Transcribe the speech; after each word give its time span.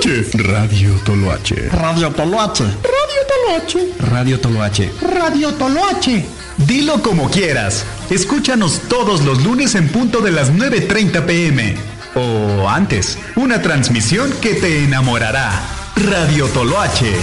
Toloache. 0.00 0.28
Radio 0.30 1.00
Toloache. 1.04 1.68
Radio 1.72 2.10
Toloache. 2.12 2.64
Radio 2.92 3.20
Toloache. 3.26 3.92
Radio 3.98 4.40
Toloache. 4.40 4.92
Radio 5.00 5.54
Toloache. 5.54 6.26
Dilo 6.58 7.02
como 7.02 7.30
quieras. 7.30 7.84
Escúchanos 8.10 8.82
todos 8.88 9.24
los 9.24 9.42
lunes 9.42 9.74
en 9.74 9.88
punto 9.88 10.20
de 10.20 10.32
las 10.32 10.52
9.30 10.52 11.24
pm. 11.24 11.76
O 12.14 12.68
antes, 12.68 13.18
una 13.36 13.62
transmisión 13.62 14.30
que 14.42 14.54
te 14.54 14.84
enamorará. 14.84 15.50
Radio 15.96 16.46
Toloache. 16.48 17.14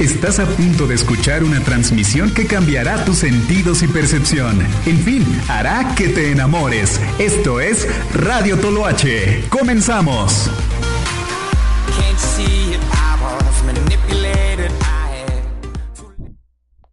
Estás 0.00 0.38
a 0.38 0.46
punto 0.46 0.86
de 0.86 0.94
escuchar 0.94 1.42
una 1.42 1.58
transmisión 1.58 2.32
que 2.32 2.46
cambiará 2.46 3.04
tus 3.04 3.18
sentidos 3.18 3.82
y 3.82 3.88
percepción. 3.88 4.60
En 4.86 4.96
fin, 4.98 5.24
hará 5.48 5.96
que 5.96 6.08
te 6.08 6.30
enamores. 6.30 7.00
Esto 7.18 7.58
es 7.58 7.88
Radio 8.14 8.58
Toloache. 8.60 9.42
Comenzamos. 9.48 10.48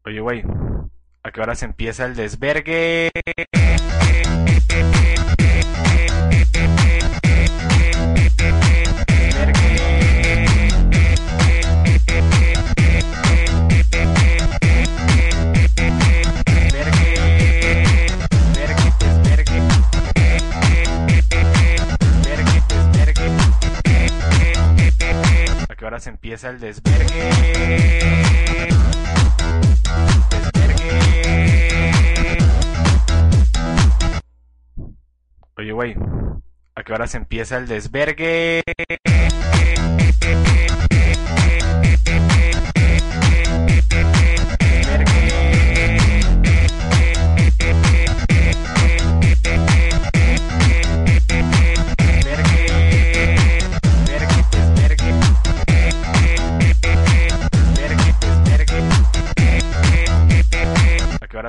Oye, 0.07 0.19
güey, 0.19 0.43
¿a 1.21 1.31
qué 1.31 1.41
hora 1.41 1.53
se 1.53 1.65
empieza 1.65 2.05
el 2.05 2.15
desvergue? 2.15 3.11
Empieza 26.25 26.49
el 26.49 26.59
desvergue? 26.59 27.05
Desvergue. 30.47 31.09
Oye, 35.57 35.71
güey, 35.71 35.95
¿a 36.73 36.83
qué 36.83 36.93
hora 36.93 37.05
se 37.05 37.17
empieza 37.17 37.57
el 37.57 37.67
desvergue? 37.67 38.63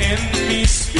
en 0.00 0.48
mis. 0.48 0.90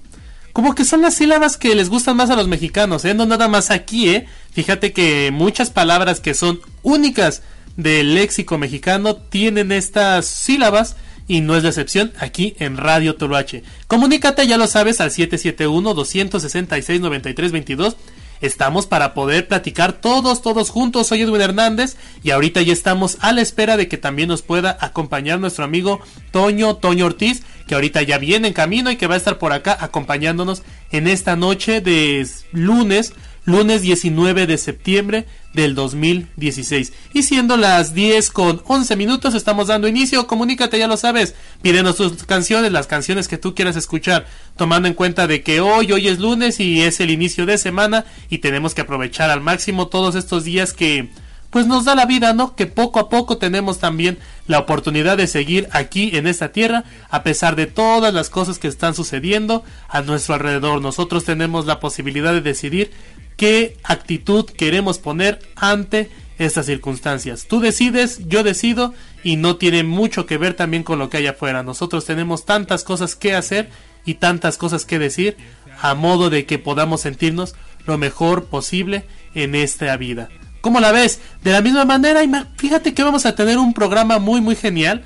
Como 0.54 0.74
que 0.76 0.84
son 0.84 1.02
las 1.02 1.16
sílabas 1.16 1.56
que 1.56 1.74
les 1.74 1.90
gustan 1.90 2.16
más 2.16 2.30
a 2.30 2.36
los 2.36 2.46
mexicanos, 2.46 3.04
¿eh? 3.04 3.12
No 3.12 3.26
nada 3.26 3.48
más 3.48 3.72
aquí, 3.72 4.08
¿eh? 4.08 4.28
Fíjate 4.52 4.92
que 4.92 5.32
muchas 5.32 5.70
palabras 5.70 6.20
que 6.20 6.32
son 6.32 6.60
únicas 6.84 7.42
del 7.76 8.14
léxico 8.14 8.56
mexicano 8.56 9.16
tienen 9.16 9.72
estas 9.72 10.26
sílabas 10.26 10.94
y 11.26 11.40
no 11.40 11.56
es 11.56 11.64
la 11.64 11.70
excepción 11.70 12.12
aquí 12.20 12.54
en 12.60 12.76
Radio 12.76 13.16
Toloache. 13.16 13.64
Comunícate, 13.88 14.46
ya 14.46 14.56
lo 14.56 14.68
sabes, 14.68 15.00
al 15.00 15.10
771-266-9322. 15.10 17.96
Estamos 18.44 18.86
para 18.86 19.14
poder 19.14 19.48
platicar 19.48 19.94
todos, 19.94 20.42
todos 20.42 20.68
juntos. 20.68 21.06
Soy 21.06 21.22
Edwin 21.22 21.40
Hernández 21.40 21.96
y 22.22 22.30
ahorita 22.30 22.60
ya 22.60 22.74
estamos 22.74 23.16
a 23.20 23.32
la 23.32 23.40
espera 23.40 23.78
de 23.78 23.88
que 23.88 23.96
también 23.96 24.28
nos 24.28 24.42
pueda 24.42 24.76
acompañar 24.82 25.40
nuestro 25.40 25.64
amigo 25.64 26.00
Toño, 26.30 26.76
Toño 26.76 27.06
Ortiz, 27.06 27.42
que 27.66 27.74
ahorita 27.74 28.02
ya 28.02 28.18
viene 28.18 28.48
en 28.48 28.52
camino 28.52 28.90
y 28.90 28.96
que 28.96 29.06
va 29.06 29.14
a 29.14 29.16
estar 29.16 29.38
por 29.38 29.54
acá 29.54 29.78
acompañándonos 29.80 30.62
en 30.90 31.08
esta 31.08 31.36
noche 31.36 31.80
de 31.80 32.28
lunes, 32.52 33.14
lunes 33.44 33.82
19 33.82 34.46
de 34.46 34.58
septiembre 34.58 35.26
del 35.52 35.74
2016. 35.74 36.92
Y 37.12 37.22
siendo 37.22 37.56
las 37.56 37.94
10 37.94 38.30
con 38.30 38.62
11 38.66 38.96
minutos, 38.96 39.34
estamos 39.34 39.68
dando 39.68 39.88
inicio. 39.88 40.26
Comunícate, 40.26 40.78
ya 40.78 40.88
lo 40.88 40.96
sabes. 40.96 41.34
Pídenos 41.62 41.96
tus 41.96 42.24
canciones, 42.24 42.72
las 42.72 42.86
canciones 42.86 43.28
que 43.28 43.38
tú 43.38 43.54
quieras 43.54 43.76
escuchar, 43.76 44.26
tomando 44.56 44.88
en 44.88 44.94
cuenta 44.94 45.26
de 45.26 45.42
que 45.42 45.60
hoy, 45.60 45.92
hoy 45.92 46.08
es 46.08 46.18
lunes 46.18 46.60
y 46.60 46.82
es 46.82 47.00
el 47.00 47.10
inicio 47.10 47.46
de 47.46 47.58
semana 47.58 48.04
y 48.30 48.38
tenemos 48.38 48.74
que 48.74 48.82
aprovechar 48.82 49.30
al 49.30 49.40
máximo 49.40 49.88
todos 49.88 50.14
estos 50.14 50.44
días 50.44 50.72
que 50.72 51.10
pues 51.54 51.68
nos 51.68 51.84
da 51.84 51.94
la 51.94 52.04
vida, 52.04 52.32
¿no? 52.32 52.56
Que 52.56 52.66
poco 52.66 52.98
a 52.98 53.08
poco 53.08 53.38
tenemos 53.38 53.78
también 53.78 54.18
la 54.48 54.58
oportunidad 54.58 55.16
de 55.16 55.28
seguir 55.28 55.68
aquí 55.70 56.10
en 56.16 56.26
esta 56.26 56.50
tierra, 56.50 56.82
a 57.10 57.22
pesar 57.22 57.54
de 57.54 57.68
todas 57.68 58.12
las 58.12 58.28
cosas 58.28 58.58
que 58.58 58.66
están 58.66 58.96
sucediendo 58.96 59.62
a 59.88 60.02
nuestro 60.02 60.34
alrededor. 60.34 60.82
Nosotros 60.82 61.24
tenemos 61.24 61.64
la 61.64 61.78
posibilidad 61.78 62.32
de 62.32 62.40
decidir 62.40 62.90
qué 63.36 63.76
actitud 63.84 64.46
queremos 64.46 64.98
poner 64.98 65.40
ante 65.56 66.10
estas 66.38 66.66
circunstancias. 66.66 67.46
Tú 67.48 67.60
decides, 67.60 68.20
yo 68.26 68.42
decido 68.42 68.94
y 69.22 69.36
no 69.36 69.56
tiene 69.56 69.84
mucho 69.84 70.26
que 70.26 70.38
ver 70.38 70.54
también 70.54 70.82
con 70.82 70.98
lo 70.98 71.10
que 71.10 71.18
hay 71.18 71.26
afuera. 71.26 71.62
Nosotros 71.62 72.04
tenemos 72.04 72.44
tantas 72.44 72.84
cosas 72.84 73.16
que 73.16 73.34
hacer 73.34 73.70
y 74.04 74.14
tantas 74.14 74.58
cosas 74.58 74.84
que 74.84 74.98
decir 74.98 75.36
a 75.80 75.94
modo 75.94 76.30
de 76.30 76.46
que 76.46 76.58
podamos 76.58 77.02
sentirnos 77.02 77.54
lo 77.86 77.98
mejor 77.98 78.46
posible 78.46 79.04
en 79.34 79.54
esta 79.54 79.96
vida. 79.96 80.28
¿Cómo 80.60 80.80
la 80.80 80.92
ves? 80.92 81.20
De 81.42 81.52
la 81.52 81.60
misma 81.60 81.84
manera, 81.84 82.22
fíjate 82.56 82.94
que 82.94 83.02
vamos 83.02 83.26
a 83.26 83.34
tener 83.34 83.58
un 83.58 83.74
programa 83.74 84.18
muy 84.18 84.40
muy 84.40 84.56
genial. 84.56 85.04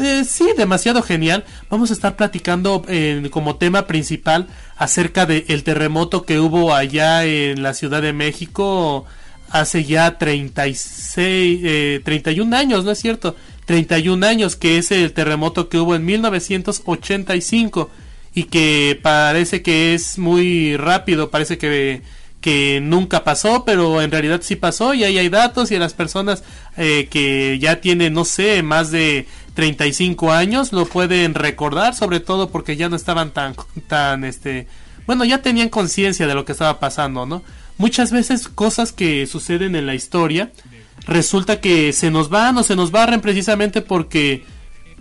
Eh, 0.00 0.24
sí, 0.24 0.48
demasiado 0.56 1.02
genial. 1.02 1.44
Vamos 1.68 1.90
a 1.90 1.92
estar 1.92 2.16
platicando 2.16 2.82
eh, 2.88 3.28
como 3.30 3.56
tema 3.56 3.86
principal 3.86 4.46
acerca 4.76 5.26
del 5.26 5.62
terremoto 5.62 6.24
que 6.24 6.40
hubo 6.40 6.74
allá 6.74 7.24
en 7.24 7.62
la 7.62 7.74
Ciudad 7.74 8.00
de 8.00 8.14
México 8.14 9.04
hace 9.50 9.84
ya 9.84 10.16
36, 10.16 11.60
eh, 11.62 12.00
31 12.04 12.56
años, 12.56 12.84
¿no 12.84 12.92
es 12.92 12.98
cierto? 12.98 13.36
31 13.66 14.26
años, 14.26 14.56
que 14.56 14.78
es 14.78 14.90
el 14.90 15.12
terremoto 15.12 15.68
que 15.68 15.78
hubo 15.78 15.94
en 15.94 16.04
1985 16.04 17.90
y 18.34 18.44
que 18.44 18.98
parece 19.02 19.60
que 19.60 19.94
es 19.94 20.18
muy 20.18 20.76
rápido, 20.76 21.30
parece 21.30 21.58
que, 21.58 22.02
que 22.40 22.80
nunca 22.80 23.24
pasó, 23.24 23.64
pero 23.64 24.00
en 24.02 24.10
realidad 24.10 24.40
sí 24.42 24.56
pasó 24.56 24.94
y 24.94 25.04
ahí 25.04 25.18
hay 25.18 25.28
datos 25.28 25.70
y 25.72 25.78
las 25.78 25.94
personas 25.94 26.42
eh, 26.76 27.08
que 27.10 27.58
ya 27.58 27.80
tienen, 27.80 28.14
no 28.14 28.24
sé, 28.24 28.62
más 28.62 28.90
de 28.90 29.26
35 29.60 30.32
años 30.32 30.72
lo 30.72 30.86
pueden 30.86 31.34
recordar, 31.34 31.94
sobre 31.94 32.18
todo 32.18 32.48
porque 32.48 32.76
ya 32.76 32.88
no 32.88 32.96
estaban 32.96 33.30
tan, 33.30 33.54
tan, 33.88 34.24
este, 34.24 34.66
bueno, 35.04 35.22
ya 35.26 35.42
tenían 35.42 35.68
conciencia 35.68 36.26
de 36.26 36.32
lo 36.34 36.46
que 36.46 36.52
estaba 36.52 36.80
pasando, 36.80 37.26
¿no? 37.26 37.42
Muchas 37.76 38.10
veces 38.10 38.48
cosas 38.48 38.94
que 38.94 39.26
suceden 39.26 39.76
en 39.76 39.84
la 39.84 39.94
historia 39.94 40.50
resulta 41.06 41.60
que 41.60 41.92
se 41.92 42.10
nos 42.10 42.30
van 42.30 42.56
o 42.56 42.62
se 42.62 42.74
nos 42.74 42.90
barren 42.90 43.20
precisamente 43.20 43.82
porque 43.82 44.46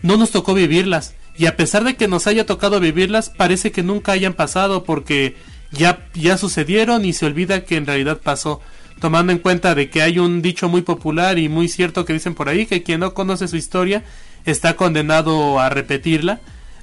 no 0.02 0.18
nos 0.18 0.32
tocó 0.32 0.54
vivirlas. 0.54 1.14
Y 1.38 1.46
a 1.46 1.56
pesar 1.56 1.86
de 1.86 1.96
que 1.96 2.10
nos 2.10 2.28
haya 2.28 2.46
tocado 2.46 2.82
vivirlas, 2.82 3.30
parece 3.30 3.72
que 3.72 3.82
nunca 3.82 4.12
hayan 4.12 4.34
pasado 4.34 4.84
porque 4.84 5.38
ya, 5.72 6.06
ya 6.16 6.38
sucedieron 6.38 7.06
y 7.06 7.14
se 7.14 7.26
olvida 7.26 7.64
que 7.64 7.78
en 7.78 7.86
realidad 7.86 8.20
pasó. 8.22 8.60
Tomando 9.00 9.32
en 9.32 9.40
cuenta 9.40 9.74
de 9.74 9.90
que 9.90 10.02
hay 10.02 10.20
un 10.20 10.42
dicho 10.42 10.68
muy 10.68 10.82
popular 10.82 11.40
y 11.40 11.48
muy 11.48 11.70
cierto 11.70 12.04
que 12.04 12.12
dicen 12.12 12.36
por 12.36 12.50
ahí 12.50 12.66
que 12.66 12.84
quien 12.84 13.00
no 13.00 13.14
conoce 13.14 13.48
su 13.48 13.56
historia 13.56 14.04
está 14.46 14.76
condenado 14.76 15.60
a 15.60 15.70
repetirla. 15.70 16.40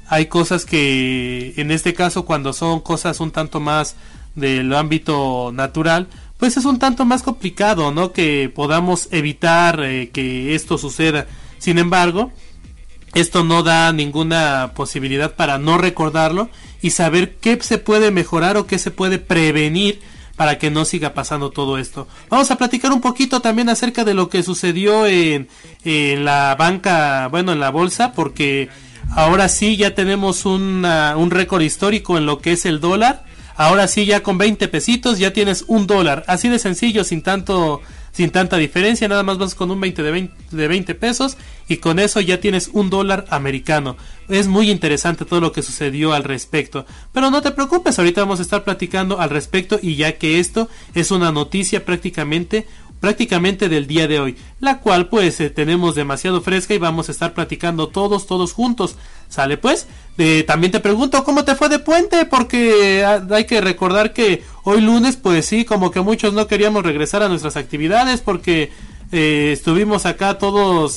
Hay 0.08 0.26
cosas 0.26 0.64
que 0.64 1.54
en 1.56 1.70
este 1.70 1.94
caso 1.94 2.24
cuando 2.24 2.52
son 2.52 2.80
cosas 2.80 3.20
un 3.20 3.32
tanto 3.32 3.60
más 3.60 3.96
del 4.34 4.72
ámbito 4.74 5.50
natural, 5.52 6.08
pues 6.38 6.56
es 6.56 6.64
un 6.64 6.78
tanto 6.78 7.04
más 7.04 7.22
complicado, 7.22 7.90
¿no? 7.90 8.12
Que 8.12 8.50
podamos 8.54 9.08
evitar 9.10 9.80
eh, 9.82 10.10
que 10.12 10.54
esto 10.54 10.78
suceda. 10.78 11.26
Sin 11.58 11.78
embargo, 11.78 12.30
esto 13.14 13.44
no 13.44 13.62
da 13.62 13.92
ninguna 13.92 14.72
posibilidad 14.74 15.34
para 15.34 15.58
no 15.58 15.78
recordarlo 15.78 16.50
y 16.82 16.90
saber 16.90 17.36
qué 17.36 17.58
se 17.62 17.78
puede 17.78 18.10
mejorar 18.10 18.56
o 18.56 18.66
qué 18.66 18.78
se 18.78 18.90
puede 18.90 19.18
prevenir 19.18 20.00
para 20.36 20.58
que 20.58 20.70
no 20.70 20.84
siga 20.84 21.14
pasando 21.14 21.50
todo 21.50 21.78
esto. 21.78 22.06
Vamos 22.28 22.50
a 22.50 22.56
platicar 22.58 22.92
un 22.92 23.00
poquito 23.00 23.40
también 23.40 23.68
acerca 23.68 24.04
de 24.04 24.14
lo 24.14 24.28
que 24.28 24.42
sucedió 24.42 25.06
en, 25.06 25.48
en 25.84 26.24
la 26.24 26.54
banca, 26.58 27.28
bueno, 27.28 27.52
en 27.52 27.60
la 27.60 27.70
bolsa, 27.70 28.12
porque 28.12 28.68
ahora 29.14 29.48
sí 29.48 29.76
ya 29.76 29.94
tenemos 29.94 30.44
una- 30.44 31.16
un 31.16 31.30
récord 31.30 31.62
histórico 31.62 32.18
en 32.18 32.26
lo 32.26 32.40
que 32.40 32.52
es 32.52 32.66
el 32.66 32.80
dólar. 32.80 33.24
Ahora 33.58 33.88
sí 33.88 34.04
ya 34.04 34.22
con 34.22 34.36
20 34.36 34.68
pesitos 34.68 35.18
ya 35.18 35.32
tienes 35.32 35.64
un 35.68 35.86
dólar. 35.86 36.24
Así 36.26 36.48
de 36.50 36.58
sencillo, 36.58 37.04
sin 37.04 37.22
tanto 37.22 37.80
sin 38.16 38.30
tanta 38.30 38.56
diferencia, 38.56 39.08
nada 39.08 39.22
más 39.22 39.36
vas 39.36 39.54
con 39.54 39.70
un 39.70 39.78
20 39.78 40.02
de 40.02 40.10
20, 40.10 40.56
de 40.56 40.68
20 40.68 40.94
pesos 40.94 41.36
y 41.68 41.76
con 41.76 41.98
eso 41.98 42.18
ya 42.22 42.40
tienes 42.40 42.70
un 42.72 42.88
dólar 42.88 43.26
americano. 43.28 43.98
Es 44.30 44.48
muy 44.48 44.70
interesante 44.70 45.26
todo 45.26 45.42
lo 45.42 45.52
que 45.52 45.60
sucedió 45.60 46.14
al 46.14 46.24
respecto. 46.24 46.86
Pero 47.12 47.30
no 47.30 47.42
te 47.42 47.50
preocupes, 47.50 47.98
ahorita 47.98 48.22
vamos 48.22 48.38
a 48.38 48.42
estar 48.42 48.64
platicando 48.64 49.20
al 49.20 49.28
respecto 49.28 49.78
y 49.82 49.96
ya 49.96 50.16
que 50.16 50.38
esto 50.40 50.70
es 50.94 51.10
una 51.10 51.30
noticia 51.30 51.84
prácticamente 51.84 52.66
prácticamente 53.00 53.68
del 53.68 53.86
día 53.86 54.08
de 54.08 54.20
hoy, 54.20 54.36
la 54.60 54.80
cual 54.80 55.08
pues 55.08 55.40
eh, 55.40 55.50
tenemos 55.50 55.94
demasiado 55.94 56.40
fresca 56.40 56.74
y 56.74 56.78
vamos 56.78 57.08
a 57.08 57.12
estar 57.12 57.34
platicando 57.34 57.88
todos, 57.88 58.26
todos 58.26 58.52
juntos. 58.52 58.96
¿Sale 59.28 59.56
pues? 59.56 59.86
Eh, 60.18 60.44
también 60.46 60.72
te 60.72 60.80
pregunto 60.80 61.22
cómo 61.24 61.44
te 61.44 61.56
fue 61.56 61.68
de 61.68 61.78
puente, 61.78 62.24
porque 62.26 63.04
ah, 63.04 63.26
hay 63.30 63.44
que 63.44 63.60
recordar 63.60 64.12
que 64.12 64.42
hoy 64.62 64.80
lunes 64.80 65.16
pues 65.16 65.46
sí, 65.46 65.64
como 65.64 65.90
que 65.90 66.00
muchos 66.00 66.32
no 66.32 66.46
queríamos 66.46 66.84
regresar 66.84 67.22
a 67.22 67.28
nuestras 67.28 67.56
actividades 67.56 68.20
porque 68.20 68.70
eh, 69.12 69.50
estuvimos 69.52 70.06
acá 70.06 70.38
todos 70.38 70.96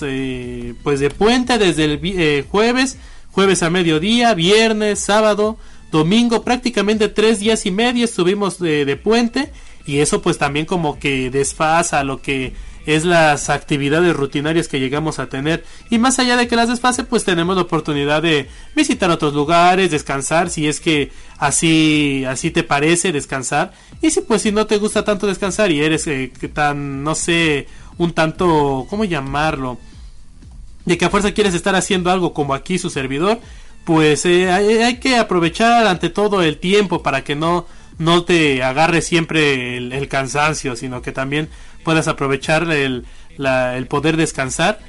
pues 0.84 1.00
de 1.00 1.10
puente 1.10 1.58
desde 1.58 1.86
el 1.86 2.46
jueves, 2.50 2.98
jueves 3.32 3.62
a 3.64 3.70
mediodía, 3.70 4.34
viernes, 4.34 5.00
sábado, 5.00 5.58
domingo, 5.92 6.44
prácticamente 6.44 7.10
tres 7.10 7.40
días 7.40 7.66
y 7.66 7.72
medio 7.72 8.06
estuvimos 8.06 8.60
de, 8.60 8.86
de 8.86 8.96
puente 8.96 9.52
y 9.86 10.00
eso 10.00 10.22
pues 10.22 10.38
también 10.38 10.66
como 10.66 11.00
que 11.00 11.30
desfasa 11.30 12.04
lo 12.04 12.22
que 12.22 12.54
es 12.86 13.06
las 13.06 13.50
actividades 13.50 14.16
rutinarias 14.16 14.68
que 14.68 14.80
llegamos 14.80 15.20
a 15.20 15.28
tener. 15.28 15.64
Y 15.90 16.00
más 16.00 16.18
allá 16.18 16.38
de 16.38 16.48
que 16.48 16.56
las 16.56 16.70
desfase 16.70 17.04
pues 17.04 17.24
tenemos 17.24 17.56
la 17.56 17.64
oportunidad 17.64 18.22
de 18.22 18.50
visitar 18.76 19.12
otros 19.12 19.34
lugares 19.34 19.92
descansar 19.92 20.50
si 20.50 20.68
es 20.68 20.80
que 20.80 21.12
así 21.38 22.26
así 22.26 22.52
te 22.52 22.64
parece 22.64 23.12
descansar. 23.12 23.74
Y 24.02 24.12
si 24.12 24.22
pues 24.22 24.42
si 24.42 24.52
no 24.52 24.66
te 24.66 24.78
gusta 24.78 25.04
tanto 25.04 25.28
descansar 25.28 25.72
y 25.72 25.82
eres 25.82 26.08
eh, 26.08 26.32
tan 26.54 27.04
no 27.04 27.16
sé 27.16 27.68
un 27.98 28.14
tanto 28.14 28.88
cómo 28.90 29.04
llamarlo 29.06 29.78
de 30.86 30.98
que 30.98 31.06
a 31.06 31.10
fuerza 31.10 31.34
quieres 31.34 31.54
estar 31.54 31.76
haciendo 31.76 32.10
algo 32.10 32.34
como 32.34 32.56
aquí 32.56 32.80
su 32.80 32.90
servidor, 32.90 33.40
pues 33.86 34.26
eh, 34.26 34.52
hay 34.52 34.98
que 34.98 35.18
aprovechar 35.18 35.86
ante 35.86 36.10
todo 36.10 36.42
el 36.42 36.58
tiempo 36.58 37.04
para 37.04 37.24
que 37.24 37.36
no 37.36 37.68
no 38.00 38.24
te 38.24 38.64
agarre 38.64 39.02
siempre 39.02 39.78
el, 39.78 40.08
cansancio, 40.08 40.76
sino 40.76 41.04
que 41.04 41.12
también 41.12 41.50
puedas 41.84 42.08
aprovechar 42.08 42.64
el, 42.72 43.06
el 43.38 43.88
poder 43.88 44.18
descansar 44.18 44.80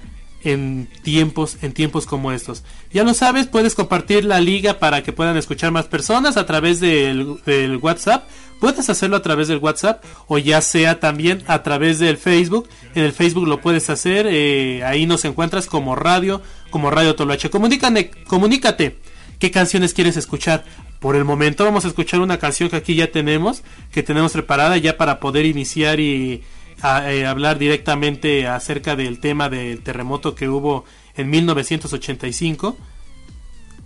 en 0.43 0.89
tiempos 1.03 1.59
en 1.63 1.73
tiempos 1.73 2.07
como 2.07 2.33
estos. 2.33 2.65
Ya 2.93 3.05
lo 3.05 3.15
sabes, 3.15 3.47
puedes 3.47 3.75
compartir 3.75 4.25
la 4.25 4.41
liga 4.41 4.79
para 4.79 5.03
que 5.03 5.13
puedan 5.13 5.37
escuchar 5.37 5.71
más 5.71 5.87
personas 5.87 6.37
a 6.37 6.47
través 6.47 6.81
del, 6.81 7.37
del 7.45 7.77
WhatsApp. 7.77 8.29
Puedes 8.59 8.91
hacerlo 8.91 9.17
a 9.17 9.23
través 9.23 9.49
del 9.49 9.59
WhatsApp 9.59 10.05
o 10.27 10.39
ya 10.39 10.61
sea 10.61 11.01
también 11.01 11.43
a 11.47 11.63
través 11.63 11.99
del 11.99 12.17
Facebook. 12.17 12.69
En 12.95 13.05
el 13.05 13.13
Facebook 13.13 13.47
lo 13.47 13.61
puedes 13.61 13.89
hacer, 13.91 14.27
eh, 14.29 14.85
ahí 14.85 15.07
nos 15.07 15.25
encuentras 15.25 15.67
como 15.67 15.97
radio, 15.97 16.43
como 16.71 16.91
Radio 16.91 17.15
Toloache. 17.15 17.51
Comunícate, 17.51 18.11
comunícate. 18.27 18.99
¿Qué 19.39 19.51
canciones 19.51 19.95
quieres 19.95 20.19
escuchar? 20.19 20.65
Por 21.01 21.17
el 21.17 21.25
momento 21.25 21.65
vamos 21.65 21.87
a 21.87 21.89
escuchar 21.89 22.21
una 22.21 22.39
canción 22.39 22.69
que 22.69 22.77
aquí 22.77 22.95
ya 22.95 23.11
tenemos, 23.11 23.63
que 23.91 24.03
tenemos 24.03 24.33
preparada 24.33 24.77
ya 24.77 24.99
para 24.99 25.19
poder 25.19 25.47
iniciar 25.47 25.99
y 25.99 26.43
a, 26.83 27.11
eh, 27.11 27.27
hablar 27.27 27.59
directamente 27.59 28.47
acerca 28.47 28.97
del 28.97 29.19
tema 29.19 29.49
del 29.49 29.83
terremoto 29.83 30.35
que 30.35 30.49
hubo 30.49 30.85
en 31.17 31.31
1985. 31.31 32.77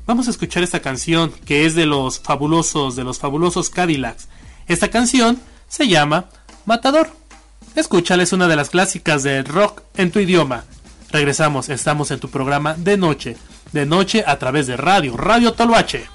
Vamos 0.06 0.26
a 0.26 0.30
escuchar 0.30 0.64
esta 0.64 0.80
canción 0.80 1.32
que 1.46 1.64
es 1.66 1.76
de 1.76 1.86
los 1.86 2.18
fabulosos, 2.18 2.96
de 2.96 3.04
los 3.04 3.20
fabulosos 3.20 3.70
Cadillacs. 3.70 4.28
Esta 4.66 4.88
canción 4.88 5.40
se 5.68 5.86
llama 5.86 6.26
Matador. 6.66 7.10
Escúchala, 7.76 8.24
es 8.24 8.32
una 8.32 8.48
de 8.48 8.56
las 8.56 8.70
clásicas 8.70 9.22
del 9.22 9.44
rock 9.44 9.82
en 9.96 10.10
tu 10.10 10.18
idioma. 10.18 10.64
Regresamos, 11.12 11.68
estamos 11.68 12.10
en 12.10 12.18
tu 12.18 12.28
programa 12.28 12.74
de 12.74 12.96
noche, 12.96 13.36
de 13.72 13.86
noche 13.86 14.24
a 14.26 14.36
través 14.38 14.66
de 14.66 14.76
radio, 14.76 15.16
Radio 15.16 15.52
Toluache. 15.52 16.06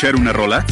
Escuchar 0.00 0.16
una 0.16 0.32
rola? 0.32 0.64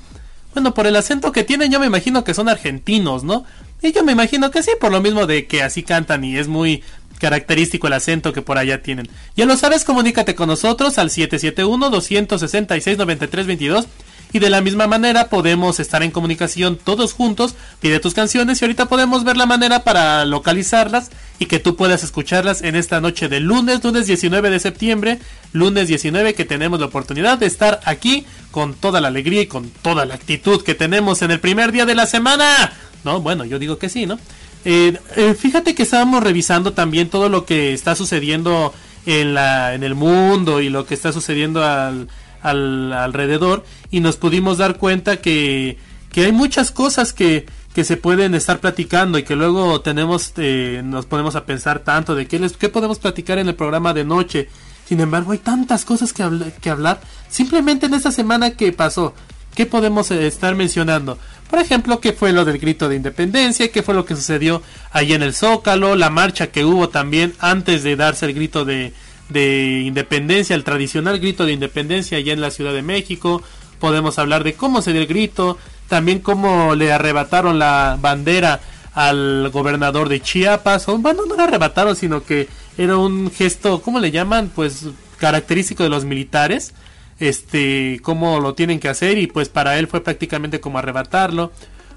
bueno, 0.53 0.75
por 0.75 0.87
el 0.87 0.95
acento 0.95 1.33
que 1.33 1.43
tienen, 1.43 1.73
yo 1.73 1.81
me 1.81 1.87
imagino 1.87 2.23
que 2.23 2.35
son 2.35 2.51
argentinos, 2.51 3.25
¿no? 3.25 3.47
Y 3.81 3.93
yo 3.93 4.05
me 4.05 4.13
imagino 4.13 4.51
que 4.51 4.63
sí, 4.63 4.73
por 4.79 4.93
lo 4.93 5.01
mismo 5.01 5.27
de 5.27 5.47
que 5.47 5.63
así 5.63 5.83
cantan 5.83 6.23
y 6.23 6.37
es 6.37 6.47
muy 6.47 6.83
característico 7.19 7.87
el 7.87 7.95
acento 7.95 8.35
que 8.35 8.43
por 8.43 8.59
allá 8.59 8.83
tienen. 8.83 9.09
Ya 9.35 9.47
lo 9.47 9.57
sabes, 9.57 9.83
comunícate 9.83 10.35
con 10.35 10.49
nosotros 10.49 10.99
al 10.99 11.09
771-266-9322 11.09 13.87
y 14.35 14.41
de 14.41 14.51
la 14.51 14.61
misma 14.61 14.89
manera 14.89 15.29
podemos 15.29 15.79
estar 15.79 16.03
en 16.03 16.11
comunicación 16.11 16.77
todos 16.77 17.13
juntos, 17.13 17.55
pide 17.79 18.01
tus 18.01 18.15
canciones 18.15 18.61
y 18.61 18.65
ahorita 18.65 18.87
podemos 18.87 19.23
ver 19.23 19.37
la 19.37 19.47
manera 19.47 19.85
para 19.85 20.25
localizarlas 20.25 21.13
y 21.39 21.47
que 21.47 21.61
tú 21.61 21.77
puedas 21.77 22.03
escucharlas 22.03 22.63
en 22.63 22.75
esta 22.75 23.01
noche 23.01 23.29
de 23.29 23.39
lunes, 23.39 23.85
lunes 23.85 24.09
19 24.09 24.51
de 24.51 24.59
septiembre, 24.59 25.21
lunes 25.53 25.87
19 25.87 26.35
que 26.35 26.45
tenemos 26.45 26.81
la 26.81 26.87
oportunidad 26.87 27.39
de 27.39 27.47
estar 27.47 27.79
aquí 27.85 28.27
con 28.51 28.75
toda 28.75 29.01
la 29.01 29.07
alegría 29.07 29.43
y 29.43 29.47
con 29.47 29.71
toda 29.71 30.05
la 30.05 30.15
actitud 30.15 30.65
que 30.65 30.75
tenemos 30.75 31.23
en 31.23 31.31
el 31.31 31.39
primer 31.39 31.71
día 31.71 31.87
de 31.87 31.95
la 31.95 32.07
semana. 32.07 32.73
No, 33.05 33.21
bueno, 33.21 33.45
yo 33.45 33.61
digo 33.61 33.79
que 33.79 33.89
sí, 33.89 34.05
¿no? 34.05 34.19
Eh, 34.65 34.99
eh, 35.15 35.35
fíjate 35.39 35.77
que 35.77 35.85
estábamos 35.85 36.25
revisando 36.25 36.73
también 36.73 37.09
todo 37.09 37.29
lo 37.29 37.45
que 37.45 37.73
está 37.73 37.95
sucediendo 37.95 38.75
en, 39.07 39.33
la, 39.33 39.75
en 39.75 39.85
el 39.85 39.95
mundo 39.95 40.61
y 40.61 40.71
lo 40.71 40.87
que 40.87 40.95
está 40.95 41.13
sucediendo 41.13 41.63
al, 41.63 42.09
al, 42.45 42.93
alrededor 42.93 43.65
y 43.91 44.01
nos 44.01 44.17
pudimos 44.17 44.59
dar 44.59 44.77
cuenta 44.77 45.17
que, 45.17 45.79
que 46.13 46.27
hay 46.27 46.33
muchas 46.33 46.71
cosas 46.71 47.13
que, 47.13 47.47
que 47.75 47.83
se 47.85 47.97
pueden 47.97 48.35
estar 48.35 48.61
platicando 48.61 49.19
y 49.19 49.25
que 49.25 49.35
luego 49.35 49.81
tenemos 49.81 50.33
eh, 50.37 50.83
nos 50.85 51.07
ponemos 51.07 51.35
a 51.35 51.45
pensar 51.45 51.81
tanto 51.81 52.15
de 52.15 52.29
qué, 52.29 52.39
les, 52.39 52.57
qué 52.57 52.69
podemos 52.69 53.01
platicar 53.01 53.39
en 53.39 53.49
el 53.49 53.57
programa 53.57 53.93
de 53.93 54.05
noche. 54.05 54.49
Sin 54.87 55.01
embargo, 55.01 55.33
hay 55.33 55.39
tantas 55.39 55.85
cosas 55.87 56.13
que, 56.13 56.25
que 56.61 56.71
hablar. 56.71 57.01
Simplemente 57.29 57.87
en 57.87 57.95
esta 57.95 58.13
semana 58.13 58.51
que 58.51 58.71
pasó, 58.73 59.15
¿qué 59.55 59.65
podemos 59.65 60.11
eh, 60.11 60.27
estar 60.27 60.55
mencionando? 60.55 61.19
Por 61.49 61.59
ejemplo, 61.59 61.99
¿qué 61.99 62.13
fue 62.13 62.33
lo 62.33 62.45
del 62.45 62.59
grito 62.59 62.89
de 62.89 62.97
independencia? 62.97 63.73
¿Qué 63.73 63.83
fue 63.83 63.95
lo 63.95 64.05
que 64.05 64.15
sucedió 64.15 64.63
allí 64.93 65.15
en 65.15 65.23
el 65.23 65.35
Zócalo? 65.35 65.97
La 65.97 66.11
marcha 66.11 66.49
que 66.49 66.65
hubo 66.65 66.91
también 66.91 67.33
antes 67.39 67.83
de 67.83 67.97
darse 67.97 68.27
el 68.27 68.35
grito 68.35 68.65
de, 68.65 68.93
de 69.29 69.83
independencia, 69.87 70.55
el 70.55 70.65
tradicional 70.65 71.19
grito 71.19 71.47
de 71.47 71.53
independencia 71.53 72.19
allá 72.19 72.33
en 72.33 72.41
la 72.41 72.51
Ciudad 72.51 72.73
de 72.73 72.83
México. 72.83 73.43
Podemos 73.81 74.19
hablar 74.19 74.45
de 74.45 74.55
cómo 74.55 74.83
se 74.83 74.93
dio 74.93 75.01
el 75.01 75.07
grito, 75.07 75.59
también 75.89 76.21
cómo 76.21 76.75
le 76.75 76.93
arrebataron 76.93 77.59
la 77.59 77.99
bandera 78.01 78.61
al 78.95 79.51
gobernador 79.51 80.09
de 80.09 80.21
Chiapas. 80.21 80.87
Bueno, 80.87 81.23
no 81.27 81.37
le 81.37 81.43
arrebataron, 81.43 81.97
sino 81.97 82.23
que 82.25 82.49
era 82.79 82.97
un 82.97 83.31
gesto, 83.31 83.83
¿cómo 83.83 83.99
le 83.99 84.11
llaman? 84.11 84.51
Pues 84.55 84.87
característico 85.19 85.83
de 85.83 85.89
los 85.89 86.05
militares. 86.05 86.75
Este, 87.21 88.01
cómo 88.03 88.41
lo 88.41 88.55
tienen 88.55 88.81
que 88.81 88.89
hacer 88.89 89.19
y 89.19 89.29
pues 89.29 89.49
para 89.49 89.79
él 89.79 89.87
fue 89.87 90.03
prácticamente 90.03 90.61
como 90.61 90.79
arrebatarlo. 90.79 91.53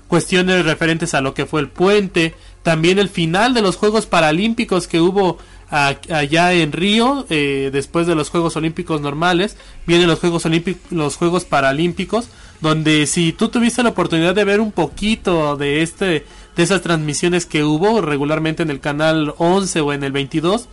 Cuestiones 0.08 0.64
referentes 0.66 1.14
a 1.14 1.22
lo 1.22 1.34
que 1.34 1.46
fue 1.46 1.60
el 1.60 1.70
puente, 1.70 2.34
también 2.64 2.98
el 3.00 3.10
final 3.10 3.54
de 3.54 3.62
los 3.62 3.76
Juegos 3.76 4.06
Paralímpicos 4.06 4.88
que 4.88 5.02
hubo 5.02 5.38
allá 5.70 6.54
en 6.54 6.72
Río, 6.72 7.26
eh, 7.30 7.70
después 7.74 8.08
de 8.08 8.16
los 8.16 8.30
Juegos 8.30 8.56
Olímpicos 8.56 9.02
normales, 9.02 9.58
vienen 9.86 10.08
los 10.08 10.20
Juegos 10.20 10.46
Olímpicos, 10.46 10.92
los 10.92 11.18
Juegos 11.18 11.46
Paralímpicos, 11.46 12.30
donde 12.62 13.06
si 13.06 13.34
tú 13.34 13.50
tuviste 13.50 13.84
la 13.84 13.90
oportunidad 13.90 14.34
de 14.34 14.46
ver 14.46 14.62
un 14.62 14.72
poquito 14.72 15.58
de 15.58 15.82
este, 15.82 16.26
de 16.56 16.64
esas 16.64 16.82
transmisiones 16.82 17.46
que 17.46 17.64
hubo 17.64 18.02
regularmente 18.02 18.64
en 18.64 18.70
el 18.70 18.80
canal 18.80 19.34
11 19.38 19.82
o 19.82 19.94
en 19.94 20.04
el 20.04 20.12
22, 20.12 20.68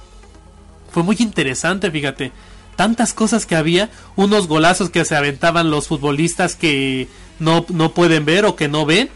fue 0.93 1.03
muy 1.03 1.17
interesante, 1.19 1.91
fíjate, 1.91 2.31
tantas 2.77 3.15
cosas 3.15 3.47
que 3.47 3.57
había, 3.57 3.91
unos 4.17 4.47
golazos 4.47 4.91
que 4.91 5.05
se 5.05 5.17
aventaban 5.17 5.71
los 5.71 5.89
futbolistas 5.89 6.55
que 6.55 7.09
no, 7.41 7.67
no 7.69 7.93
pueden 7.93 8.25
ver 8.25 8.45
o 8.45 8.55
que 8.55 8.69
no 8.69 8.87
ven, 8.87 9.11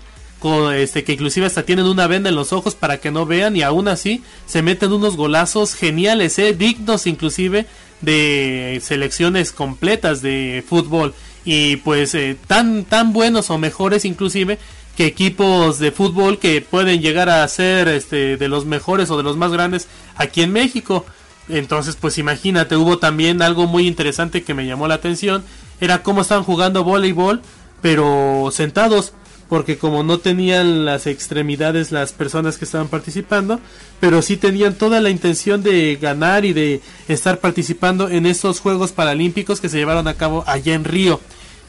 este, 0.73 1.05
que 1.05 1.13
inclusive 1.13 1.47
hasta 1.47 1.65
tienen 1.65 1.87
una 1.87 2.07
venda 2.07 2.29
en 2.29 2.37
los 2.37 2.53
ojos 2.53 2.75
para 2.75 2.99
que 2.99 3.11
no 3.11 3.27
vean 3.27 3.57
y 3.57 3.63
aún 3.63 3.89
así 3.89 4.23
se 4.47 4.63
meten 4.63 4.93
unos 4.93 5.17
golazos 5.17 5.75
geniales, 5.75 6.39
¿eh? 6.39 6.55
dignos 6.55 7.07
inclusive 7.07 7.67
de 8.01 8.81
selecciones 8.83 9.51
completas 9.51 10.23
de 10.23 10.65
fútbol 10.67 11.15
y 11.45 11.77
pues 11.77 12.15
eh, 12.15 12.37
tan 12.47 12.85
tan 12.85 13.13
buenos 13.13 13.51
o 13.51 13.59
mejores 13.59 14.05
inclusive 14.05 14.59
que 14.97 15.07
equipos 15.07 15.79
de 15.79 15.93
fútbol 15.93 16.39
que 16.39 16.61
pueden 16.61 17.01
llegar 17.01 17.29
a 17.29 17.47
ser 17.49 17.89
este, 17.89 18.37
de 18.37 18.49
los 18.49 18.65
mejores 18.65 19.11
o 19.11 19.17
de 19.17 19.23
los 19.23 19.37
más 19.37 19.53
grandes 19.53 19.87
aquí 20.17 20.43
en 20.43 20.53
México. 20.53 21.07
Entonces, 21.49 21.97
pues 21.97 22.19
imagínate, 22.19 22.77
hubo 22.77 22.99
también 22.99 23.41
algo 23.41 23.69
muy 23.69 23.87
interesante 23.87 24.43
que 24.43 24.55
me 24.55 24.67
llamó 24.67 24.89
la 24.89 24.95
atención, 24.95 25.45
era 25.81 26.03
cómo 26.03 26.23
estaban 26.23 26.43
jugando 26.43 26.83
voleibol, 26.83 27.43
pero 27.81 28.51
sentados 28.53 29.13
porque 29.49 29.79
como 29.79 30.03
no 30.03 30.19
tenían 30.19 30.85
las 30.85 31.07
extremidades 31.07 31.91
las 31.91 32.13
personas 32.13 32.59
que 32.59 32.67
estaban 32.67 32.89
participando, 32.89 33.61
pero 33.99 34.21
sí 34.21 34.37
tenían 34.37 34.75
toda 34.75 35.01
la 35.01 35.11
intención 35.11 35.63
de 35.63 35.97
ganar 36.01 36.45
y 36.45 36.53
de 36.53 36.83
estar 37.09 37.39
participando 37.39 38.11
en 38.11 38.27
estos 38.27 38.61
Juegos 38.61 38.93
Paralímpicos 38.93 39.61
que 39.61 39.69
se 39.69 39.79
llevaron 39.79 40.07
a 40.07 40.15
cabo 40.15 40.45
allá 40.47 40.75
en 40.75 40.85
Río. 40.85 41.21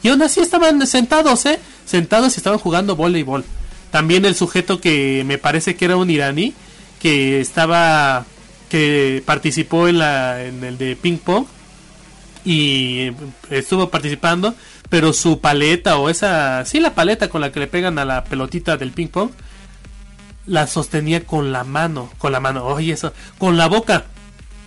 Y 0.02 0.08
aún 0.08 0.22
así 0.22 0.40
estaban 0.40 0.86
sentados, 0.86 1.46
¿eh? 1.46 1.58
Sentados 1.86 2.34
y 2.34 2.36
estaban 2.38 2.58
jugando 2.58 2.96
voleibol. 2.96 3.44
También 3.90 4.24
el 4.24 4.34
sujeto 4.34 4.80
que 4.80 5.24
me 5.26 5.38
parece 5.38 5.74
que 5.74 5.86
era 5.86 5.96
un 5.96 6.10
iraní, 6.10 6.54
que 7.00 7.40
estaba, 7.40 8.26
que 8.68 9.22
participó 9.24 9.88
en, 9.88 9.98
la, 9.98 10.44
en 10.44 10.62
el 10.64 10.78
de 10.78 10.96
ping 10.96 11.16
pong 11.16 11.46
y 12.44 13.10
estuvo 13.50 13.90
participando 13.90 14.54
pero 14.90 15.12
su 15.12 15.40
paleta 15.40 15.96
o 15.96 16.10
esa, 16.10 16.64
sí, 16.66 16.80
la 16.80 16.94
paleta 16.94 17.30
con 17.30 17.40
la 17.40 17.52
que 17.52 17.60
le 17.60 17.68
pegan 17.68 17.98
a 17.98 18.04
la 18.04 18.24
pelotita 18.24 18.76
del 18.76 18.90
ping 18.90 19.06
pong, 19.06 19.30
la 20.46 20.66
sostenía 20.66 21.24
con 21.24 21.52
la 21.52 21.64
mano, 21.64 22.10
con 22.18 22.32
la 22.32 22.40
mano, 22.40 22.66
oye 22.66 22.92
eso, 22.92 23.14
con 23.38 23.56
la 23.56 23.68
boca. 23.68 24.06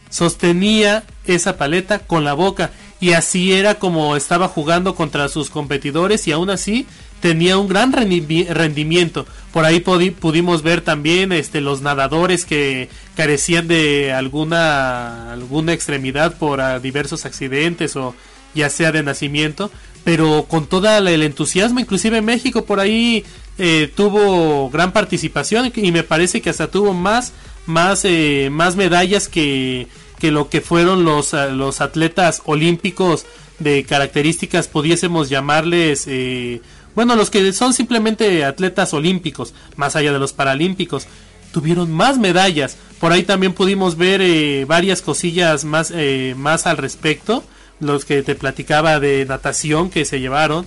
Sostenía 0.09 1.03
esa 1.25 1.57
paleta 1.57 1.99
con 1.99 2.23
la 2.23 2.33
boca 2.33 2.71
y 2.99 3.13
así 3.13 3.51
era 3.51 3.75
como 3.75 4.15
estaba 4.15 4.47
jugando 4.47 4.95
contra 4.95 5.27
sus 5.27 5.49
competidores 5.49 6.27
y 6.27 6.31
aún 6.31 6.49
así 6.49 6.87
tenía 7.19 7.57
un 7.57 7.67
gran 7.67 7.91
rendimiento. 7.91 9.25
Por 9.51 9.65
ahí 9.65 9.79
pudimos 9.79 10.61
ver 10.61 10.81
también 10.81 11.31
este, 11.31 11.59
los 11.59 11.81
nadadores 11.81 12.45
que 12.45 12.89
carecían 13.15 13.67
de 13.67 14.13
alguna, 14.13 15.33
alguna 15.33 15.73
extremidad 15.73 16.37
por 16.37 16.61
ah, 16.61 16.79
diversos 16.79 17.25
accidentes 17.25 17.95
o 17.95 18.15
ya 18.53 18.69
sea 18.69 18.91
de 18.91 19.03
nacimiento, 19.03 19.71
pero 20.03 20.45
con 20.47 20.67
todo 20.67 20.95
el 20.97 21.23
entusiasmo, 21.23 21.79
inclusive 21.79 22.21
México 22.21 22.65
por 22.65 22.79
ahí 22.79 23.23
eh, 23.57 23.91
tuvo 23.95 24.69
gran 24.69 24.91
participación 24.91 25.71
y 25.75 25.91
me 25.91 26.03
parece 26.03 26.41
que 26.41 26.49
hasta 26.49 26.69
tuvo 26.69 26.93
más, 26.93 27.33
más, 27.65 28.03
eh, 28.05 28.49
más 28.51 28.75
medallas 28.75 29.27
que, 29.27 29.87
que 30.19 30.31
lo 30.31 30.49
que 30.49 30.61
fueron 30.61 31.05
los, 31.05 31.33
eh, 31.33 31.51
los 31.51 31.81
atletas 31.81 32.41
olímpicos 32.45 33.25
de 33.59 33.83
características, 33.83 34.67
pudiésemos 34.67 35.29
llamarles, 35.29 36.07
bueno, 36.95 37.15
los 37.15 37.29
que 37.29 37.53
son 37.53 37.73
simplemente 37.73 38.43
atletas 38.45 38.93
olímpicos, 38.93 39.53
más 39.75 39.95
allá 39.95 40.13
de 40.13 40.19
los 40.19 40.33
paralímpicos. 40.33 41.07
tuvieron 41.51 41.91
más 41.91 42.17
medallas. 42.17 42.77
Por 42.99 43.11
ahí 43.11 43.23
también 43.23 43.53
pudimos 43.53 43.95
ver 43.95 44.21
eh, 44.21 44.65
varias 44.65 45.01
cosillas 45.01 45.65
más, 45.65 45.91
eh, 45.95 46.33
más 46.37 46.65
al 46.65 46.77
respecto. 46.77 47.43
Los 47.83 48.05
que 48.05 48.23
te 48.23 48.35
platicaba 48.35 48.99
de 48.99 49.25
natación 49.25 49.89
que 49.89 50.05
se 50.05 50.19
llevaron. 50.19 50.65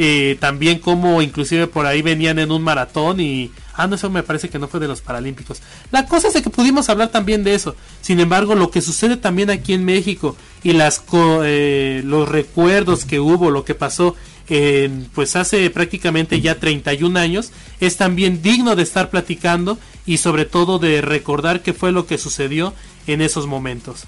Eh, 0.00 0.36
también 0.38 0.78
como 0.78 1.22
inclusive 1.22 1.66
por 1.66 1.84
ahí 1.84 2.02
venían 2.02 2.38
en 2.38 2.52
un 2.52 2.62
maratón 2.62 3.18
y... 3.18 3.50
Ah, 3.74 3.88
no, 3.88 3.96
eso 3.96 4.10
me 4.10 4.22
parece 4.22 4.48
que 4.48 4.58
no 4.58 4.68
fue 4.68 4.78
de 4.78 4.86
los 4.86 5.00
Paralímpicos. 5.00 5.60
La 5.90 6.06
cosa 6.06 6.28
es 6.28 6.40
que 6.40 6.50
pudimos 6.50 6.88
hablar 6.88 7.08
también 7.08 7.42
de 7.42 7.54
eso. 7.54 7.74
Sin 8.00 8.20
embargo, 8.20 8.54
lo 8.54 8.70
que 8.70 8.80
sucede 8.80 9.16
también 9.16 9.50
aquí 9.50 9.72
en 9.72 9.84
México 9.84 10.36
y 10.62 10.72
las 10.72 11.02
los 11.10 12.28
recuerdos 12.28 13.04
que 13.04 13.20
hubo, 13.20 13.50
lo 13.50 13.64
que 13.64 13.74
pasó 13.74 14.14
pues 15.14 15.36
hace 15.36 15.68
prácticamente 15.70 16.40
ya 16.40 16.58
31 16.58 17.18
años, 17.18 17.52
es 17.80 17.96
también 17.96 18.40
digno 18.40 18.76
de 18.76 18.82
estar 18.82 19.10
platicando 19.10 19.78
y 20.06 20.18
sobre 20.18 20.44
todo 20.44 20.78
de 20.78 21.02
recordar 21.02 21.62
qué 21.62 21.74
fue 21.74 21.92
lo 21.92 22.06
que 22.06 22.18
sucedió 22.18 22.72
en 23.06 23.20
esos 23.20 23.46
momentos. 23.46 24.06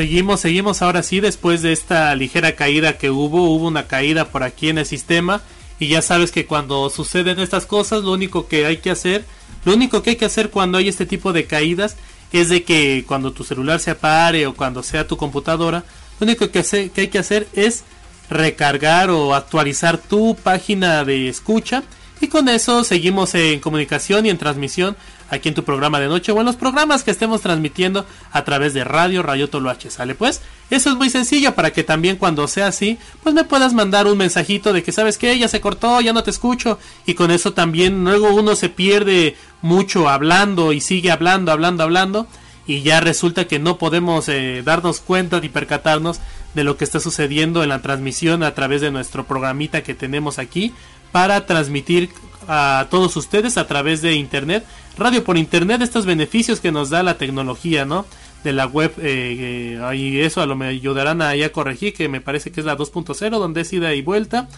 Seguimos, 0.00 0.40
seguimos 0.40 0.80
ahora 0.80 1.02
sí, 1.02 1.20
después 1.20 1.60
de 1.60 1.72
esta 1.72 2.14
ligera 2.14 2.56
caída 2.56 2.96
que 2.96 3.10
hubo, 3.10 3.50
hubo 3.50 3.66
una 3.68 3.86
caída 3.86 4.24
por 4.24 4.42
aquí 4.42 4.70
en 4.70 4.78
el 4.78 4.86
sistema 4.86 5.42
y 5.78 5.88
ya 5.88 6.00
sabes 6.00 6.32
que 6.32 6.46
cuando 6.46 6.88
suceden 6.88 7.38
estas 7.38 7.66
cosas, 7.66 8.02
lo 8.02 8.12
único 8.12 8.48
que 8.48 8.64
hay 8.64 8.78
que 8.78 8.90
hacer, 8.90 9.26
lo 9.66 9.74
único 9.74 10.02
que 10.02 10.08
hay 10.08 10.16
que 10.16 10.24
hacer 10.24 10.48
cuando 10.48 10.78
hay 10.78 10.88
este 10.88 11.04
tipo 11.04 11.34
de 11.34 11.44
caídas 11.44 11.96
es 12.32 12.48
de 12.48 12.62
que 12.62 13.04
cuando 13.06 13.32
tu 13.32 13.44
celular 13.44 13.78
se 13.78 13.90
apare 13.90 14.46
o 14.46 14.54
cuando 14.54 14.82
sea 14.82 15.06
tu 15.06 15.18
computadora, 15.18 15.84
lo 16.18 16.24
único 16.24 16.50
que, 16.50 16.62
que 16.62 17.00
hay 17.02 17.08
que 17.08 17.18
hacer 17.18 17.46
es 17.52 17.84
recargar 18.30 19.10
o 19.10 19.34
actualizar 19.34 19.98
tu 19.98 20.34
página 20.34 21.04
de 21.04 21.28
escucha 21.28 21.82
y 22.22 22.28
con 22.28 22.48
eso 22.48 22.84
seguimos 22.84 23.34
en 23.34 23.60
comunicación 23.60 24.24
y 24.24 24.30
en 24.30 24.38
transmisión 24.38 24.96
aquí 25.30 25.48
en 25.48 25.54
tu 25.54 25.64
programa 25.64 26.00
de 26.00 26.08
noche 26.08 26.32
o 26.32 26.40
en 26.40 26.46
los 26.46 26.56
programas 26.56 27.02
que 27.02 27.10
estemos 27.10 27.40
transmitiendo 27.40 28.04
a 28.32 28.44
través 28.44 28.74
de 28.74 28.84
Radio 28.84 29.22
Radio 29.22 29.48
Toloache. 29.48 29.90
¿Sale 29.90 30.14
pues? 30.14 30.42
Eso 30.70 30.90
es 30.90 30.96
muy 30.96 31.10
sencillo 31.10 31.54
para 31.54 31.72
que 31.72 31.84
también 31.84 32.16
cuando 32.16 32.46
sea 32.46 32.66
así, 32.66 32.98
pues 33.22 33.34
me 33.34 33.44
puedas 33.44 33.72
mandar 33.72 34.06
un 34.06 34.18
mensajito 34.18 34.72
de 34.72 34.82
que 34.82 34.92
sabes 34.92 35.18
que 35.18 35.38
ya 35.38 35.48
se 35.48 35.60
cortó, 35.60 36.00
ya 36.00 36.12
no 36.12 36.22
te 36.22 36.30
escucho. 36.30 36.78
Y 37.06 37.14
con 37.14 37.30
eso 37.30 37.52
también 37.52 38.04
luego 38.04 38.34
uno 38.34 38.54
se 38.54 38.68
pierde 38.68 39.36
mucho 39.62 40.08
hablando 40.08 40.72
y 40.72 40.80
sigue 40.80 41.10
hablando, 41.10 41.52
hablando, 41.52 41.84
hablando. 41.84 42.26
Y 42.66 42.82
ya 42.82 43.00
resulta 43.00 43.48
que 43.48 43.58
no 43.58 43.78
podemos 43.78 44.28
eh, 44.28 44.62
darnos 44.64 45.00
cuenta 45.00 45.40
ni 45.40 45.48
percatarnos 45.48 46.20
de 46.54 46.64
lo 46.64 46.76
que 46.76 46.84
está 46.84 47.00
sucediendo 47.00 47.62
en 47.62 47.68
la 47.68 47.82
transmisión 47.82 48.42
a 48.42 48.54
través 48.54 48.80
de 48.80 48.90
nuestro 48.90 49.26
programita 49.26 49.82
que 49.82 49.94
tenemos 49.94 50.38
aquí 50.38 50.72
para 51.12 51.46
transmitir 51.46 52.10
a 52.48 52.86
todos 52.90 53.16
ustedes 53.16 53.56
a 53.56 53.66
través 53.66 54.02
de 54.02 54.14
internet, 54.14 54.64
radio 54.96 55.24
por 55.24 55.38
internet, 55.38 55.82
estos 55.82 56.06
beneficios 56.06 56.60
que 56.60 56.72
nos 56.72 56.90
da 56.90 57.02
la 57.02 57.18
tecnología, 57.18 57.84
¿no? 57.84 58.06
De 58.44 58.52
la 58.52 58.66
web, 58.66 58.92
eh, 58.98 59.78
eh 59.80 59.96
y 59.96 60.20
eso 60.20 60.40
a 60.40 60.46
lo 60.46 60.56
me 60.56 60.68
ayudarán 60.68 61.22
a, 61.22 61.30
a 61.30 61.48
corregir, 61.50 61.92
que 61.94 62.08
me 62.08 62.20
parece 62.20 62.50
que 62.50 62.60
es 62.60 62.66
la 62.66 62.76
2.0, 62.76 63.30
donde 63.30 63.60
es 63.62 63.72
ida 63.72 63.94
y 63.94 64.02
vuelta, 64.02 64.48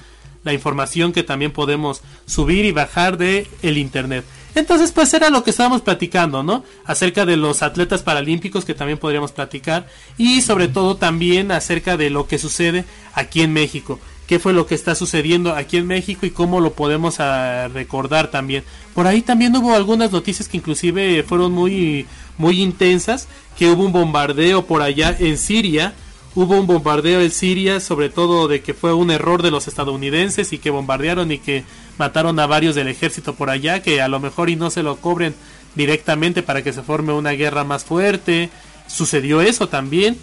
la 0.44 0.52
información 0.52 1.12
que 1.12 1.22
también 1.22 1.52
podemos 1.52 2.02
subir 2.26 2.64
y 2.64 2.72
bajar 2.72 3.16
de 3.16 3.46
el 3.62 3.78
internet. 3.78 4.24
Entonces, 4.54 4.92
pues 4.92 5.14
era 5.14 5.30
lo 5.30 5.44
que 5.44 5.50
estábamos 5.50 5.80
platicando, 5.80 6.42
¿no? 6.42 6.62
Acerca 6.84 7.24
de 7.24 7.36
los 7.36 7.62
atletas 7.62 8.02
paralímpicos 8.02 8.64
que 8.64 8.74
también 8.74 8.98
podríamos 8.98 9.32
platicar 9.32 9.86
y 10.18 10.42
sobre 10.42 10.68
todo 10.68 10.96
también 10.96 11.50
acerca 11.52 11.96
de 11.96 12.10
lo 12.10 12.26
que 12.26 12.38
sucede 12.38 12.84
aquí 13.14 13.40
en 13.42 13.52
México 13.52 13.98
qué 14.32 14.38
fue 14.38 14.54
lo 14.54 14.66
que 14.66 14.74
está 14.74 14.94
sucediendo 14.94 15.54
aquí 15.54 15.76
en 15.76 15.86
México 15.86 16.24
y 16.24 16.30
cómo 16.30 16.58
lo 16.60 16.72
podemos 16.72 17.20
ah, 17.20 17.68
recordar 17.68 18.30
también. 18.30 18.64
Por 18.94 19.06
ahí 19.06 19.20
también 19.20 19.54
hubo 19.54 19.74
algunas 19.74 20.10
noticias 20.10 20.48
que 20.48 20.56
inclusive 20.56 21.22
fueron 21.22 21.52
muy 21.52 22.06
muy 22.38 22.62
intensas, 22.62 23.28
que 23.58 23.68
hubo 23.68 23.84
un 23.84 23.92
bombardeo 23.92 24.64
por 24.64 24.80
allá 24.80 25.14
en 25.18 25.36
Siria, 25.36 25.92
hubo 26.34 26.58
un 26.58 26.66
bombardeo 26.66 27.20
en 27.20 27.30
Siria, 27.30 27.78
sobre 27.78 28.08
todo 28.08 28.48
de 28.48 28.62
que 28.62 28.72
fue 28.72 28.94
un 28.94 29.10
error 29.10 29.42
de 29.42 29.50
los 29.50 29.68
estadounidenses 29.68 30.54
y 30.54 30.58
que 30.58 30.70
bombardearon 30.70 31.30
y 31.30 31.36
que 31.36 31.64
mataron 31.98 32.40
a 32.40 32.46
varios 32.46 32.74
del 32.74 32.88
ejército 32.88 33.34
por 33.34 33.50
allá, 33.50 33.82
que 33.82 34.00
a 34.00 34.08
lo 34.08 34.18
mejor 34.18 34.48
y 34.48 34.56
no 34.56 34.70
se 34.70 34.82
lo 34.82 34.96
cobren 34.96 35.34
directamente 35.74 36.42
para 36.42 36.62
que 36.62 36.72
se 36.72 36.80
forme 36.80 37.12
una 37.12 37.32
guerra 37.32 37.64
más 37.64 37.84
fuerte. 37.84 38.48
Sucedió 38.86 39.42
eso 39.42 39.68
también, 39.68 40.16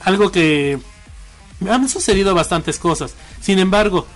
algo 0.00 0.32
que 0.32 0.80
han 1.70 1.88
sucedido 1.88 2.34
bastantes 2.34 2.78
cosas. 2.78 3.14
Sin 3.42 3.58
embargo, 3.58 4.06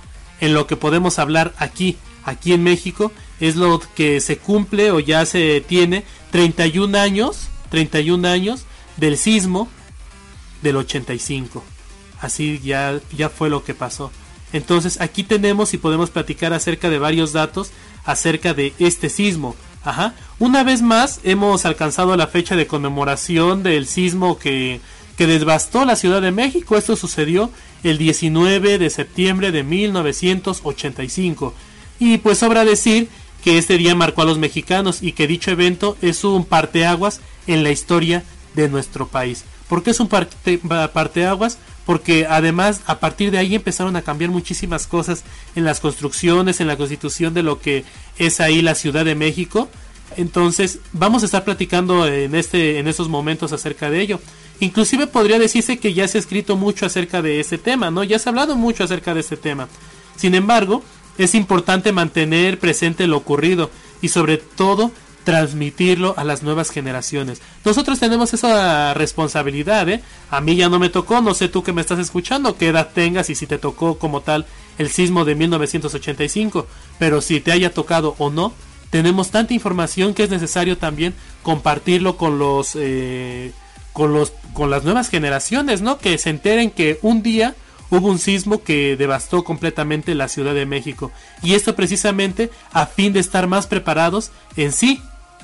en 0.41 0.55
lo 0.55 0.67
que 0.67 0.77
podemos 0.77 1.19
hablar 1.19 1.53
aquí, 1.59 1.99
aquí 2.25 2.53
en 2.53 2.63
México, 2.63 3.13
es 3.41 3.57
lo 3.57 3.81
que 3.95 4.21
se 4.21 4.39
cumple 4.39 4.91
o 4.93 5.01
ya 5.01 5.27
se 5.27 5.61
tiene 5.61 6.05
31 6.31 6.97
años, 6.97 7.49
31 7.71 8.27
años 8.29 8.65
del 8.97 9.19
sismo 9.19 9.69
del 10.63 10.77
85. 10.77 11.63
Así 12.21 12.61
ya, 12.65 13.01
ya 13.15 13.29
fue 13.29 13.51
lo 13.51 13.65
que 13.65 13.75
pasó. 13.75 14.11
Entonces 14.53 15.01
aquí 15.01 15.25
tenemos 15.25 15.75
y 15.75 15.79
podemos 15.79 16.11
platicar 16.11 16.53
acerca 16.53 16.89
de 16.89 16.99
varios 16.99 17.33
datos 17.33 17.73
acerca 18.05 18.55
de 18.55 18.73
este 18.79 19.11
sismo. 19.11 19.57
Ajá. 19.85 20.15
Una 20.39 20.63
vez 20.65 20.83
más 20.83 21.21
hemos 21.25 21.67
alcanzado 21.67 22.17
la 22.17 22.29
fecha 22.29 22.57
de 22.57 22.67
conmemoración 22.67 23.63
del 23.63 23.87
sismo 23.87 24.39
que 24.39 24.81
que 25.17 25.27
devastó 25.27 25.85
la 25.85 25.97
Ciudad 25.97 26.23
de 26.23 26.31
México. 26.31 26.77
Esto 26.77 26.95
sucedió 26.95 27.51
el 27.83 27.99
19 27.99 28.79
de 28.79 28.91
septiembre 28.91 29.53
de 29.53 29.63
1985. 29.63 31.55
Y 31.99 32.19
pues 32.19 32.39
sobra 32.39 32.65
decir 32.65 33.09
que 33.43 33.59
este 33.59 33.79
día 33.79 33.95
marcó 33.95 34.23
a 34.23 34.27
los 34.27 34.39
mexicanos 34.39 35.03
y 35.03 35.13
que 35.13 35.27
dicho 35.27 35.51
evento 35.51 35.97
es 36.03 36.25
un 36.25 36.45
parteaguas 36.45 37.21
en 37.47 37.63
la 37.63 37.71
historia 37.71 38.25
de 38.55 38.69
nuestro 38.69 39.07
país. 39.07 39.45
¿Por 39.69 39.83
qué 39.83 39.91
es 39.91 40.01
un 40.01 40.09
parte, 40.09 40.59
parteaguas? 40.93 41.59
Porque 41.85 42.27
además 42.29 42.81
a 42.87 42.99
partir 42.99 43.31
de 43.31 43.39
ahí 43.39 43.55
empezaron 43.55 43.97
a 43.97 44.03
cambiar 44.03 44.31
muchísimas 44.31 44.87
cosas 44.87 45.25
en 45.55 45.65
las 45.65 45.81
construcciones, 45.81 46.61
en 46.61 46.67
la 46.67 46.77
constitución 46.77 47.35
de 47.35 47.43
lo 47.43 47.61
que 47.61 47.85
es 48.19 48.41
ahí 48.41 48.63
la 48.63 48.75
Ciudad 48.75 49.05
de 49.05 49.15
México. 49.15 49.69
Entonces 50.17 50.79
vamos 50.93 51.23
a 51.23 51.27
estar 51.27 51.45
platicando 51.45 52.07
en 52.07 52.35
este 52.35 52.79
en 52.79 52.89
estos 52.89 53.09
momentos 53.09 53.53
acerca 53.53 53.91
de 53.91 54.01
ello. 54.01 54.21
Inclusive 54.61 55.07
podría 55.07 55.39
decirse 55.39 55.79
que 55.79 55.93
ya 55.93 56.09
se 56.09 56.19
ha 56.19 56.21
escrito 56.21 56.57
mucho 56.57 56.87
acerca 56.87 57.21
de 57.23 57.41
este 57.41 57.59
tema, 57.59 57.91
¿no? 57.91 58.05
Ya 58.05 58.19
se 58.19 58.29
ha 58.29 58.31
hablado 58.31 58.57
mucho 58.57 58.85
acerca 58.85 59.13
de 59.13 59.21
este 59.21 59.37
tema. 59.37 59.69
Sin 60.17 60.35
embargo, 60.35 60.83
es 61.19 61.35
importante 61.35 61.93
mantener 61.93 62.59
presente 62.59 63.07
lo 63.07 63.19
ocurrido 63.19 63.71
y 64.01 64.09
sobre 64.09 64.39
todo 64.39 64.91
transmitirlo 65.25 66.15
a 66.17 66.23
las 66.23 66.45
nuevas 66.45 66.71
generaciones. 66.71 67.43
Nosotros 67.65 67.99
tenemos 67.99 68.33
esa 68.33 68.95
responsabilidad, 68.95 69.89
¿eh? 69.89 70.01
A 70.31 70.41
mí 70.41 70.55
ya 70.55 70.69
no 70.69 70.79
me 70.79 70.89
tocó, 70.89 71.21
no 71.21 71.35
sé 71.35 71.49
tú 71.49 71.65
que 71.65 71.73
me 71.73 71.81
estás 71.81 71.99
escuchando, 71.99 72.57
qué 72.57 72.69
edad 72.69 72.91
tengas 72.95 73.29
y 73.29 73.35
si 73.35 73.49
te 73.49 73.59
tocó 73.59 73.99
como 73.99 74.21
tal 74.21 74.47
el 74.79 74.89
sismo 74.89 75.25
de 75.25 75.35
1985, 75.35 76.69
pero 77.01 77.21
si 77.21 77.41
te 77.41 77.51
haya 77.51 77.75
tocado 77.75 78.15
o 78.19 78.31
no, 78.31 78.55
tenemos 78.91 79.31
tanta 79.31 79.55
información 79.55 80.15
que 80.15 80.25
es 80.25 80.31
necesario 80.31 80.79
también 80.79 81.15
compartirlo 81.43 82.17
con 82.17 82.39
los... 82.39 82.77
Eh, 82.77 83.53
con 83.93 84.13
los 84.13 84.35
con 84.53 84.71
las 84.71 84.85
nuevas 84.85 85.09
generaciones, 85.09 85.81
¿no? 85.81 85.97
Que 85.97 86.19
se 86.19 86.29
enteren 86.29 86.71
que 86.71 86.99
un 87.01 87.23
día 87.23 87.55
hubo 87.91 88.09
un 88.09 88.19
sismo 88.19 88.63
que 88.63 88.97
devastó 88.97 89.43
completamente 89.43 90.15
la 90.15 90.29
Ciudad 90.29 90.55
de 90.55 90.67
México 90.67 91.13
y 91.43 91.55
esto 91.55 91.77
precisamente 91.77 92.51
a 92.73 92.87
fin 92.87 93.13
de 93.13 93.21
estar 93.21 93.47
más 93.47 93.67
preparados 93.67 94.33
en 94.57 94.73
sí, 94.73 95.01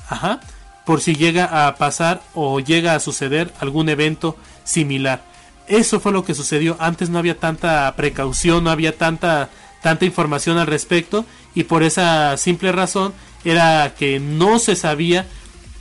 ajá, 0.09 0.39
por 0.85 1.01
si 1.01 1.15
llega 1.15 1.67
a 1.67 1.75
pasar 1.75 2.21
o 2.33 2.59
llega 2.59 2.95
a 2.95 2.99
suceder 2.99 3.53
algún 3.59 3.89
evento 3.89 4.37
similar. 4.63 5.23
Eso 5.67 5.99
fue 5.99 6.11
lo 6.11 6.25
que 6.25 6.35
sucedió. 6.35 6.75
Antes 6.79 7.09
no 7.09 7.19
había 7.19 7.39
tanta 7.39 7.95
precaución, 7.95 8.63
no 8.63 8.69
había 8.69 8.97
tanta 8.97 9.49
tanta 9.81 10.05
información 10.05 10.57
al 10.57 10.67
respecto 10.67 11.25
y 11.53 11.65
por 11.65 11.83
esa 11.83 12.37
simple 12.37 12.71
razón 12.71 13.13
era 13.43 13.95
que 13.97 14.19
no 14.19 14.59
se 14.59 14.75
sabía 14.75 15.27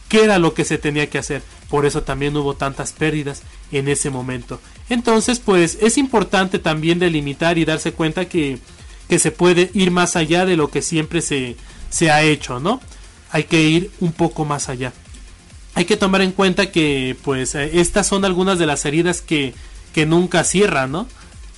qué 0.08 0.24
era 0.24 0.38
lo 0.38 0.54
que 0.54 0.64
se 0.64 0.78
tenía 0.78 1.08
que 1.08 1.18
hacer. 1.18 1.42
Por 1.68 1.86
eso 1.86 2.02
también 2.02 2.36
hubo 2.36 2.54
tantas 2.54 2.92
pérdidas 2.92 3.42
en 3.70 3.88
ese 3.88 4.10
momento. 4.10 4.60
Entonces, 4.90 5.38
pues 5.38 5.78
es 5.80 5.96
importante 5.96 6.58
también 6.58 6.98
delimitar 6.98 7.56
y 7.56 7.64
darse 7.64 7.92
cuenta 7.92 8.26
que, 8.26 8.58
que 9.08 9.18
se 9.18 9.30
puede 9.30 9.70
ir 9.72 9.90
más 9.90 10.16
allá 10.16 10.44
de 10.44 10.56
lo 10.56 10.70
que 10.70 10.82
siempre 10.82 11.22
se, 11.22 11.56
se 11.88 12.10
ha 12.10 12.22
hecho, 12.22 12.60
¿no? 12.60 12.80
Hay 13.30 13.44
que 13.44 13.62
ir 13.62 13.90
un 14.00 14.12
poco 14.12 14.44
más 14.44 14.68
allá. 14.68 14.92
Hay 15.74 15.86
que 15.86 15.96
tomar 15.96 16.20
en 16.20 16.32
cuenta 16.32 16.70
que, 16.70 17.16
pues, 17.24 17.54
estas 17.54 18.06
son 18.06 18.26
algunas 18.26 18.58
de 18.58 18.66
las 18.66 18.84
heridas 18.84 19.22
que, 19.22 19.54
que 19.94 20.04
nunca 20.04 20.44
cierran, 20.44 20.92
¿no? 20.92 21.08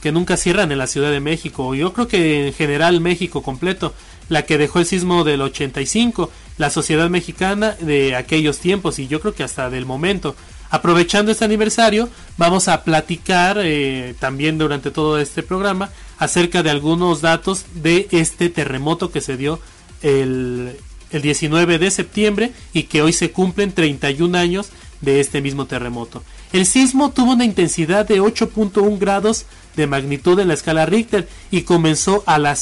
Que 0.01 0.13
nunca 0.13 0.37
cierran 0.37 0.71
en 0.71 0.79
la 0.79 0.87
Ciudad 0.87 1.11
de 1.11 1.19
México. 1.19 1.75
Yo 1.75 1.93
creo 1.93 2.07
que 2.07 2.47
en 2.47 2.53
general 2.53 3.01
México 3.01 3.43
completo. 3.43 3.95
La 4.29 4.43
que 4.43 4.59
dejó 4.59 4.79
el 4.79 4.87
sismo 4.87 5.25
del 5.25 5.43
85, 5.43 6.31
la 6.59 6.71
sociedad 6.71 7.11
mexicana 7.11 7.77
de 7.81 8.15
aquellos 8.17 8.59
tiempos 8.59 8.99
y 8.99 9.07
yo 9.07 9.21
creo 9.21 9.35
que 9.35 9.43
hasta 9.43 9.71
del 9.71 9.87
momento. 9.87 10.35
Aprovechando 10.71 11.31
este 11.31 11.45
aniversario, 11.45 12.09
vamos 12.37 12.69
a 12.69 12.83
platicar 12.83 13.59
eh, 13.63 14.15
también 14.19 14.59
durante 14.59 14.91
todo 14.91 15.21
este 15.21 15.43
programa 15.43 15.91
acerca 16.19 16.63
de 16.63 16.71
algunos 16.71 17.21
datos 17.21 17.67
de 17.75 18.09
este 18.11 18.49
terremoto 18.49 19.13
que 19.13 19.21
se 19.21 19.37
dio 19.37 19.61
el, 20.03 20.77
el 21.11 21.23
19 21.23 21.79
de 21.79 21.91
septiembre 21.91 22.53
y 22.73 22.85
que 22.85 23.03
hoy 23.03 23.13
se 23.13 23.31
cumplen 23.31 23.73
31 23.73 24.37
años 24.37 24.71
de 25.01 25.21
este 25.21 25.41
mismo 25.41 25.67
terremoto. 25.67 26.23
El 26.53 26.67
sismo 26.67 27.11
tuvo 27.11 27.33
una 27.33 27.45
intensidad 27.45 28.07
de 28.07 28.21
8.1 28.21 28.99
grados 28.99 29.47
de 29.77 29.87
magnitud 29.87 30.39
en 30.39 30.49
la 30.49 30.55
escala 30.55 30.87
Richter 30.87 31.29
y 31.51 31.63
comenzó 31.63 32.23
a 32.27 32.39
las 32.39 32.61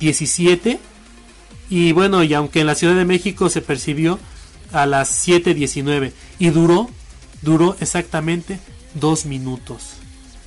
7.17 0.00 0.78
y 1.68 1.92
bueno, 1.92 2.22
y 2.22 2.32
aunque 2.34 2.60
en 2.60 2.66
la 2.66 2.74
Ciudad 2.74 2.94
de 2.94 3.04
México 3.04 3.48
se 3.48 3.60
percibió 3.60 4.18
a 4.72 4.86
las 4.86 5.26
7.19 5.26 6.12
y 6.38 6.50
duró, 6.50 6.88
duró 7.42 7.76
exactamente 7.80 8.60
dos 8.94 9.26
minutos. 9.26 9.94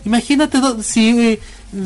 Imagínate 0.05 0.59
si, 0.81 1.39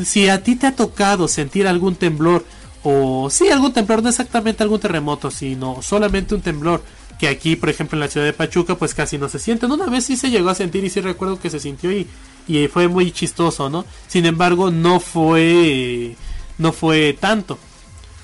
si 0.04 0.28
a 0.28 0.42
ti 0.42 0.56
te 0.56 0.68
ha 0.68 0.76
tocado 0.76 1.26
sentir 1.26 1.66
algún 1.66 1.96
temblor 1.96 2.44
o 2.84 3.28
sí 3.30 3.48
algún 3.48 3.72
temblor, 3.72 4.02
no 4.02 4.08
exactamente 4.08 4.62
algún 4.62 4.78
terremoto, 4.78 5.30
sino 5.30 5.82
solamente 5.82 6.34
un 6.34 6.42
temblor 6.42 6.82
que 7.18 7.28
aquí, 7.28 7.56
por 7.56 7.70
ejemplo, 7.70 7.96
en 7.96 8.00
la 8.00 8.08
ciudad 8.08 8.26
de 8.26 8.32
Pachuca, 8.32 8.76
pues 8.76 8.94
casi 8.94 9.18
no 9.18 9.28
se 9.28 9.38
sienten. 9.38 9.70
Una 9.70 9.86
vez 9.86 10.04
sí 10.04 10.16
se 10.16 10.30
llegó 10.30 10.50
a 10.50 10.54
sentir 10.54 10.84
y 10.84 10.90
sí 10.90 11.00
recuerdo 11.00 11.40
que 11.40 11.50
se 11.50 11.60
sintió 11.60 11.90
y, 11.92 12.06
y 12.46 12.68
fue 12.68 12.88
muy 12.88 13.10
chistoso, 13.12 13.70
¿no? 13.70 13.84
Sin 14.06 14.26
embargo, 14.26 14.70
no 14.70 15.00
fue, 15.00 16.16
no 16.58 16.72
fue 16.72 17.16
tanto. 17.18 17.58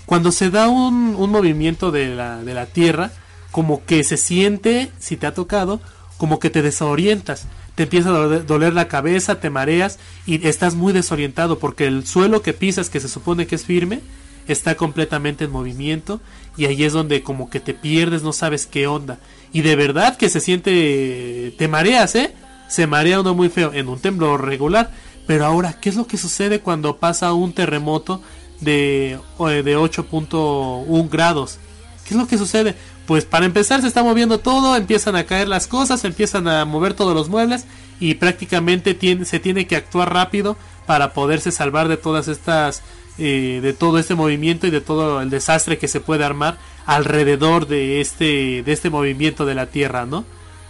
Cuando 0.06 0.32
se 0.32 0.50
da 0.50 0.68
un, 0.68 1.14
un 1.16 1.30
movimiento 1.30 1.90
de 1.90 2.14
la, 2.14 2.42
de 2.42 2.54
la 2.54 2.66
Tierra, 2.66 3.12
como 3.50 3.84
que 3.84 4.04
se 4.04 4.16
siente, 4.16 4.90
si 4.98 5.16
te 5.16 5.26
ha 5.26 5.34
tocado, 5.34 5.80
como 6.16 6.38
que 6.38 6.50
te 6.50 6.62
desorientas. 6.62 7.46
Te 7.74 7.84
empieza 7.84 8.10
a 8.10 8.12
doler, 8.12 8.74
la 8.74 8.88
cabeza, 8.88 9.40
te 9.40 9.48
mareas 9.48 9.98
y 10.26 10.46
estás 10.46 10.74
muy 10.74 10.92
desorientado 10.92 11.58
porque 11.58 11.86
el 11.86 12.06
suelo 12.06 12.42
que 12.42 12.52
pisas, 12.52 12.90
que 12.90 13.00
se 13.00 13.08
supone 13.08 13.46
que 13.46 13.54
es 13.54 13.64
firme, 13.64 14.00
está 14.46 14.74
completamente 14.74 15.44
en 15.44 15.50
movimiento 15.50 16.20
y 16.56 16.66
ahí 16.66 16.84
es 16.84 16.92
donde 16.92 17.22
como 17.22 17.48
que 17.48 17.60
te 17.60 17.72
pierdes, 17.72 18.22
no 18.22 18.32
sabes 18.32 18.66
qué 18.66 18.86
onda. 18.86 19.18
Y 19.52 19.62
de 19.62 19.76
verdad 19.76 20.16
que 20.16 20.28
se 20.28 20.40
siente, 20.40 21.54
te 21.56 21.68
mareas, 21.68 22.14
¿eh? 22.16 22.34
Se 22.68 22.86
marea 22.86 23.20
uno 23.20 23.34
muy 23.34 23.48
feo 23.48 23.72
en 23.72 23.88
un 23.88 23.98
temblor 23.98 24.44
regular. 24.44 24.90
Pero 25.30 25.46
ahora, 25.46 25.74
¿qué 25.74 25.90
es 25.90 25.94
lo 25.94 26.08
que 26.08 26.16
sucede 26.16 26.58
cuando 26.58 26.96
pasa 26.96 27.32
un 27.34 27.52
terremoto 27.52 28.20
de, 28.60 29.16
de 29.38 29.78
8.1 29.78 31.08
grados? 31.08 31.58
¿Qué 32.02 32.14
es 32.14 32.20
lo 32.20 32.26
que 32.26 32.36
sucede? 32.36 32.74
Pues 33.06 33.26
para 33.26 33.46
empezar 33.46 33.80
se 33.80 33.86
está 33.86 34.02
moviendo 34.02 34.40
todo, 34.40 34.74
empiezan 34.74 35.14
a 35.14 35.26
caer 35.26 35.46
las 35.46 35.68
cosas, 35.68 36.04
empiezan 36.04 36.48
a 36.48 36.64
mover 36.64 36.94
todos 36.94 37.14
los 37.14 37.28
muebles 37.28 37.64
y 38.00 38.14
prácticamente 38.14 38.98
se 39.24 39.38
tiene 39.38 39.68
que 39.68 39.76
actuar 39.76 40.12
rápido 40.12 40.56
para 40.84 41.12
poderse 41.12 41.52
salvar 41.52 41.86
de 41.86 41.96
todas 41.96 42.26
estas 42.26 42.82
eh, 43.16 43.60
de 43.62 43.72
todo 43.72 44.00
este 44.00 44.16
movimiento 44.16 44.66
y 44.66 44.70
de 44.70 44.80
todo 44.80 45.22
el 45.22 45.30
desastre 45.30 45.78
que 45.78 45.86
se 45.86 46.00
puede 46.00 46.24
armar 46.24 46.58
alrededor 46.86 47.68
de 47.68 48.00
este 48.00 48.64
de 48.64 48.72
este 48.72 48.90
movimiento 48.90 49.46
de 49.46 49.54
la 49.54 49.66
tierra 49.66 50.06
no 50.06 50.24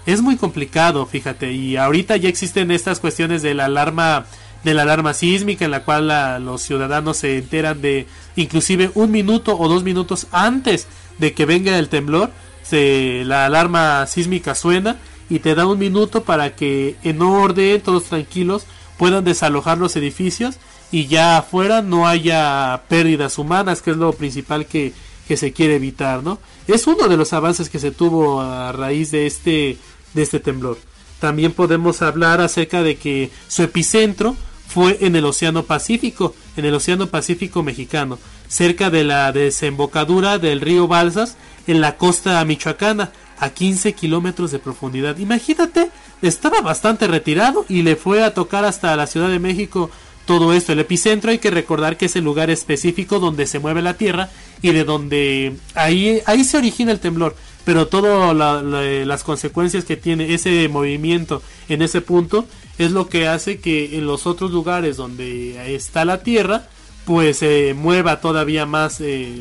es 0.05 0.21
muy 0.21 0.37
complicado 0.37 1.07
fíjate 1.07 1.53
y 1.53 1.77
ahorita 1.77 2.17
ya 2.19 2.29
existen 2.29 2.71
estas 2.71 3.01
cuestiones 3.01 3.41
de 3.41 3.55
la 3.55 3.67
alarma 3.67 4.27
de 4.65 4.75
la 4.75 4.83
alarma 4.83 5.15
sísmica 5.15 5.65
en 5.65 5.71
la 5.71 5.85
cual 5.85 6.45
los 6.45 6.63
ciudadanos 6.63 7.17
se 7.19 7.39
enteran 7.39 7.81
de 7.81 8.07
inclusive 8.37 8.91
un 8.95 9.11
minuto 9.11 9.57
o 9.59 9.69
dos 9.69 9.83
minutos 9.83 10.27
antes 10.33 10.87
de 11.19 11.33
que 11.33 11.47
venga 11.47 11.79
el 11.79 11.89
temblor 11.89 12.31
se, 12.63 13.25
la 13.25 13.47
alarma 13.47 14.07
sísmica 14.07 14.55
suena 14.55 14.97
y 15.29 15.39
te 15.39 15.55
da 15.55 15.67
un 15.67 15.79
minuto 15.79 16.25
para 16.25 16.55
que 16.55 16.97
en 17.03 17.23
orden 17.23 17.81
todos 17.81 18.05
tranquilos 18.05 18.65
puedan 18.99 19.25
desalojar 19.25 19.79
los 19.79 19.97
edificios 19.97 20.57
y 20.93 21.07
ya 21.07 21.39
afuera 21.39 21.83
no 21.83 22.07
haya 22.07 22.83
pérdidas 22.89 23.39
humanas, 23.39 23.81
que 23.81 23.93
es 23.93 23.97
lo 23.97 24.13
principal 24.13 24.67
que, 24.67 24.93
que 25.27 25.37
se 25.37 25.53
quiere 25.53 25.77
evitar, 25.77 26.23
¿no? 26.23 26.41
Es 26.67 26.87
uno 26.87 27.09
de 27.09 27.17
los 27.17 27.33
avances 27.33 27.71
que 27.71 27.79
se 27.79 27.93
tuvo 27.93 28.41
a 28.41 28.73
raíz 28.73 29.13
de 29.13 29.27
este, 29.27 29.79
de 30.15 30.23
este 30.23 30.41
temblor. 30.41 30.79
También 31.21 31.53
podemos 31.53 32.03
hablar 32.03 32.41
acerca 32.41 32.83
de 32.83 32.97
que 32.97 33.31
su 33.47 33.63
epicentro 33.63 34.37
fue 34.73 34.99
en 35.01 35.17
el 35.17 35.25
Océano 35.25 35.65
Pacífico, 35.65 36.35
en 36.57 36.65
el 36.65 36.75
Océano 36.75 37.09
Pacífico 37.09 37.65
mexicano, 37.65 38.19
cerca 38.47 38.89
de 38.89 39.03
la 39.03 39.33
desembocadura 39.33 40.39
del 40.39 40.61
río 40.61 40.87
Balsas, 40.87 41.37
en 41.67 41.81
la 41.81 41.97
costa 41.97 42.45
michoacana, 42.45 43.11
a 43.41 43.51
15 43.51 43.95
kilómetros 43.95 44.53
de 44.53 44.61
profundidad. 44.61 45.17
Imagínate, 45.19 45.91
estaba 46.23 46.61
bastante 46.61 47.09
retirado 47.09 47.65
y 47.69 47.83
le 47.83 47.97
fue 47.97 48.23
a 48.23 48.33
tocar 48.33 48.65
hasta 48.65 48.95
la 48.95 49.07
Ciudad 49.09 49.29
de 49.29 49.39
México 49.41 49.91
todo 50.25 50.53
esto. 50.53 50.73
El 50.73 50.79
epicentro 50.79 51.33
hay 51.33 51.39
que 51.39 51.51
recordar 51.51 51.97
que 51.97 52.07
es 52.07 52.15
el 52.15 52.25
lugar 52.25 52.51
específico 52.51 53.19
donde 53.19 53.49
se 53.49 53.59
mueve 53.59 53.83
la 53.83 53.95
Tierra 53.95 54.29
y 54.63 54.71
de 54.73 54.85
donde 54.85 55.57
ahí, 55.75 56.21
ahí 56.27 56.45
se 56.45 56.59
origina 56.59 56.93
el 56.93 57.01
temblor. 57.01 57.35
Pero 57.65 57.89
todas 57.89 58.37
la, 58.37 58.63
la, 58.63 58.83
las 59.05 59.25
consecuencias 59.25 59.85
que 59.85 59.97
tiene 59.97 60.33
ese 60.33 60.69
movimiento 60.69 61.43
en 61.69 61.83
ese 61.83 62.01
punto 62.01 62.47
es 62.81 62.93
lo 62.93 63.09
que 63.09 63.29
hace 63.29 63.61
que 63.61 63.99
en 63.99 64.07
los 64.07 64.27
otros 64.27 64.53
lugares 64.53 64.97
donde 64.97 65.75
está 65.75 66.07
la 66.07 66.23
Tierra 66.23 66.67
pues 67.05 67.39
se 67.39 67.71
eh, 67.71 67.75
mueva 67.75 68.21
todavía 68.21 68.65
más 68.65 69.01
eh, 69.01 69.37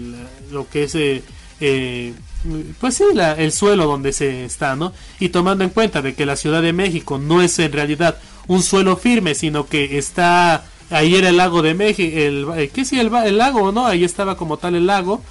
lo 0.52 0.68
que 0.68 0.84
es 0.84 0.96
eh, 0.96 2.14
pues 2.80 2.96
sí, 2.96 3.04
la, 3.14 3.34
el 3.34 3.52
suelo 3.52 3.86
donde 3.86 4.12
se 4.12 4.46
está, 4.46 4.76
¿no? 4.76 4.94
Y 5.20 5.30
tomando 5.30 5.64
en 5.64 5.70
cuenta 5.70 6.02
de 6.02 6.16
que 6.16 6.26
la 6.26 6.36
Ciudad 6.36 6.62
de 6.62 6.74
México 6.74 7.18
no 7.18 7.42
es 7.42 7.60
en 7.60 7.72
realidad 7.72 8.18
un 8.48 8.62
suelo 8.62 8.98
firme, 8.98 9.36
sino 9.36 9.68
que 9.68 9.98
está 9.98 10.66
ahí 10.90 11.16
era 11.16 11.30
el 11.30 11.38
lago 11.38 11.62
de 11.62 11.74
México, 11.74 12.18
el, 12.18 12.72
¿qué 12.74 12.86
sí? 12.86 13.00
El, 13.00 13.14
el, 13.14 13.38
lago, 13.38 13.72
¿no? 13.72 13.88
Ahí 13.88 14.04
estaba 14.04 14.36
como 14.36 14.58
tal 14.58 14.76
el 14.76 14.88
lago, 14.88 15.22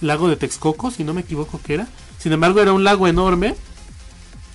lago 0.00 0.28
de 0.28 0.36
Texcoco, 0.36 0.90
si 0.90 1.04
no 1.04 1.14
me 1.14 1.22
equivoco 1.22 1.60
que 1.64 1.74
era. 1.74 1.88
Sin 2.18 2.32
embargo, 2.32 2.60
era 2.60 2.72
un 2.72 2.84
lago 2.84 3.08
enorme 3.08 3.54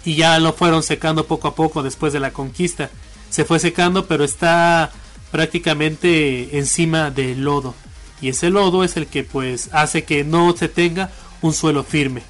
y 0.06 0.16
ya 0.16 0.40
lo 0.40 0.54
fueron 0.54 0.84
secando 0.84 1.26
poco 1.26 1.48
a 1.48 1.56
poco 1.56 1.84
después 1.84 2.14
de 2.14 2.20
la 2.20 2.32
conquista. 2.32 2.90
Se 3.30 3.46
fue 3.46 3.60
secando, 3.60 4.08
pero 4.08 4.24
está 4.24 4.92
prácticamente 5.32 6.58
encima 6.58 7.12
del 7.12 7.44
lodo. 7.44 7.76
Y 8.22 8.30
ese 8.30 8.50
lodo 8.50 8.84
es 8.84 8.98
el 8.98 9.08
que 9.08 9.24
pues 9.24 9.70
hace 9.72 10.04
que 10.04 10.24
no 10.24 10.56
se 10.56 10.68
tenga 10.68 11.12
un 11.42 11.54
suelo 11.54 11.84
firme. 11.84 12.24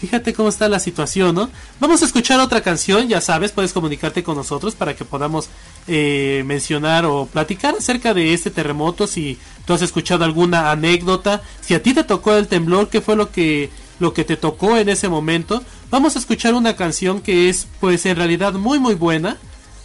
Fíjate 0.00 0.34
cómo 0.34 0.48
está 0.48 0.68
la 0.68 0.80
situación, 0.80 1.34
¿no? 1.34 1.50
Vamos 1.80 2.02
a 2.02 2.04
escuchar 2.04 2.38
otra 2.40 2.60
canción, 2.60 3.08
ya 3.08 3.20
sabes, 3.20 3.52
puedes 3.52 3.72
comunicarte 3.72 4.22
con 4.22 4.36
nosotros 4.36 4.74
para 4.74 4.94
que 4.94 5.04
podamos 5.04 5.48
eh, 5.86 6.42
mencionar 6.44 7.06
o 7.06 7.26
platicar 7.26 7.74
acerca 7.74 8.12
de 8.12 8.34
este 8.34 8.50
terremoto, 8.50 9.06
si 9.06 9.38
tú 9.64 9.72
has 9.72 9.82
escuchado 9.82 10.24
alguna 10.24 10.70
anécdota, 10.72 11.42
si 11.62 11.74
a 11.74 11.82
ti 11.82 11.94
te 11.94 12.04
tocó 12.04 12.34
el 12.34 12.48
temblor, 12.48 12.90
qué 12.90 13.00
fue 13.00 13.16
lo 13.16 13.30
que 13.30 13.70
lo 13.98 14.12
que 14.12 14.24
te 14.24 14.36
tocó 14.36 14.76
en 14.76 14.88
ese 14.88 15.08
momento. 15.08 15.62
Vamos 15.90 16.16
a 16.16 16.18
escuchar 16.18 16.54
una 16.54 16.76
canción 16.76 17.20
que 17.20 17.48
es 17.48 17.66
pues 17.80 18.06
en 18.06 18.16
realidad 18.16 18.54
muy 18.54 18.78
muy 18.78 18.94
buena, 18.94 19.38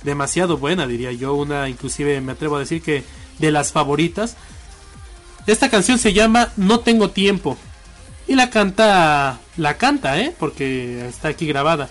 demasiado 0.03 0.57
buena 0.57 0.87
diría 0.87 1.11
yo, 1.11 1.33
una 1.33 1.69
inclusive 1.69 2.21
me 2.21 2.33
atrevo 2.33 2.55
a 2.55 2.59
decir 2.59 2.81
que 2.81 3.03
de 3.37 3.51
las 3.51 3.71
favoritas. 3.71 4.35
Esta 5.47 5.69
canción 5.69 5.97
se 5.97 6.13
llama 6.13 6.49
No 6.57 6.81
tengo 6.81 7.09
tiempo 7.09 7.57
y 8.29 8.35
la 8.35 8.51
canta, 8.51 9.39
la 9.57 9.77
canta, 9.77 10.19
¿eh? 10.19 10.35
Porque 10.39 11.07
está 11.07 11.29
aquí 11.29 11.47
grabada. 11.47 11.89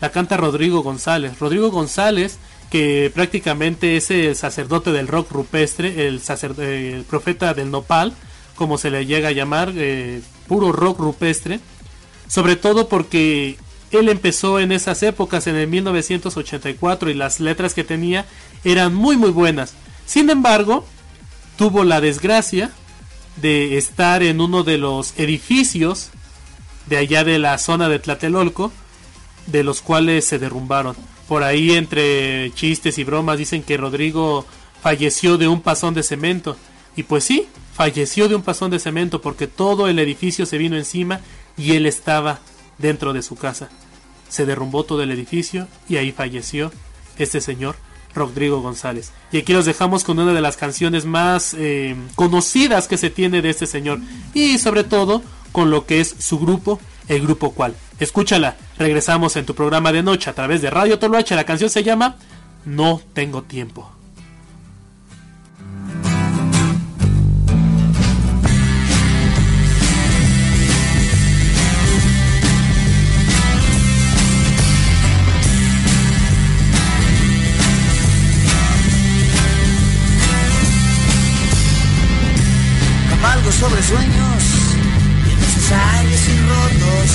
la 0.00 0.10
canta 0.12 0.36
Rodrigo 0.36 0.84
González. 0.84 1.38
Rodrigo 1.40 1.72
González, 1.72 2.38
que 2.70 3.10
prácticamente 3.12 3.96
es 3.96 4.12
el 4.12 4.36
sacerdote 4.36 4.92
del 4.92 5.08
rock 5.08 5.32
rupestre, 5.32 6.06
el, 6.06 6.22
el 6.58 7.02
profeta 7.02 7.54
del 7.54 7.72
nopal, 7.72 8.14
como 8.54 8.78
se 8.78 8.90
le 8.90 9.04
llega 9.04 9.30
a 9.30 9.32
llamar, 9.32 9.72
eh, 9.74 10.22
puro 10.50 10.72
rock 10.72 10.98
rupestre. 10.98 11.60
Sobre 12.26 12.56
todo 12.56 12.88
porque 12.88 13.56
él 13.92 14.08
empezó 14.08 14.58
en 14.58 14.72
esas 14.72 15.04
épocas, 15.04 15.46
en 15.46 15.54
el 15.54 15.68
1984, 15.68 17.08
y 17.08 17.14
las 17.14 17.38
letras 17.38 17.72
que 17.72 17.84
tenía 17.84 18.26
eran 18.64 18.92
muy 18.92 19.16
muy 19.16 19.30
buenas. 19.30 19.74
Sin 20.06 20.28
embargo, 20.28 20.84
tuvo 21.56 21.84
la 21.84 22.00
desgracia 22.00 22.72
de 23.36 23.78
estar 23.78 24.24
en 24.24 24.40
uno 24.40 24.64
de 24.64 24.76
los 24.76 25.16
edificios 25.18 26.10
de 26.86 26.96
allá 26.96 27.22
de 27.22 27.38
la 27.38 27.56
zona 27.58 27.88
de 27.88 28.00
Tlatelolco, 28.00 28.72
de 29.46 29.62
los 29.62 29.80
cuales 29.82 30.24
se 30.24 30.40
derrumbaron. 30.40 30.96
Por 31.28 31.44
ahí 31.44 31.76
entre 31.76 32.50
chistes 32.56 32.98
y 32.98 33.04
bromas 33.04 33.38
dicen 33.38 33.62
que 33.62 33.76
Rodrigo 33.76 34.44
falleció 34.82 35.38
de 35.38 35.46
un 35.46 35.60
pasón 35.60 35.94
de 35.94 36.02
cemento. 36.02 36.56
Y 37.00 37.04
pues 37.04 37.24
sí, 37.24 37.48
falleció 37.72 38.28
de 38.28 38.34
un 38.34 38.42
pasón 38.42 38.70
de 38.70 38.78
cemento 38.78 39.22
porque 39.22 39.46
todo 39.46 39.88
el 39.88 39.98
edificio 39.98 40.44
se 40.44 40.58
vino 40.58 40.76
encima 40.76 41.20
y 41.56 41.72
él 41.72 41.86
estaba 41.86 42.40
dentro 42.76 43.14
de 43.14 43.22
su 43.22 43.36
casa. 43.36 43.70
Se 44.28 44.44
derrumbó 44.44 44.84
todo 44.84 45.02
el 45.02 45.10
edificio 45.10 45.66
y 45.88 45.96
ahí 45.96 46.12
falleció 46.12 46.70
este 47.16 47.40
señor 47.40 47.76
Rodrigo 48.14 48.60
González. 48.60 49.12
Y 49.32 49.38
aquí 49.38 49.54
los 49.54 49.64
dejamos 49.64 50.04
con 50.04 50.18
una 50.18 50.34
de 50.34 50.42
las 50.42 50.58
canciones 50.58 51.06
más 51.06 51.54
eh, 51.54 51.96
conocidas 52.16 52.86
que 52.86 52.98
se 52.98 53.08
tiene 53.08 53.40
de 53.40 53.48
este 53.48 53.66
señor 53.66 53.98
y 54.34 54.58
sobre 54.58 54.84
todo 54.84 55.22
con 55.52 55.70
lo 55.70 55.86
que 55.86 56.00
es 56.00 56.14
su 56.18 56.38
grupo, 56.38 56.78
el 57.08 57.22
grupo 57.22 57.52
cual. 57.52 57.74
Escúchala, 57.98 58.58
regresamos 58.76 59.36
en 59.36 59.46
tu 59.46 59.54
programa 59.54 59.90
de 59.90 60.02
noche 60.02 60.28
a 60.28 60.34
través 60.34 60.60
de 60.60 60.68
Radio 60.68 60.98
Toloache. 60.98 61.34
La 61.34 61.44
canción 61.44 61.70
se 61.70 61.82
llama 61.82 62.16
No 62.66 63.00
tengo 63.14 63.40
tiempo. 63.40 63.90
Sobre 83.60 83.82
sueños 83.82 84.42
innecesarios 85.30 86.20
y 86.28 86.36
rotos. 86.48 87.10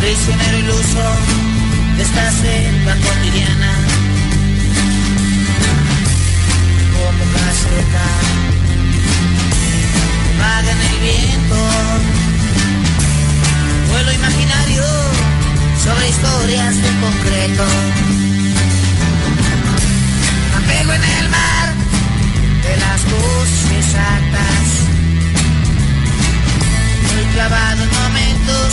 Prisionero 0.00 0.58
iluso 0.60 1.04
de 1.96 2.02
esta 2.02 2.30
selva 2.30 2.94
cotidiana. 3.04 3.72
Como 6.94 7.24
caseta, 7.34 8.06
vaga 10.38 10.70
en 10.72 10.80
el 10.80 10.98
viento. 11.00 11.60
Vuelo 13.90 14.12
imaginario 14.12 14.84
sobre 15.84 16.08
historias 16.08 16.76
de 16.76 16.90
concreto. 17.04 17.64
Apego 20.56 20.92
en 20.94 21.04
el 21.04 21.28
mar 21.28 21.53
las 22.76 23.00
cosas 23.02 23.70
exactas. 23.78 24.66
Muy 27.14 27.24
clavado 27.32 27.82
en 27.82 27.90
momentos 27.90 28.68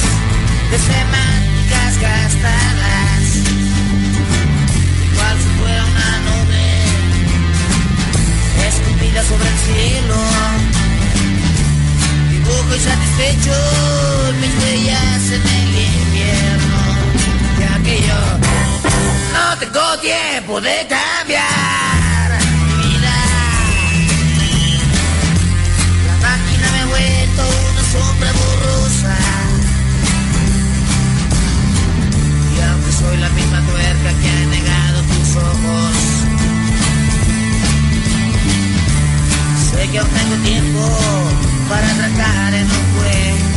de 0.72 0.78
semánticas 0.78 1.98
gastadas. 2.00 3.24
Igual 5.12 5.38
si 5.44 5.50
fuera 5.60 5.84
una 5.86 6.12
nube 6.28 6.66
escupida 8.68 9.24
sobre 9.24 9.48
el 9.50 9.60
cielo. 9.68 10.20
Dibujo 12.32 12.76
insatisfecho 12.76 13.58
mis 14.42 14.54
huellas 14.64 15.24
en 15.38 15.44
el 15.60 15.72
invierno. 15.98 16.80
Ya 17.60 17.74
que 17.84 18.02
yo 18.02 18.22
no 19.34 19.58
tengo 19.60 20.00
tiempo 20.00 20.62
de 20.62 20.88
cambiar. 20.88 21.91
Sé 39.82 39.90
que 39.90 40.00
aún 40.00 40.10
tengo 40.10 40.36
tiempo 40.44 40.80
para 41.70 41.92
atracar 41.92 42.54
en 42.54 42.66
un 42.66 42.86
puerto. 42.96 43.51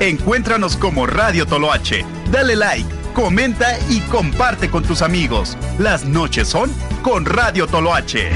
Encuéntranos 0.00 0.76
como 0.78 1.06
Radio 1.06 1.46
Toloache. 1.46 2.06
Dale 2.32 2.56
like, 2.56 2.88
comenta 3.12 3.78
y 3.90 4.00
comparte 4.00 4.70
con 4.70 4.82
tus 4.82 5.02
amigos. 5.02 5.58
Las 5.78 6.06
noches 6.06 6.48
son 6.48 6.72
con 7.02 7.26
Radio 7.26 7.66
Toloache. 7.66 8.30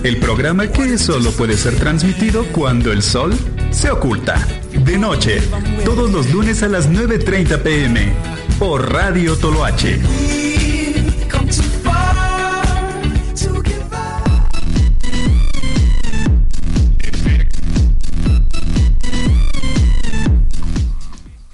El 0.05 0.17
programa 0.17 0.67
que 0.67 0.99
solo 0.99 1.31
puede 1.31 1.57
ser 1.57 1.77
transmitido 1.77 2.45
cuando 2.51 2.91
el 2.91 3.01
sol 3.01 3.33
se 3.71 3.89
oculta. 3.89 4.35
De 4.71 4.99
noche, 4.99 5.41
todos 5.83 6.11
los 6.11 6.31
lunes 6.31 6.61
a 6.61 6.67
las 6.67 6.91
9.30 6.91 7.63
pm. 7.63 8.13
Por 8.59 8.93
Radio 8.93 9.35
Toloache. 9.35 9.99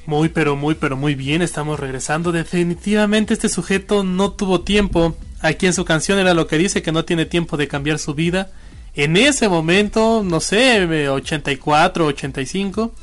Muy 0.05 0.27
pero 0.27 0.57
muy 0.57 0.75
pero 0.75 0.97
muy 0.97 1.15
bien, 1.15 1.41
estamos 1.41 1.79
regresando. 1.79 2.33
Definitivamente 2.33 3.33
este 3.33 3.47
sujeto 3.47 4.03
no 4.03 4.33
tuvo 4.33 4.59
tiempo. 4.59 5.15
Aquí 5.41 5.65
en 5.65 5.73
su 5.73 5.85
canción 5.85 6.19
era 6.19 6.33
lo 6.33 6.47
que 6.47 6.57
dice 6.57 6.81
que 6.81 6.91
no 6.91 7.05
tiene 7.05 7.25
tiempo 7.25 7.57
de 7.57 7.67
cambiar 7.67 7.99
su 7.99 8.13
vida. 8.13 8.51
En 8.93 9.17
ese 9.17 9.49
momento, 9.49 10.21
no 10.23 10.39
sé, 10.39 11.07
84, 11.09 12.05
85 12.05 12.93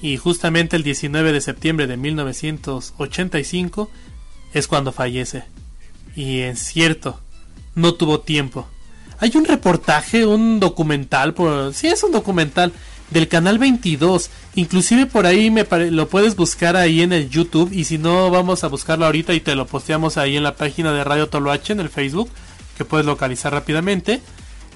y 0.00 0.16
justamente 0.16 0.76
el 0.76 0.82
19 0.82 1.32
de 1.32 1.40
septiembre 1.40 1.86
de 1.86 1.96
1985 1.96 3.90
es 4.54 4.68
cuando 4.68 4.92
fallece. 4.92 5.44
Y 6.14 6.40
es 6.40 6.60
cierto, 6.60 7.20
no 7.74 7.94
tuvo 7.94 8.20
tiempo. 8.20 8.66
Hay 9.18 9.32
un 9.34 9.44
reportaje, 9.44 10.26
un 10.26 10.60
documental, 10.60 11.34
por, 11.34 11.74
sí 11.74 11.88
es 11.88 12.02
un 12.02 12.12
documental 12.12 12.72
del 13.10 13.28
canal 13.28 13.58
22. 13.58 14.30
Inclusive 14.54 15.06
por 15.06 15.26
ahí 15.26 15.50
me 15.50 15.66
lo 15.90 16.08
puedes 16.08 16.36
buscar 16.36 16.76
ahí 16.76 17.02
en 17.02 17.12
el 17.12 17.28
YouTube 17.28 17.72
y 17.72 17.84
si 17.84 17.98
no 17.98 18.30
vamos 18.30 18.64
a 18.64 18.68
buscarlo 18.68 19.06
ahorita 19.06 19.34
y 19.34 19.40
te 19.40 19.54
lo 19.54 19.66
posteamos 19.66 20.16
ahí 20.16 20.36
en 20.36 20.42
la 20.42 20.56
página 20.56 20.92
de 20.92 21.04
Radio 21.04 21.28
Toloache 21.28 21.72
en 21.72 21.80
el 21.80 21.88
Facebook 21.88 22.30
que 22.76 22.84
puedes 22.84 23.06
localizar 23.06 23.52
rápidamente. 23.52 24.20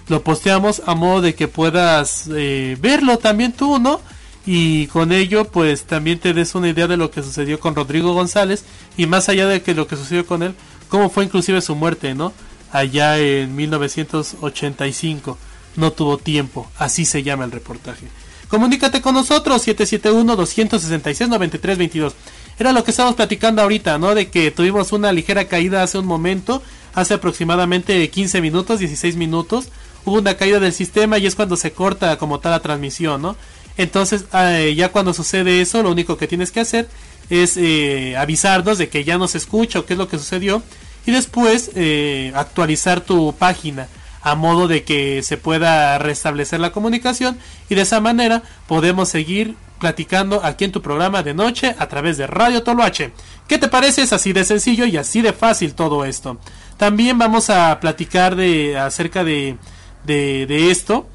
Lo 0.09 0.23
posteamos 0.23 0.83
a 0.87 0.95
modo 0.95 1.21
de 1.23 1.35
que 1.35 1.49
puedas 1.49 2.29
eh, 2.35 2.77
verlo 2.81 3.19
también 3.19 3.53
tú, 3.53 3.79
¿no? 3.79 4.01
Y 4.47 4.87
con 4.89 5.13
ello 5.13 5.45
pues 5.45 5.85
también 5.85 6.19
te 6.19 6.33
des 6.33 6.55
una 6.55 6.69
idea 6.69 6.87
de 6.87 6.97
lo 6.97 7.11
que 7.11 7.23
sucedió 7.23 7.61
con 7.61 7.75
Rodrigo 7.75 8.15
González 8.15 8.65
y 8.97 9.07
más 9.07 9.29
allá 9.29 9.47
de 9.47 9.63
que 9.63 9.75
lo 9.75 9.87
que 9.87 9.97
sucedió 9.97 10.27
con 10.27 10.43
él, 10.43 10.55
cómo 10.89 11.11
fue 11.11 11.25
inclusive 11.25 11.61
su 11.61 11.77
muerte, 11.77 12.15
¿no? 12.15 12.33
Allá 12.73 13.19
en 13.19 13.55
1985 13.55 15.39
no 15.77 15.93
tuvo 15.93 16.19
tiempo. 16.19 16.71
Así 16.79 17.05
se 17.05 17.23
llama 17.23 17.45
el 17.45 17.53
reportaje. 17.53 18.07
Comunícate 18.51 19.01
con 19.01 19.15
nosotros, 19.15 19.67
771-266-9322. 19.69 22.13
Era 22.59 22.73
lo 22.73 22.83
que 22.83 22.91
estábamos 22.91 23.15
platicando 23.15 23.63
ahorita, 23.63 23.97
¿no? 23.99 24.13
De 24.15 24.29
que 24.29 24.51
tuvimos 24.51 24.91
una 24.93 25.13
ligera 25.13 25.47
caída 25.47 25.85
hace 25.85 25.99
un 25.99 26.07
momento, 26.07 26.61
hace 26.93 27.15
aproximadamente 27.15 28.11
15 28.11 28.41
minutos, 28.41 28.81
16 28.81 29.15
minutos. 29.15 29.69
Hubo 30.05 30.19
una 30.19 30.35
caída 30.35 30.59
del 30.59 30.73
sistema 30.73 31.19
y 31.19 31.27
es 31.27 31.37
cuando 31.37 31.55
se 31.57 31.71
corta 31.73 32.19
como 32.19 32.41
tal 32.41 32.51
la 32.51 32.59
transmisión, 32.61 33.23
¿no? 33.23 33.37
Entonces, 33.77 34.25
eh, 34.35 34.75
ya 34.77 34.91
cuando 34.91 35.15
sucede 35.15 35.61
eso, 35.61 35.85
lo 35.85 35.93
único 35.93 36.19
que 36.19 36.27
tienes 36.27 36.51
que 36.51 36.59
hacer 36.59 36.89
es 37.31 37.57
eh, 37.57 38.17
avisarnos 38.17 38.79
de 38.79 38.89
que 38.89 39.05
ya 39.05 39.17
no 39.17 39.29
se 39.29 39.39
escucha 39.39 39.79
o 39.79 39.87
qué 39.87 39.93
es 39.93 39.99
lo 39.99 40.09
que 40.09 40.19
sucedió 40.19 40.61
y 41.07 41.13
después 41.13 41.71
eh, 41.77 42.33
actualizar 42.35 43.01
tu 43.01 43.33
página 43.33 43.87
a 44.23 44.35
modo 44.35 44.69
de 44.69 44.85
que 44.85 45.23
se 45.23 45.37
pueda 45.37 45.99
restablecer 45.99 46.61
la 46.61 46.73
comunicación 46.73 47.39
y 47.69 47.75
de 47.75 47.83
esa 47.83 48.01
manera 48.01 48.43
podemos 48.67 49.09
seguir 49.09 49.57
platicando 49.79 50.45
aquí 50.45 50.65
en 50.65 50.73
tu 50.73 50.83
programa 50.83 51.23
de 51.23 51.35
noche 51.35 51.75
a 51.79 51.89
través 51.89 52.19
de 52.19 52.27
Radio 52.27 52.63
Toloache. 52.63 53.13
¿Qué 53.49 53.59
te 53.59 53.69
parece? 53.69 54.03
Es 54.03 54.13
así 54.13 54.33
de 54.33 54.45
sencillo 54.45 54.85
y 54.85 54.97
así 54.97 55.23
de 55.23 55.33
fácil 55.33 55.75
todo 55.75 56.05
esto. 56.05 56.39
También 56.77 57.19
vamos 57.19 57.51
a 57.51 57.81
platicar 57.81 58.37
de 58.37 58.79
acerca 58.79 59.25
de, 59.25 59.57
de, 60.05 60.47
de 60.47 60.71
esto. 60.71 61.09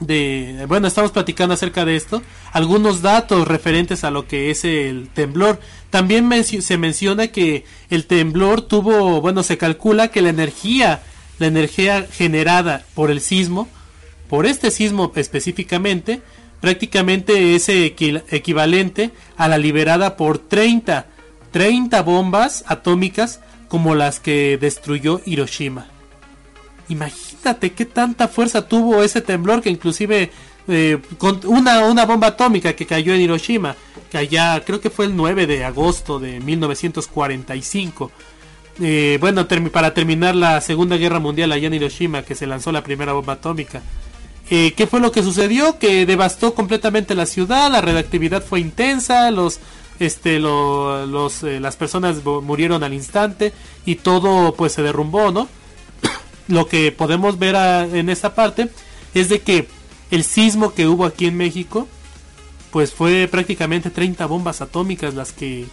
De, 0.00 0.66
bueno, 0.68 0.88
estamos 0.88 1.12
platicando 1.12 1.54
acerca 1.54 1.84
de 1.84 1.96
esto. 1.96 2.22
Algunos 2.52 3.02
datos 3.02 3.48
referentes 3.48 4.04
a 4.04 4.10
lo 4.10 4.26
que 4.26 4.50
es 4.50 4.64
el 4.64 5.08
temblor. 5.14 5.58
También 5.90 6.30
se 6.44 6.76
menciona 6.76 7.28
que 7.28 7.64
el 7.88 8.06
temblor 8.06 8.62
tuvo, 8.62 9.20
bueno, 9.20 9.42
se 9.42 9.56
calcula 9.56 10.08
que 10.08 10.22
la 10.22 10.28
energía 10.28 11.02
la 11.38 11.46
energía 11.46 12.06
generada 12.10 12.84
por 12.94 13.10
el 13.10 13.20
sismo, 13.20 13.68
por 14.28 14.46
este 14.46 14.70
sismo 14.70 15.12
específicamente, 15.14 16.22
prácticamente 16.60 17.54
es 17.54 17.68
equivalente 17.68 19.10
a 19.36 19.48
la 19.48 19.58
liberada 19.58 20.16
por 20.16 20.38
30, 20.38 21.06
30 21.52 22.02
bombas 22.02 22.64
atómicas 22.66 23.40
como 23.68 23.94
las 23.94 24.20
que 24.20 24.58
destruyó 24.60 25.20
Hiroshima. 25.24 25.86
Imagínate 26.88 27.72
qué 27.72 27.84
tanta 27.84 28.28
fuerza 28.28 28.68
tuvo 28.68 29.02
ese 29.02 29.20
temblor 29.20 29.60
que 29.60 29.70
inclusive 29.70 30.30
eh, 30.68 30.98
con 31.18 31.40
una, 31.46 31.84
una 31.86 32.04
bomba 32.04 32.28
atómica 32.28 32.74
que 32.74 32.86
cayó 32.86 33.14
en 33.14 33.20
Hiroshima, 33.20 33.76
que 34.10 34.18
allá 34.18 34.62
creo 34.64 34.80
que 34.80 34.90
fue 34.90 35.06
el 35.06 35.16
9 35.16 35.46
de 35.46 35.64
agosto 35.64 36.18
de 36.18 36.40
1945 36.40 38.10
eh, 38.80 39.16
bueno, 39.20 39.46
para 39.72 39.94
terminar 39.94 40.34
la 40.34 40.60
Segunda 40.60 40.96
Guerra 40.96 41.18
Mundial 41.18 41.52
allá 41.52 41.66
en 41.66 41.74
Hiroshima, 41.74 42.22
que 42.22 42.34
se 42.34 42.46
lanzó 42.46 42.72
la 42.72 42.82
primera 42.82 43.12
bomba 43.12 43.34
atómica. 43.34 43.82
Eh, 44.50 44.74
¿Qué 44.76 44.86
fue 44.86 45.00
lo 45.00 45.12
que 45.12 45.22
sucedió? 45.22 45.78
Que 45.78 46.06
devastó 46.06 46.54
completamente 46.54 47.14
la 47.14 47.26
ciudad, 47.26 47.70
la 47.70 47.80
radioactividad 47.80 48.44
fue 48.44 48.60
intensa, 48.60 49.30
los, 49.30 49.60
este, 49.98 50.38
los, 50.38 51.42
eh, 51.42 51.58
las 51.58 51.76
personas 51.76 52.22
murieron 52.24 52.84
al 52.84 52.94
instante 52.94 53.52
y 53.84 53.96
todo 53.96 54.54
pues 54.54 54.72
se 54.72 54.82
derrumbó, 54.82 55.32
¿no? 55.32 55.48
lo 56.48 56.68
que 56.68 56.92
podemos 56.92 57.38
ver 57.38 57.56
en 57.56 58.08
esta 58.08 58.34
parte 58.34 58.68
es 59.14 59.28
de 59.28 59.40
que 59.40 59.68
el 60.10 60.22
sismo 60.22 60.74
que 60.74 60.86
hubo 60.86 61.06
aquí 61.06 61.26
en 61.26 61.36
México, 61.36 61.88
pues 62.70 62.92
fue 62.92 63.26
prácticamente 63.28 63.90
30 63.90 64.26
bombas 64.26 64.60
atómicas 64.60 65.14
las 65.14 65.32
que 65.32 65.66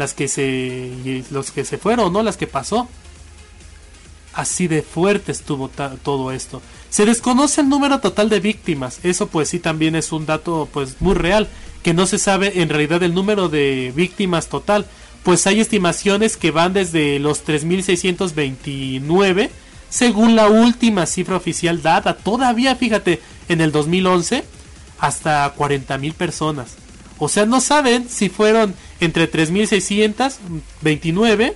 las 0.00 0.14
que 0.14 0.26
se 0.26 1.22
los 1.30 1.52
que 1.52 1.64
se 1.64 1.78
fueron, 1.78 2.12
¿no? 2.12 2.24
Las 2.24 2.36
que 2.36 2.48
pasó. 2.48 2.88
Así 4.32 4.66
de 4.66 4.82
fuerte 4.82 5.30
estuvo 5.32 5.70
todo 6.02 6.32
esto. 6.32 6.60
Se 6.88 7.04
desconoce 7.04 7.60
el 7.60 7.68
número 7.68 8.00
total 8.00 8.28
de 8.28 8.40
víctimas. 8.40 8.98
Eso 9.04 9.28
pues 9.28 9.50
sí 9.50 9.60
también 9.60 9.94
es 9.94 10.10
un 10.10 10.26
dato 10.26 10.68
pues 10.72 11.00
muy 11.00 11.14
real, 11.14 11.48
que 11.82 11.94
no 11.94 12.06
se 12.06 12.18
sabe 12.18 12.62
en 12.62 12.68
realidad 12.68 13.02
el 13.02 13.14
número 13.14 13.48
de 13.48 13.92
víctimas 13.94 14.48
total, 14.48 14.86
pues 15.22 15.46
hay 15.46 15.60
estimaciones 15.60 16.36
que 16.36 16.50
van 16.50 16.72
desde 16.72 17.18
los 17.18 17.42
3629 17.42 19.50
según 19.90 20.36
la 20.36 20.48
última 20.48 21.04
cifra 21.04 21.36
oficial 21.36 21.82
dada, 21.82 22.16
todavía 22.16 22.76
fíjate, 22.76 23.20
en 23.48 23.60
el 23.60 23.72
2011 23.72 24.44
hasta 25.00 25.52
40.000 25.56 26.14
personas. 26.14 26.76
O 27.20 27.28
sea, 27.28 27.46
no 27.46 27.60
saben 27.60 28.08
si 28.08 28.28
fueron 28.30 28.74
entre 28.98 29.30
3.629, 29.30 31.54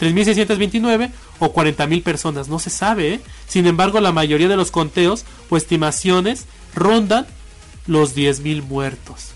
3.629 0.00 1.10
o 1.38 1.54
40.000 1.54 2.02
personas. 2.02 2.48
No 2.48 2.58
se 2.58 2.70
sabe. 2.70 3.14
¿eh? 3.14 3.20
Sin 3.46 3.66
embargo, 3.66 4.00
la 4.00 4.10
mayoría 4.12 4.48
de 4.48 4.56
los 4.56 4.72
conteos 4.72 5.24
o 5.48 5.56
estimaciones 5.56 6.46
rondan 6.74 7.26
los 7.86 8.16
10.000 8.16 8.64
muertos. 8.64 9.28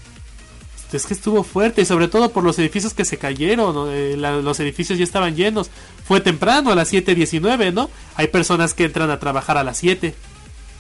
Es 0.93 1.07
que 1.07 1.15
estuvo 1.15 1.45
fuerte 1.45 1.83
y 1.83 1.85
sobre 1.85 2.09
todo 2.09 2.33
por 2.33 2.43
los 2.43 2.59
edificios 2.59 2.95
que 2.95 3.05
se 3.05 3.17
cayeron, 3.17 3.91
eh, 3.93 4.17
los 4.17 4.59
edificios 4.59 4.99
ya 4.99 5.05
estaban 5.05 5.37
llenos. 5.37 5.71
Fue 6.05 6.21
temprano, 6.21 6.73
a 6.73 6.75
las 6.75 6.93
7.19, 6.93 7.73
¿no? 7.73 7.89
Hay 8.17 8.27
personas 8.27 8.75
que 8.75 8.87
entran 8.87 9.09
a 9.11 9.21
trabajar 9.21 9.57
a 9.57 9.63
las 9.63 9.79
7. 9.79 10.17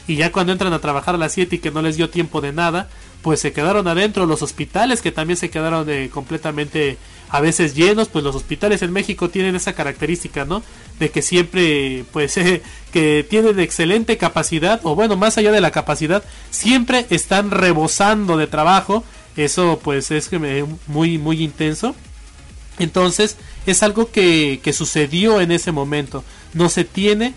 Y 0.08 0.16
ya 0.16 0.32
cuando 0.32 0.50
entran 0.50 0.72
a 0.72 0.80
trabajar 0.80 1.14
a 1.14 1.18
las 1.18 1.30
7 1.32 1.54
y 1.54 1.60
que 1.60 1.70
no 1.70 1.80
les 1.80 1.96
dio 1.96 2.10
tiempo 2.10 2.40
de 2.40 2.52
nada, 2.52 2.88
pues 3.22 3.40
se 3.40 3.52
quedaron 3.52 3.86
adentro 3.88 4.26
los 4.26 4.42
hospitales 4.42 5.02
que 5.02 5.12
también 5.12 5.36
se 5.36 5.50
quedaron 5.50 5.88
eh, 5.90 6.10
completamente 6.12 6.96
a 7.28 7.40
veces 7.40 7.74
llenos 7.74 8.08
pues 8.08 8.24
los 8.24 8.34
hospitales 8.34 8.82
en 8.82 8.92
México 8.92 9.28
tienen 9.28 9.54
esa 9.56 9.74
característica 9.74 10.44
no 10.44 10.62
de 10.98 11.10
que 11.10 11.22
siempre 11.22 12.04
pues 12.12 12.36
eh, 12.38 12.62
que 12.92 13.26
tienen 13.28 13.60
excelente 13.60 14.16
capacidad 14.16 14.80
o 14.82 14.94
bueno 14.94 15.16
más 15.16 15.38
allá 15.38 15.52
de 15.52 15.60
la 15.60 15.70
capacidad 15.70 16.24
siempre 16.50 17.06
están 17.10 17.50
rebosando 17.50 18.36
de 18.36 18.46
trabajo. 18.46 19.04
Eso 19.36 19.80
pues 19.82 20.10
es 20.10 20.28
muy 20.88 21.18
muy 21.18 21.42
intenso. 21.42 21.94
Entonces 22.78 23.36
es 23.64 23.82
algo 23.82 24.10
que, 24.10 24.60
que 24.62 24.72
sucedió 24.72 25.40
en 25.40 25.52
ese 25.52 25.70
momento. 25.70 26.24
No 26.52 26.68
se 26.68 26.84
tiene 26.84 27.34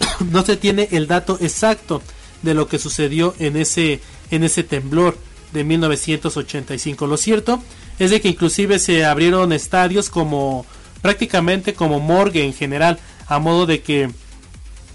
no 0.30 0.44
se 0.44 0.56
tiene 0.56 0.88
el 0.92 1.06
dato 1.06 1.38
exacto 1.40 2.02
de 2.42 2.54
lo 2.54 2.68
que 2.68 2.78
sucedió 2.78 3.34
en 3.38 3.56
ese, 3.56 4.00
en 4.30 4.44
ese 4.44 4.62
temblor 4.62 5.16
de 5.52 5.64
1985. 5.64 7.06
Lo 7.06 7.16
cierto 7.16 7.62
es 7.98 8.10
de 8.10 8.20
que 8.20 8.28
inclusive 8.28 8.78
se 8.78 9.04
abrieron 9.04 9.52
estadios 9.52 10.10
como 10.10 10.64
prácticamente 11.02 11.74
como 11.74 12.00
morgue 12.00 12.44
en 12.44 12.54
general, 12.54 12.98
a 13.26 13.38
modo 13.38 13.66
de 13.66 13.82
que 13.82 14.10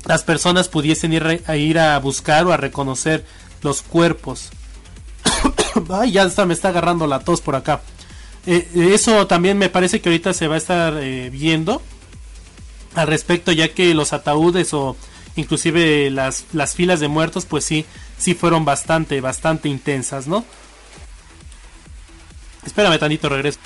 las 0.06 0.24
personas 0.24 0.70
pudiesen 0.70 1.14
ir 1.14 1.42
a, 1.48 1.56
ir 1.58 1.80
a 1.80 1.98
buscar 2.00 2.46
o 2.46 2.54
a 2.54 2.58
reconocer 2.58 3.26
los 3.62 3.82
cuerpos. 3.82 4.50
Ay, 5.90 6.12
ya 6.12 6.24
está, 6.24 6.46
me 6.46 6.54
está 6.54 6.70
agarrando 6.70 7.08
la 7.08 7.20
tos 7.20 7.42
por 7.42 7.56
acá. 7.56 7.82
Eh, 8.46 8.68
eso 8.94 9.26
también 9.26 9.58
me 9.58 9.70
parece 9.70 10.00
que 10.00 10.10
ahorita 10.10 10.34
se 10.34 10.48
va 10.48 10.56
a 10.56 10.60
estar 10.60 10.98
eh, 10.98 11.30
viendo 11.32 11.82
al 12.94 13.08
respecto, 13.08 13.52
ya 13.52 13.70
que 13.70 13.94
los 13.96 14.14
ataúdes 14.14 14.74
o 14.74 14.96
inclusive 15.36 16.10
las, 16.12 16.46
las 16.54 16.76
filas 16.76 17.00
de 17.00 17.08
muertos, 17.08 17.46
pues 17.46 17.66
sí, 17.66 17.86
sí 18.18 18.34
fueron 18.34 18.66
bastante, 18.66 19.20
bastante 19.22 19.70
intensas, 19.70 20.28
¿no? 20.28 20.46
Espérame 22.66 22.98
tantito, 22.98 23.30
regreso. 23.30 23.60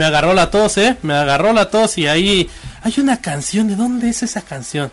Me 0.00 0.06
agarró 0.06 0.32
la 0.32 0.50
tos, 0.50 0.78
eh. 0.78 0.96
Me 1.02 1.12
agarró 1.12 1.52
la 1.52 1.68
tos 1.68 1.98
y 1.98 2.06
ahí 2.06 2.48
hay 2.80 2.94
una 2.96 3.20
canción. 3.20 3.68
¿De 3.68 3.76
dónde 3.76 4.08
es 4.08 4.22
esa 4.22 4.40
canción? 4.40 4.90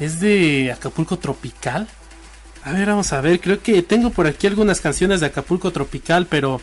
¿Es 0.00 0.18
de 0.18 0.72
Acapulco 0.72 1.16
Tropical? 1.16 1.86
A 2.64 2.72
ver, 2.72 2.88
vamos 2.88 3.12
a 3.12 3.20
ver. 3.20 3.40
Creo 3.40 3.62
que 3.62 3.82
tengo 3.82 4.10
por 4.10 4.26
aquí 4.26 4.48
algunas 4.48 4.80
canciones 4.80 5.20
de 5.20 5.26
Acapulco 5.26 5.70
Tropical, 5.70 6.26
pero 6.26 6.60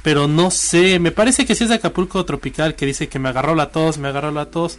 pero 0.00 0.26
no 0.26 0.50
sé. 0.50 0.98
Me 0.98 1.10
parece 1.10 1.44
que 1.44 1.54
sí 1.54 1.64
es 1.64 1.68
de 1.68 1.76
Acapulco 1.76 2.24
Tropical 2.24 2.76
que 2.76 2.86
dice 2.86 3.10
que 3.10 3.18
me 3.18 3.28
agarró 3.28 3.54
la 3.54 3.68
tos, 3.72 3.98
me 3.98 4.08
agarró 4.08 4.30
la 4.30 4.46
tos. 4.46 4.78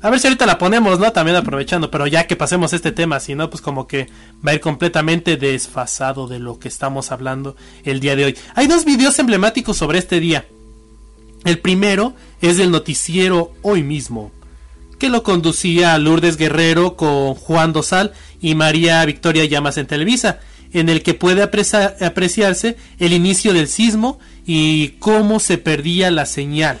A 0.00 0.08
ver 0.08 0.18
si 0.18 0.28
ahorita 0.28 0.46
la 0.46 0.56
ponemos, 0.56 0.98
¿no? 0.98 1.12
También 1.12 1.36
aprovechando, 1.36 1.90
pero 1.90 2.06
ya 2.06 2.26
que 2.26 2.36
pasemos 2.36 2.72
este 2.72 2.90
tema, 2.90 3.20
si 3.20 3.34
no, 3.34 3.50
pues 3.50 3.60
como 3.60 3.86
que 3.86 4.08
va 4.42 4.52
a 4.52 4.54
ir 4.54 4.60
completamente 4.62 5.36
desfasado 5.36 6.26
de 6.26 6.38
lo 6.38 6.58
que 6.58 6.68
estamos 6.68 7.12
hablando 7.12 7.54
el 7.84 8.00
día 8.00 8.16
de 8.16 8.24
hoy. 8.24 8.38
Hay 8.54 8.66
dos 8.66 8.86
videos 8.86 9.18
emblemáticos 9.18 9.76
sobre 9.76 9.98
este 9.98 10.20
día. 10.20 10.46
El 11.44 11.58
primero 11.58 12.14
es 12.40 12.56
del 12.56 12.70
noticiero 12.70 13.52
Hoy 13.62 13.82
mismo, 13.82 14.30
que 14.98 15.08
lo 15.08 15.22
conducía 15.22 15.96
Lourdes 15.98 16.36
Guerrero 16.36 16.96
con 16.96 17.34
Juan 17.34 17.72
Dosal 17.72 18.12
y 18.40 18.54
María 18.54 19.04
Victoria 19.04 19.44
Llamas 19.44 19.78
en 19.78 19.86
Televisa, 19.86 20.40
en 20.72 20.88
el 20.88 21.02
que 21.02 21.14
puede 21.14 21.42
apreciarse 21.42 22.76
el 22.98 23.12
inicio 23.12 23.52
del 23.52 23.68
sismo 23.68 24.18
y 24.46 24.88
cómo 24.98 25.40
se 25.40 25.58
perdía 25.58 26.10
la 26.10 26.26
señal 26.26 26.78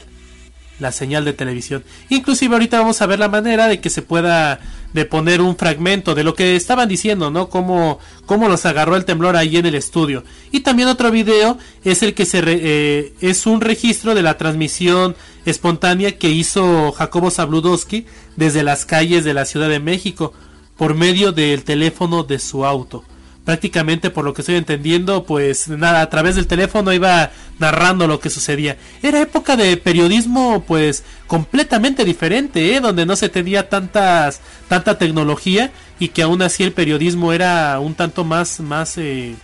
la 0.80 0.92
señal 0.92 1.24
de 1.24 1.32
televisión. 1.32 1.84
Inclusive 2.08 2.54
ahorita 2.54 2.80
vamos 2.80 3.00
a 3.02 3.06
ver 3.06 3.18
la 3.18 3.28
manera 3.28 3.68
de 3.68 3.80
que 3.80 3.90
se 3.90 4.02
pueda 4.02 4.60
de 4.92 5.04
poner 5.04 5.40
un 5.40 5.56
fragmento 5.56 6.14
de 6.14 6.24
lo 6.24 6.34
que 6.34 6.56
estaban 6.56 6.88
diciendo, 6.88 7.30
¿no? 7.30 7.48
Cómo, 7.48 7.98
cómo 8.26 8.48
los 8.48 8.66
agarró 8.66 8.96
el 8.96 9.04
temblor 9.04 9.36
ahí 9.36 9.56
en 9.56 9.66
el 9.66 9.74
estudio. 9.74 10.24
Y 10.50 10.60
también 10.60 10.88
otro 10.88 11.10
video 11.10 11.58
es 11.84 12.02
el 12.02 12.14
que 12.14 12.24
se 12.24 12.42
eh, 12.44 13.14
es 13.20 13.46
un 13.46 13.60
registro 13.60 14.14
de 14.14 14.22
la 14.22 14.36
transmisión 14.36 15.14
espontánea 15.44 16.18
que 16.18 16.30
hizo 16.30 16.92
Jacobo 16.92 17.30
Zabludowski 17.30 18.06
desde 18.36 18.62
las 18.62 18.84
calles 18.84 19.24
de 19.24 19.34
la 19.34 19.44
Ciudad 19.44 19.68
de 19.68 19.80
México 19.80 20.32
por 20.76 20.94
medio 20.94 21.32
del 21.32 21.62
teléfono 21.62 22.24
de 22.24 22.38
su 22.38 22.64
auto 22.64 23.04
prácticamente 23.44 24.10
por 24.10 24.24
lo 24.24 24.34
que 24.34 24.42
estoy 24.42 24.56
entendiendo, 24.56 25.24
pues 25.24 25.68
nada, 25.68 26.02
a 26.02 26.10
través 26.10 26.36
del 26.36 26.46
teléfono 26.46 26.92
iba 26.92 27.30
narrando 27.58 28.06
lo 28.06 28.20
que 28.20 28.30
sucedía. 28.30 28.76
Era 29.02 29.20
época 29.20 29.56
de 29.56 29.76
periodismo 29.76 30.64
pues 30.66 31.04
completamente 31.26 32.04
diferente, 32.04 32.74
¿eh? 32.74 32.80
donde 32.80 33.06
no 33.06 33.16
se 33.16 33.28
tenía 33.28 33.68
tantas 33.68 34.40
tanta 34.68 34.98
tecnología 34.98 35.70
y 35.98 36.08
que 36.08 36.22
aún 36.22 36.42
así 36.42 36.62
el 36.62 36.72
periodismo 36.72 37.32
era 37.32 37.78
un 37.80 37.94
tanto 37.94 38.24
más 38.24 38.60
más 38.60 38.96
eh, 38.98 39.34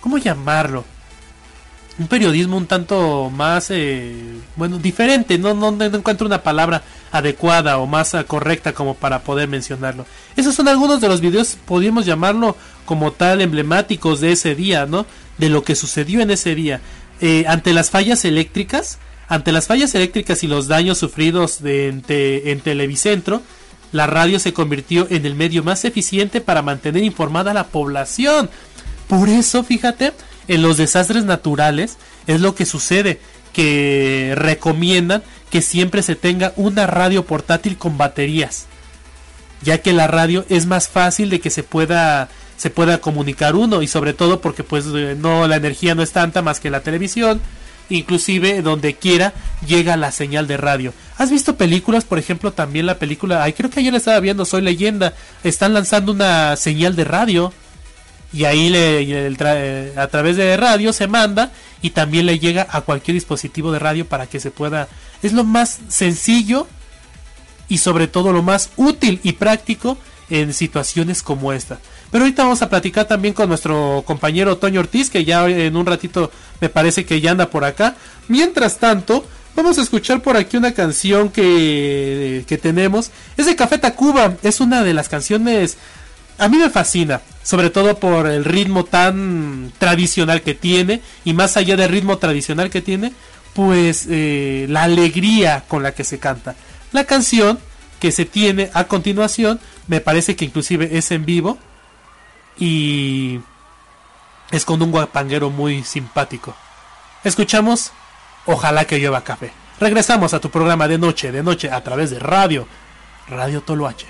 ¿cómo 0.00 0.18
llamarlo? 0.18 0.84
Un 1.98 2.06
periodismo 2.06 2.56
un 2.56 2.66
tanto 2.66 3.30
más 3.30 3.70
eh, 3.70 4.14
bueno 4.56 4.78
diferente 4.78 5.38
no, 5.38 5.54
no, 5.54 5.70
no 5.70 5.84
encuentro 5.84 6.26
una 6.26 6.42
palabra 6.42 6.82
adecuada 7.12 7.78
o 7.78 7.86
más 7.86 8.14
eh, 8.14 8.24
correcta 8.24 8.72
como 8.72 8.94
para 8.94 9.20
poder 9.22 9.48
mencionarlo 9.48 10.06
esos 10.36 10.54
son 10.54 10.68
algunos 10.68 11.00
de 11.00 11.08
los 11.08 11.20
videos 11.20 11.56
podríamos 11.66 12.06
llamarlo 12.06 12.56
como 12.90 13.12
tal 13.12 13.40
emblemáticos 13.40 14.20
de 14.20 14.32
ese 14.32 14.56
día, 14.56 14.84
¿no? 14.84 15.06
De 15.38 15.48
lo 15.48 15.62
que 15.62 15.76
sucedió 15.76 16.22
en 16.22 16.32
ese 16.32 16.56
día. 16.56 16.80
Eh, 17.20 17.44
ante 17.46 17.72
las 17.72 17.88
fallas 17.88 18.24
eléctricas, 18.24 18.98
ante 19.28 19.52
las 19.52 19.68
fallas 19.68 19.94
eléctricas 19.94 20.42
y 20.42 20.48
los 20.48 20.66
daños 20.66 20.98
sufridos 20.98 21.62
de, 21.62 21.86
en, 21.86 22.60
Televicentro, 22.60 23.42
la 23.92 24.08
radio 24.08 24.40
se 24.40 24.52
convirtió 24.52 25.06
en 25.08 25.24
el 25.24 25.36
medio 25.36 25.62
más 25.62 25.84
eficiente 25.84 26.40
para 26.40 26.62
mantener 26.62 27.04
informada 27.04 27.52
a 27.52 27.54
la 27.54 27.68
población. 27.68 28.50
Por 29.06 29.28
eso, 29.28 29.62
fíjate, 29.62 30.12
en 30.50 30.62
los 30.62 30.76
desastres 30.76 31.24
naturales 31.24 31.96
es 32.26 32.40
lo 32.40 32.56
que 32.56 32.66
sucede, 32.66 33.20
que 33.52 34.34
recomiendan 34.36 35.22
que 35.48 35.62
siempre 35.62 36.02
se 36.02 36.16
tenga 36.16 36.52
una 36.56 36.88
radio 36.88 37.24
portátil 37.24 37.78
con 37.78 37.96
baterías, 37.96 38.66
ya 39.62 39.78
que 39.78 39.92
la 39.92 40.08
radio 40.08 40.44
es 40.48 40.66
más 40.66 40.88
fácil 40.88 41.30
de 41.30 41.40
que 41.40 41.50
se 41.50 41.62
pueda 41.62 42.28
se 42.56 42.68
pueda 42.68 42.98
comunicar 42.98 43.54
uno 43.54 43.80
y 43.80 43.86
sobre 43.86 44.12
todo 44.12 44.40
porque 44.40 44.64
pues 44.64 44.84
eh, 44.94 45.16
no 45.18 45.46
la 45.46 45.56
energía 45.56 45.94
no 45.94 46.02
es 46.02 46.12
tanta 46.12 46.42
más 46.42 46.60
que 46.60 46.68
la 46.68 46.80
televisión 46.80 47.40
inclusive 47.88 48.60
donde 48.60 48.94
quiera 48.94 49.32
llega 49.66 49.96
la 49.96 50.12
señal 50.12 50.46
de 50.46 50.56
radio. 50.56 50.92
¿Has 51.16 51.30
visto 51.30 51.56
películas? 51.56 52.04
Por 52.04 52.18
ejemplo, 52.18 52.52
también 52.52 52.86
la 52.86 52.98
película, 52.98 53.42
ay, 53.42 53.52
creo 53.52 53.70
que 53.70 53.80
ayer 53.80 53.94
estaba 53.94 54.20
viendo, 54.20 54.44
Soy 54.44 54.62
leyenda, 54.62 55.14
están 55.42 55.74
lanzando 55.74 56.12
una 56.12 56.56
señal 56.56 56.96
de 56.96 57.04
radio 57.04 57.52
y 58.32 58.44
ahí 58.44 58.68
le, 58.68 59.02
eh, 59.02 59.92
a 59.96 60.06
través 60.06 60.36
de 60.36 60.56
radio 60.56 60.92
se 60.92 61.08
manda 61.08 61.50
y 61.82 61.90
también 61.90 62.26
le 62.26 62.38
llega 62.38 62.66
a 62.70 62.82
cualquier 62.82 63.14
dispositivo 63.14 63.72
de 63.72 63.78
radio 63.78 64.06
para 64.06 64.26
que 64.26 64.38
se 64.38 64.50
pueda 64.50 64.88
es 65.22 65.32
lo 65.32 65.44
más 65.44 65.80
sencillo 65.88 66.66
y 67.68 67.78
sobre 67.78 68.08
todo 68.08 68.32
lo 68.32 68.42
más 68.42 68.70
útil 68.76 69.20
y 69.22 69.32
práctico 69.32 69.98
en 70.28 70.52
situaciones 70.54 71.22
como 71.22 71.52
esta. 71.52 71.78
Pero 72.10 72.24
ahorita 72.24 72.42
vamos 72.42 72.62
a 72.62 72.68
platicar 72.68 73.06
también 73.06 73.34
con 73.34 73.48
nuestro 73.48 74.02
compañero 74.06 74.58
Toño 74.58 74.80
Ortiz, 74.80 75.10
que 75.10 75.24
ya 75.24 75.48
en 75.48 75.76
un 75.76 75.86
ratito 75.86 76.30
me 76.60 76.68
parece 76.68 77.04
que 77.04 77.20
ya 77.20 77.32
anda 77.32 77.50
por 77.50 77.64
acá. 77.64 77.96
Mientras 78.28 78.78
tanto, 78.78 79.24
vamos 79.54 79.78
a 79.78 79.82
escuchar 79.82 80.20
por 80.22 80.36
aquí 80.36 80.56
una 80.56 80.72
canción 80.72 81.30
que, 81.30 82.44
que 82.46 82.58
tenemos. 82.58 83.10
Es 83.36 83.46
de 83.46 83.56
Café 83.56 83.78
Tacuba, 83.78 84.34
es 84.42 84.60
una 84.60 84.82
de 84.82 84.94
las 84.94 85.08
canciones... 85.08 85.76
A 86.38 86.48
mí 86.48 86.56
me 86.56 86.70
fascina, 86.70 87.20
sobre 87.50 87.70
todo 87.70 87.98
por 87.98 88.28
el 88.28 88.44
ritmo 88.44 88.84
tan 88.84 89.72
tradicional 89.76 90.40
que 90.42 90.54
tiene 90.54 91.02
y 91.24 91.32
más 91.32 91.56
allá 91.56 91.76
del 91.76 91.88
ritmo 91.88 92.16
tradicional 92.18 92.70
que 92.70 92.80
tiene, 92.80 93.12
pues 93.54 94.06
eh, 94.08 94.66
la 94.68 94.84
alegría 94.84 95.64
con 95.66 95.82
la 95.82 95.92
que 95.92 96.04
se 96.04 96.20
canta. 96.20 96.54
La 96.92 97.06
canción 97.06 97.58
que 97.98 98.12
se 98.12 98.24
tiene 98.24 98.70
a 98.72 98.84
continuación, 98.84 99.58
me 99.88 100.00
parece 100.00 100.36
que 100.36 100.44
inclusive 100.44 100.96
es 100.96 101.10
en 101.10 101.24
vivo, 101.24 101.58
y 102.56 103.40
es 104.52 104.64
con 104.64 104.80
un 104.80 104.92
guapanguero 104.92 105.50
muy 105.50 105.82
simpático. 105.82 106.54
Escuchamos 107.24 107.90
Ojalá 108.46 108.84
que 108.84 109.00
llueva 109.00 109.24
café. 109.24 109.50
Regresamos 109.80 110.34
a 110.34 110.40
tu 110.40 110.50
programa 110.50 110.86
de 110.86 110.98
noche, 110.98 111.32
de 111.32 111.42
noche 111.42 111.68
a 111.68 111.82
través 111.82 112.10
de 112.10 112.20
radio, 112.20 112.68
Radio 113.28 113.60
Toloache. 113.60 114.06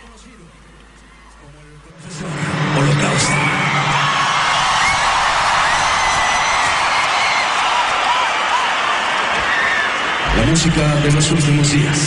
Música 10.50 10.96
de 10.96 11.12
los 11.12 11.30
últimos 11.30 11.72
días. 11.72 11.98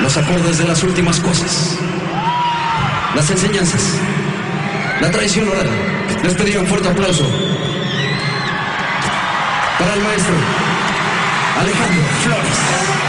Los 0.00 0.16
acordes 0.16 0.58
de 0.58 0.64
las 0.64 0.82
últimas 0.82 1.20
cosas 1.20 1.78
las 3.14 3.30
enseñanzas, 3.30 4.00
la 5.00 5.10
tradición 5.10 5.48
oral. 5.48 5.68
Les 6.22 6.34
pediría 6.34 6.60
un 6.60 6.66
fuerte 6.66 6.88
aplauso 6.88 7.24
para 9.78 9.94
el 9.94 10.00
maestro 10.00 10.34
Alejandro 11.60 12.02
Flores. 12.22 13.03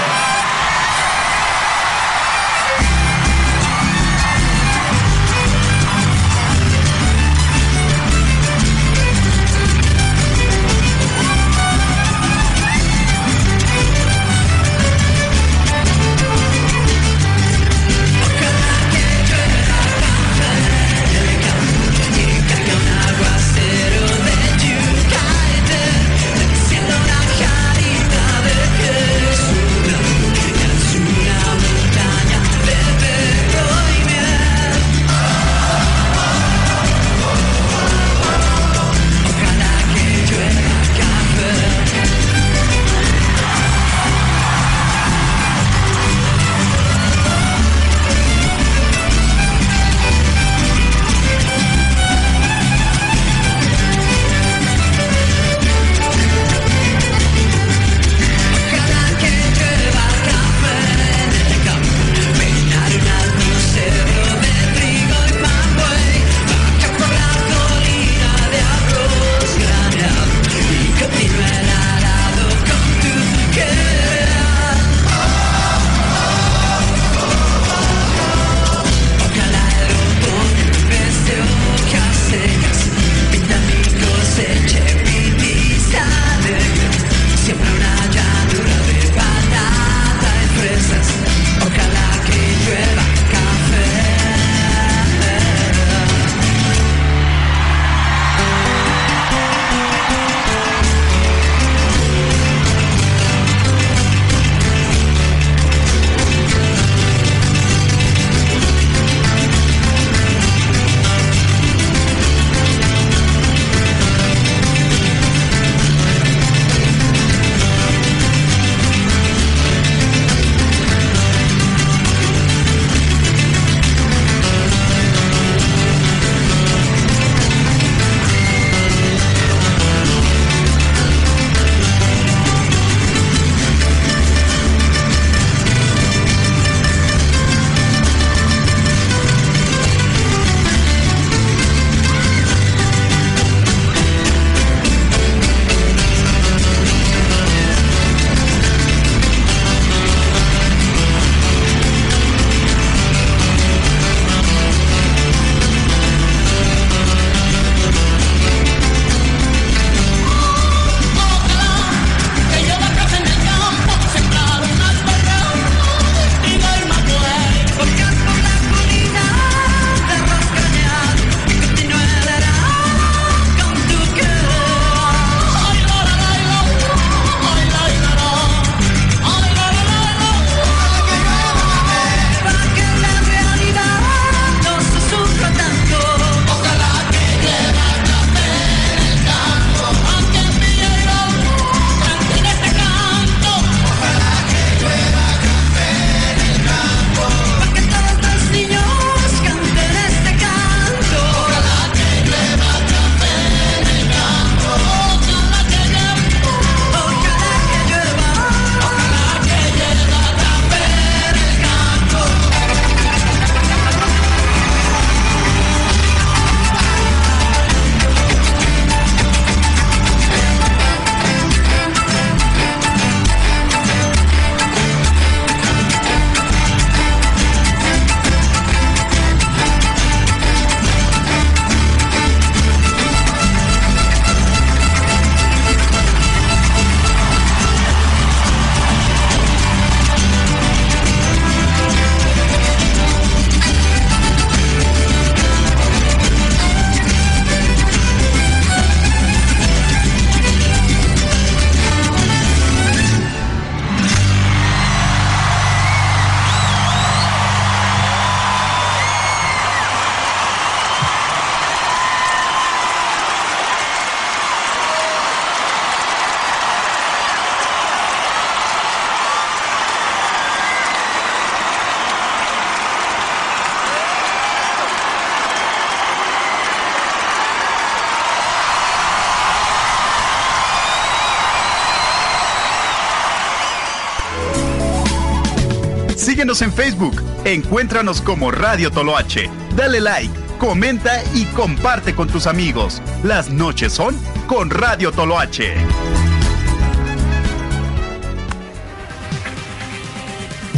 En 286.61 286.71
Facebook. 286.71 287.21
Encuéntranos 287.43 288.21
como 288.21 288.49
Radio 288.49 288.89
Toloache. 288.89 289.49
Dale 289.75 289.99
like, 289.99 290.33
comenta 290.57 291.21
y 291.33 291.43
comparte 291.45 292.15
con 292.15 292.29
tus 292.29 292.47
amigos. 292.47 293.01
Las 293.23 293.49
noches 293.49 293.91
son 293.91 294.15
con 294.47 294.69
Radio 294.69 295.11
Toloache. 295.11 295.73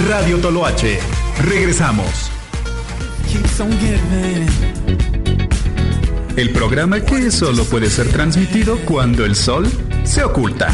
Radio 0.08 0.38
Toloache. 0.38 0.98
Regresamos. 1.44 2.32
El 6.36 6.50
programa 6.50 7.00
que 7.00 7.30
solo 7.30 7.64
puede 7.64 7.90
ser 7.90 8.08
transmitido 8.08 8.78
cuando 8.84 9.24
el 9.24 9.36
sol 9.36 9.68
se 10.04 10.22
oculta. 10.22 10.68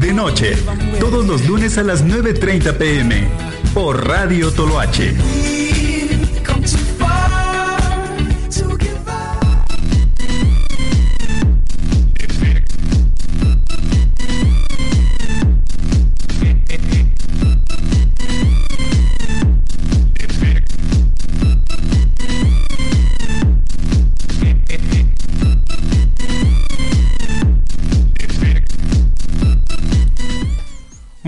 De 0.00 0.12
noche, 0.12 0.56
todos 0.98 1.26
los 1.26 1.46
lunes 1.46 1.78
a 1.78 1.82
las 1.82 2.04
9.30 2.04 2.76
pm. 2.76 3.28
Por 3.74 4.06
Radio 4.06 4.50
Toloache. 4.50 5.14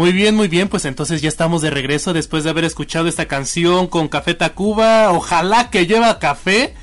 Muy 0.04 0.12
bien, 0.12 0.36
muy 0.36 0.48
bien, 0.48 0.68
pues 0.68 0.84
entonces 0.84 1.22
ya 1.22 1.30
estamos 1.30 1.62
de 1.62 1.70
regreso 1.70 2.12
después 2.12 2.44
de 2.44 2.50
haber 2.50 2.64
escuchado 2.64 3.08
esta 3.08 3.24
canción 3.24 3.86
con 3.86 4.08
Café 4.08 4.34
Tacuba, 4.34 5.10
ojalá 5.10 5.70
que 5.70 5.86
lleva 5.86 6.18
café. 6.18 6.74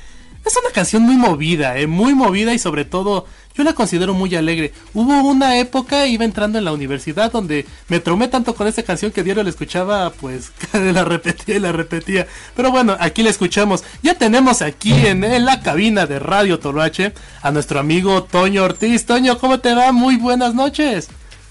Es 0.44 0.56
una 0.60 0.72
canción 0.72 1.04
muy 1.04 1.14
movida, 1.14 1.78
eh, 1.78 1.86
muy 1.86 2.16
movida 2.16 2.52
y 2.52 2.58
sobre 2.58 2.84
todo 2.84 3.26
yo 3.54 3.62
la 3.62 3.74
considero 3.74 4.12
muy 4.12 4.34
alegre. 4.34 4.72
Hubo 4.92 5.22
una 5.22 5.56
época, 5.58 6.08
iba 6.08 6.24
entrando 6.24 6.58
en 6.58 6.64
la 6.64 6.72
universidad 6.72 7.30
donde 7.30 7.64
me 7.86 8.00
traumé 8.00 8.26
tanto 8.26 8.56
con 8.56 8.66
esta 8.66 8.82
canción 8.82 9.12
que 9.12 9.22
diario 9.22 9.44
la 9.44 9.50
escuchaba, 9.50 10.10
pues 10.10 10.50
la 10.72 11.04
repetía 11.04 11.54
y 11.54 11.60
la 11.60 11.70
repetía. 11.70 12.26
Pero 12.56 12.72
bueno, 12.72 12.96
aquí 12.98 13.22
la 13.22 13.30
escuchamos. 13.30 13.84
Ya 14.02 14.18
tenemos 14.18 14.62
aquí 14.62 14.94
en, 15.06 15.20
la 15.44 15.60
cabina 15.60 16.06
de 16.06 16.18
Radio 16.18 16.58
Toloache 16.58 17.12
a 17.40 17.52
nuestro 17.52 17.78
amigo 17.78 18.24
Toño 18.24 18.64
Ortiz. 18.64 19.06
Toño, 19.06 19.38
¿cómo 19.38 19.60
te 19.60 19.74
va? 19.74 19.92
Muy 19.92 20.16
buenas 20.16 20.56
noches. 20.56 21.08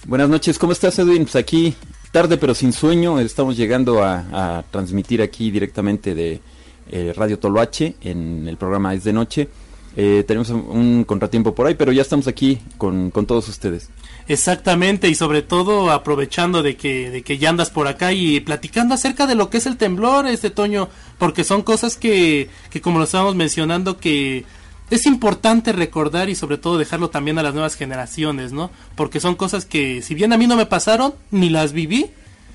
Buenas 0.08 0.30
noches, 0.30 0.58
¿cómo 0.58 0.72
estás 0.74 0.98
Edwin? 0.98 1.24
Pues 1.24 1.36
aquí, 1.36 1.76
tarde 2.12 2.38
pero 2.38 2.56
sin 2.56 2.74
sueño, 2.74 3.20
estamos 3.20 3.56
llegando 3.56 4.04
a, 4.04 4.64
transmitir 4.72 5.22
aquí 5.22 5.52
directamente 5.52 6.16
de 6.16 6.42
eh, 6.90 7.14
Radio 7.16 7.38
Toloache 7.38 7.96
en 8.02 8.48
el 8.48 8.58
programa 8.58 8.96
Es 8.96 9.04
de 9.04 9.14
Noche. 9.14 9.48
Eh, 9.96 10.24
tenemos 10.26 10.50
un, 10.50 10.62
un 10.62 11.04
contratiempo 11.04 11.54
por 11.54 11.68
ahí, 11.68 11.76
pero 11.76 11.92
ya 11.92 12.02
estamos 12.02 12.28
aquí 12.28 12.60
con, 12.80 13.12
con 13.12 13.28
todos 13.28 13.48
ustedes. 13.48 13.90
Exactamente, 14.28 15.08
y 15.08 15.14
sobre 15.14 15.44
todo 15.44 15.92
aprovechando 15.92 16.64
de 16.64 16.76
que, 16.78 17.12
de 17.12 17.22
que 17.22 17.38
ya 17.38 17.50
andas 17.50 17.70
por 17.70 17.88
acá 17.88 18.12
y 18.12 18.40
platicando 18.40 18.96
acerca 18.96 19.28
de 19.28 19.36
lo 19.36 19.52
que 19.52 19.58
es 19.58 19.68
el 19.68 19.78
temblor, 19.78 20.26
este 20.26 20.50
Toño, 20.50 20.90
porque 21.20 21.44
son 21.44 21.62
cosas 21.62 21.96
que, 21.96 22.50
que 22.72 22.82
como 22.82 22.98
lo 22.98 23.04
estábamos 23.04 23.36
mencionando, 23.36 23.98
que 23.98 24.46
es 24.92 25.06
importante 25.06 25.72
recordar 25.72 26.30
y 26.30 26.36
sobre 26.36 26.58
todo 26.58 26.78
dejarlo 26.78 27.10
también 27.10 27.40
a 27.40 27.44
las 27.44 27.54
nuevas 27.54 27.76
generaciones, 27.76 28.52
¿no? 28.52 28.70
Porque 28.96 29.22
son 29.22 29.36
cosas 29.36 29.66
que 29.66 30.02
si 30.02 30.14
bien 30.14 30.34
a 30.34 30.38
mí 30.38 30.48
no 30.48 30.58
me 30.58 30.66
pasaron, 30.66 31.16
ni 31.32 31.50
las 31.50 31.72
viví, 31.72 32.12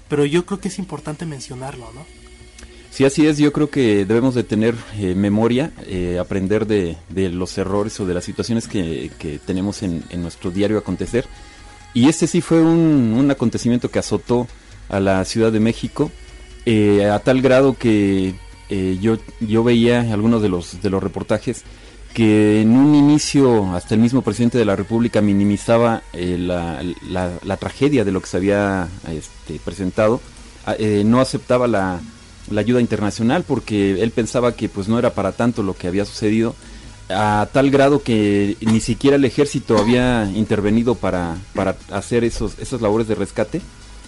pero 0.08 0.26
yo 0.26 0.44
creo 0.44 0.60
que 0.60 0.68
es 0.68 0.78
importante 0.78 1.24
mencionarlo, 1.24 1.90
¿no? 1.94 2.04
Sí, 2.90 3.04
así 3.04 3.26
es, 3.26 3.38
yo 3.38 3.52
creo 3.52 3.70
que 3.70 4.04
debemos 4.04 4.34
de 4.34 4.42
tener 4.42 4.74
eh, 4.98 5.14
memoria, 5.14 5.72
eh, 5.86 6.18
aprender 6.18 6.66
de, 6.66 6.96
los 7.30 7.56
errores 7.58 7.98
o 8.00 8.06
de 8.06 8.14
las 8.14 8.24
situaciones 8.24 8.68
que, 8.68 9.10
tenemos 9.44 9.82
en, 9.82 10.02
nuestro 10.16 10.50
diario 10.50 10.78
acontecer. 10.78 11.26
Y 11.94 12.08
este 12.08 12.26
sí 12.26 12.42
fue 12.42 12.60
un, 12.60 13.14
un 13.18 13.30
acontecimiento 13.30 13.90
que 13.90 13.98
azotó 13.98 14.46
a 14.90 15.00
la 15.00 15.24
Ciudad 15.24 15.52
de 15.52 15.60
México 15.60 16.10
eh, 16.66 17.06
a 17.06 17.18
tal 17.18 17.40
grado 17.40 17.76
que 17.78 18.34
yo, 18.68 19.18
yo 19.40 19.62
veía 19.62 20.00
algunos 20.12 20.42
de 20.42 20.48
los, 20.48 20.82
de 20.82 20.90
los 20.90 21.02
reportajes 21.02 21.62
que 22.16 22.62
en 22.62 22.74
un 22.78 22.94
inicio 22.94 23.74
hasta 23.74 23.94
el 23.94 24.00
mismo 24.00 24.22
presidente 24.22 24.56
de 24.56 24.64
la 24.64 24.74
República 24.74 25.20
minimizaba 25.20 26.02
eh, 26.14 26.38
la, 26.38 26.82
la, 27.10 27.56
tragedia 27.58 28.06
de 28.06 28.10
lo 28.10 28.22
que 28.22 28.26
se 28.26 28.38
había 28.38 28.88
este, 29.06 29.60
presentado, 29.62 30.22
eh, 30.78 31.02
no 31.04 31.20
aceptaba 31.20 31.68
la, 31.68 32.00
la, 32.50 32.60
ayuda 32.62 32.80
internacional 32.80 33.44
porque 33.46 34.02
él 34.02 34.12
pensaba 34.12 34.56
que 34.56 34.70
pues 34.70 34.88
no 34.88 34.98
era 34.98 35.12
para 35.12 35.32
tanto 35.32 35.62
lo 35.62 35.74
que 35.74 35.88
había 35.88 36.06
sucedido, 36.06 36.54
a 37.10 37.50
tal 37.52 37.70
grado 37.70 38.02
que 38.02 38.56
ni 38.62 38.80
siquiera 38.80 39.16
el 39.16 39.24
ejército 39.26 39.76
había 39.76 40.24
intervenido 40.34 40.94
para, 40.94 41.36
para 41.54 41.76
hacer 41.90 42.24
esos, 42.24 42.58
esas 42.58 42.80
labores 42.80 43.08
de 43.08 43.14
rescate. 43.14 43.60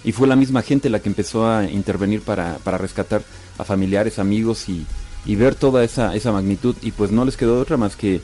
Y 0.03 0.13
fue 0.13 0.27
la 0.27 0.35
misma 0.35 0.63
gente 0.63 0.89
la 0.89 0.99
que 0.99 1.09
empezó 1.09 1.47
a 1.47 1.65
intervenir 1.65 2.21
para, 2.21 2.57
para 2.63 2.79
rescatar 2.79 3.21
a 3.59 3.63
familiares, 3.65 4.17
amigos 4.17 4.67
y, 4.67 4.87
y 5.29 5.35
ver 5.35 5.53
toda 5.53 5.83
esa, 5.83 6.15
esa 6.15 6.31
magnitud 6.31 6.75
y 6.81 6.89
pues 6.89 7.11
no 7.11 7.23
les 7.23 7.37
quedó 7.37 7.61
otra 7.61 7.77
más 7.77 7.95
que 7.95 8.19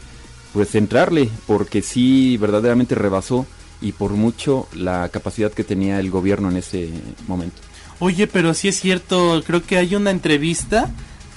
pues 0.53 0.73
entrarle 0.73 1.29
porque 1.45 1.83
sí 1.83 2.35
verdaderamente 2.37 2.95
rebasó 2.95 3.45
y 3.79 3.91
por 3.91 4.13
mucho 4.13 4.67
la 4.73 5.07
capacidad 5.09 5.51
que 5.51 5.63
tenía 5.63 5.99
el 5.99 6.09
gobierno 6.09 6.49
en 6.49 6.57
ese 6.57 6.89
momento. 7.27 7.57
Oye, 7.99 8.25
pero 8.25 8.55
sí 8.55 8.69
es 8.69 8.79
cierto, 8.79 9.43
creo 9.45 9.61
que 9.61 9.77
hay 9.77 9.93
una 9.93 10.09
entrevista 10.09 10.89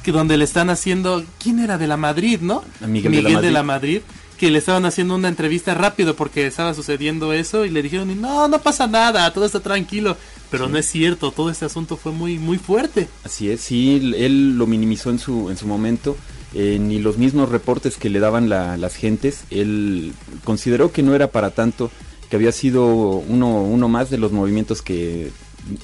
que 0.02 0.10
donde 0.10 0.38
le 0.38 0.44
están 0.44 0.70
haciendo, 0.70 1.22
¿quién 1.38 1.58
era 1.58 1.76
de 1.76 1.86
la 1.86 1.98
Madrid, 1.98 2.40
no? 2.40 2.64
Miguel, 2.86 3.10
Miguel 3.10 3.12
de, 3.12 3.20
la 3.22 3.28
Madrid. 3.28 3.46
de 3.46 3.52
la 3.52 3.62
Madrid 3.62 4.00
que 4.38 4.50
le 4.50 4.58
estaban 4.58 4.86
haciendo 4.86 5.16
una 5.16 5.28
entrevista 5.28 5.74
rápido 5.74 6.16
porque 6.16 6.46
estaba 6.46 6.72
sucediendo 6.72 7.34
eso 7.34 7.66
y 7.66 7.70
le 7.70 7.82
dijeron, 7.82 8.18
no, 8.22 8.48
no 8.48 8.58
pasa 8.60 8.86
nada, 8.86 9.30
todo 9.34 9.44
está 9.44 9.60
tranquilo. 9.60 10.16
Pero 10.50 10.66
sí. 10.66 10.72
no 10.72 10.78
es 10.78 10.86
cierto, 10.86 11.30
todo 11.30 11.50
este 11.50 11.64
asunto 11.64 11.96
fue 11.96 12.12
muy, 12.12 12.38
muy 12.38 12.58
fuerte. 12.58 13.08
Así 13.24 13.50
es, 13.50 13.60
sí, 13.60 14.14
él 14.16 14.56
lo 14.56 14.66
minimizó 14.66 15.10
en 15.10 15.18
su, 15.18 15.50
en 15.50 15.56
su 15.56 15.66
momento. 15.66 16.16
Eh, 16.54 16.78
ni 16.80 16.98
los 16.98 17.18
mismos 17.18 17.50
reportes 17.50 17.98
que 17.98 18.08
le 18.08 18.20
daban 18.20 18.48
la, 18.48 18.78
las 18.78 18.94
gentes, 18.94 19.44
él 19.50 20.14
consideró 20.44 20.92
que 20.92 21.02
no 21.02 21.14
era 21.14 21.30
para 21.30 21.50
tanto, 21.50 21.90
que 22.30 22.36
había 22.36 22.52
sido 22.52 22.86
uno, 22.86 23.64
uno 23.64 23.88
más 23.88 24.08
de 24.08 24.16
los 24.16 24.32
movimientos 24.32 24.80
que 24.80 25.30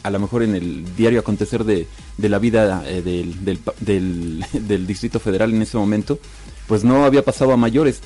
a 0.03 0.11
lo 0.11 0.19
mejor 0.19 0.43
en 0.43 0.55
el 0.55 0.97
diario 0.97 1.21
acontecer 1.21 1.65
de, 1.65 1.87
de 2.17 2.29
la 2.31 2.39
vida 2.39 2.83
eh, 2.87 3.03
del, 3.03 3.45
del, 3.45 3.61
del, 3.81 4.45
del 4.67 4.87
Distrito 4.87 5.21
Federal 5.21 5.53
en 5.53 5.61
ese 5.61 5.77
momento, 5.77 6.19
pues 6.67 6.83
no 6.83 7.05
había 7.05 7.23
pasado 7.23 7.53
a 7.53 7.59
mayores 7.59 8.01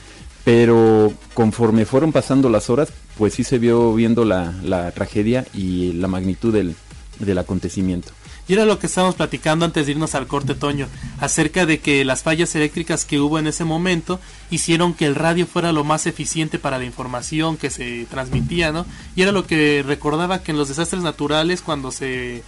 pero 0.48 1.12
conforme 1.34 1.84
fueron 1.84 2.10
pasando 2.10 2.48
las 2.48 2.70
horas, 2.70 2.88
pues 3.18 3.34
sí 3.34 3.44
se 3.44 3.58
vio 3.58 3.92
viendo 3.92 4.24
la, 4.24 4.54
la 4.62 4.90
tragedia 4.92 5.44
y 5.52 5.92
la 5.92 6.08
magnitud 6.08 6.54
del, 6.54 6.74
del, 7.18 7.36
acontecimiento. 7.36 8.12
Y 8.48 8.54
era 8.54 8.64
lo 8.64 8.78
que 8.78 8.86
estábamos 8.86 9.14
platicando 9.14 9.66
antes 9.66 9.84
de 9.84 9.92
irnos 9.92 10.14
al 10.14 10.26
corte 10.26 10.54
Toño, 10.54 10.86
acerca 11.20 11.66
de 11.66 11.80
que 11.80 12.02
las 12.02 12.22
fallas 12.22 12.54
eléctricas 12.54 13.04
que 13.04 13.20
hubo 13.20 13.38
en 13.38 13.46
ese 13.46 13.64
momento 13.64 14.20
hicieron 14.50 14.94
que 14.94 15.04
el 15.04 15.16
radio 15.16 15.46
fuera 15.46 15.70
lo 15.70 15.84
más 15.84 16.06
eficiente 16.06 16.58
para 16.58 16.78
la 16.78 16.86
información 16.86 17.58
que 17.58 17.68
se 17.68 18.06
transmitía, 18.06 18.72
¿no? 18.72 18.86
Y 19.16 19.20
era 19.20 19.32
lo 19.32 19.46
que 19.46 19.84
recordaba 19.86 20.42
que 20.42 20.52
en 20.52 20.56
los 20.56 20.68
desastres 20.68 21.02
naturales, 21.02 21.60
cuando 21.60 21.92
se, 21.92 22.42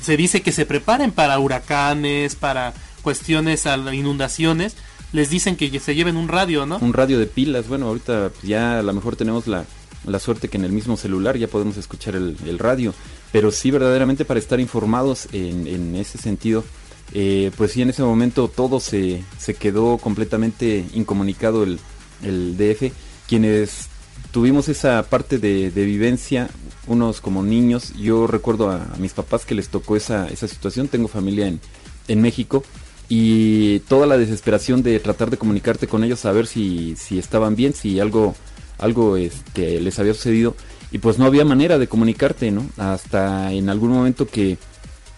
se 0.00 0.16
dice 0.16 0.40
que 0.40 0.52
se 0.52 0.64
preparen 0.64 1.12
para 1.12 1.38
huracanes, 1.38 2.34
para 2.34 2.72
cuestiones, 3.02 3.66
inundaciones, 3.92 4.74
les 5.12 5.30
dicen 5.30 5.56
que 5.56 5.78
se 5.78 5.94
lleven 5.94 6.16
un 6.16 6.28
radio, 6.28 6.66
¿no? 6.66 6.78
Un 6.78 6.92
radio 6.92 7.18
de 7.18 7.26
pilas, 7.26 7.68
bueno, 7.68 7.88
ahorita 7.88 8.32
ya 8.42 8.78
a 8.78 8.82
lo 8.82 8.92
mejor 8.92 9.16
tenemos 9.16 9.46
la, 9.46 9.64
la 10.06 10.18
suerte 10.18 10.48
que 10.48 10.56
en 10.56 10.64
el 10.64 10.72
mismo 10.72 10.96
celular 10.96 11.36
ya 11.36 11.48
podemos 11.48 11.76
escuchar 11.76 12.16
el, 12.16 12.58
radio, 12.58 12.94
pero 13.30 13.50
sí 13.50 13.70
verdaderamente 13.70 14.24
para 14.24 14.40
estar 14.40 14.60
informados 14.60 15.28
en, 15.32 15.66
en 15.66 15.94
ese 15.96 16.18
sentido, 16.18 16.64
eh, 17.12 17.50
pues 17.56 17.72
sí 17.72 17.82
en 17.82 17.90
ese 17.90 18.02
momento 18.02 18.48
todo 18.48 18.80
se, 18.80 19.22
se 19.38 19.54
quedó 19.54 19.98
completamente 19.98 20.84
incomunicado 20.94 21.62
el, 21.62 21.78
el 22.22 22.56
DF, 22.56 22.92
quienes 23.28 23.88
tuvimos 24.30 24.68
esa 24.68 25.02
parte 25.02 25.38
de, 25.38 25.70
de, 25.70 25.84
vivencia, 25.84 26.48
unos 26.86 27.20
como 27.20 27.42
niños, 27.42 27.92
yo 27.98 28.26
recuerdo 28.26 28.70
a, 28.70 28.82
a 28.82 28.96
mis 28.96 29.12
papás 29.12 29.44
que 29.44 29.54
les 29.54 29.68
tocó 29.68 29.94
esa, 29.96 30.28
esa 30.28 30.48
situación, 30.48 30.88
tengo 30.88 31.06
familia 31.06 31.46
en, 31.46 31.60
en 32.08 32.22
México, 32.22 32.64
y 33.08 33.80
toda 33.80 34.06
la 34.06 34.16
desesperación 34.16 34.82
de 34.82 34.98
tratar 35.00 35.30
de 35.30 35.36
comunicarte 35.36 35.86
con 35.86 36.04
ellos 36.04 36.24
a 36.24 36.32
ver 36.32 36.46
si, 36.46 36.96
si 36.96 37.18
estaban 37.18 37.56
bien, 37.56 37.74
si 37.74 38.00
algo, 38.00 38.34
algo 38.78 39.16
este, 39.16 39.80
les 39.80 39.98
había 39.98 40.14
sucedido 40.14 40.54
y 40.90 40.98
pues 40.98 41.18
no 41.18 41.26
había 41.26 41.44
manera 41.44 41.78
de 41.78 41.88
comunicarte, 41.88 42.50
¿no? 42.50 42.66
Hasta 42.76 43.52
en 43.52 43.68
algún 43.68 43.90
momento 43.90 44.26
que 44.26 44.58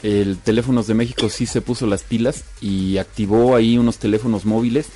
el 0.03 0.39
Teléfonos 0.39 0.87
de 0.87 0.95
México 0.95 1.29
sí 1.29 1.47
se 1.47 1.61
puso 1.61 1.87
las 1.87 2.03
pilas 2.03 2.45
y 2.61 2.99
activó 2.99 3.57
ahí 3.57 3.79
unos 3.79 3.99
teléfonos 3.99 4.45
móviles 4.45 4.87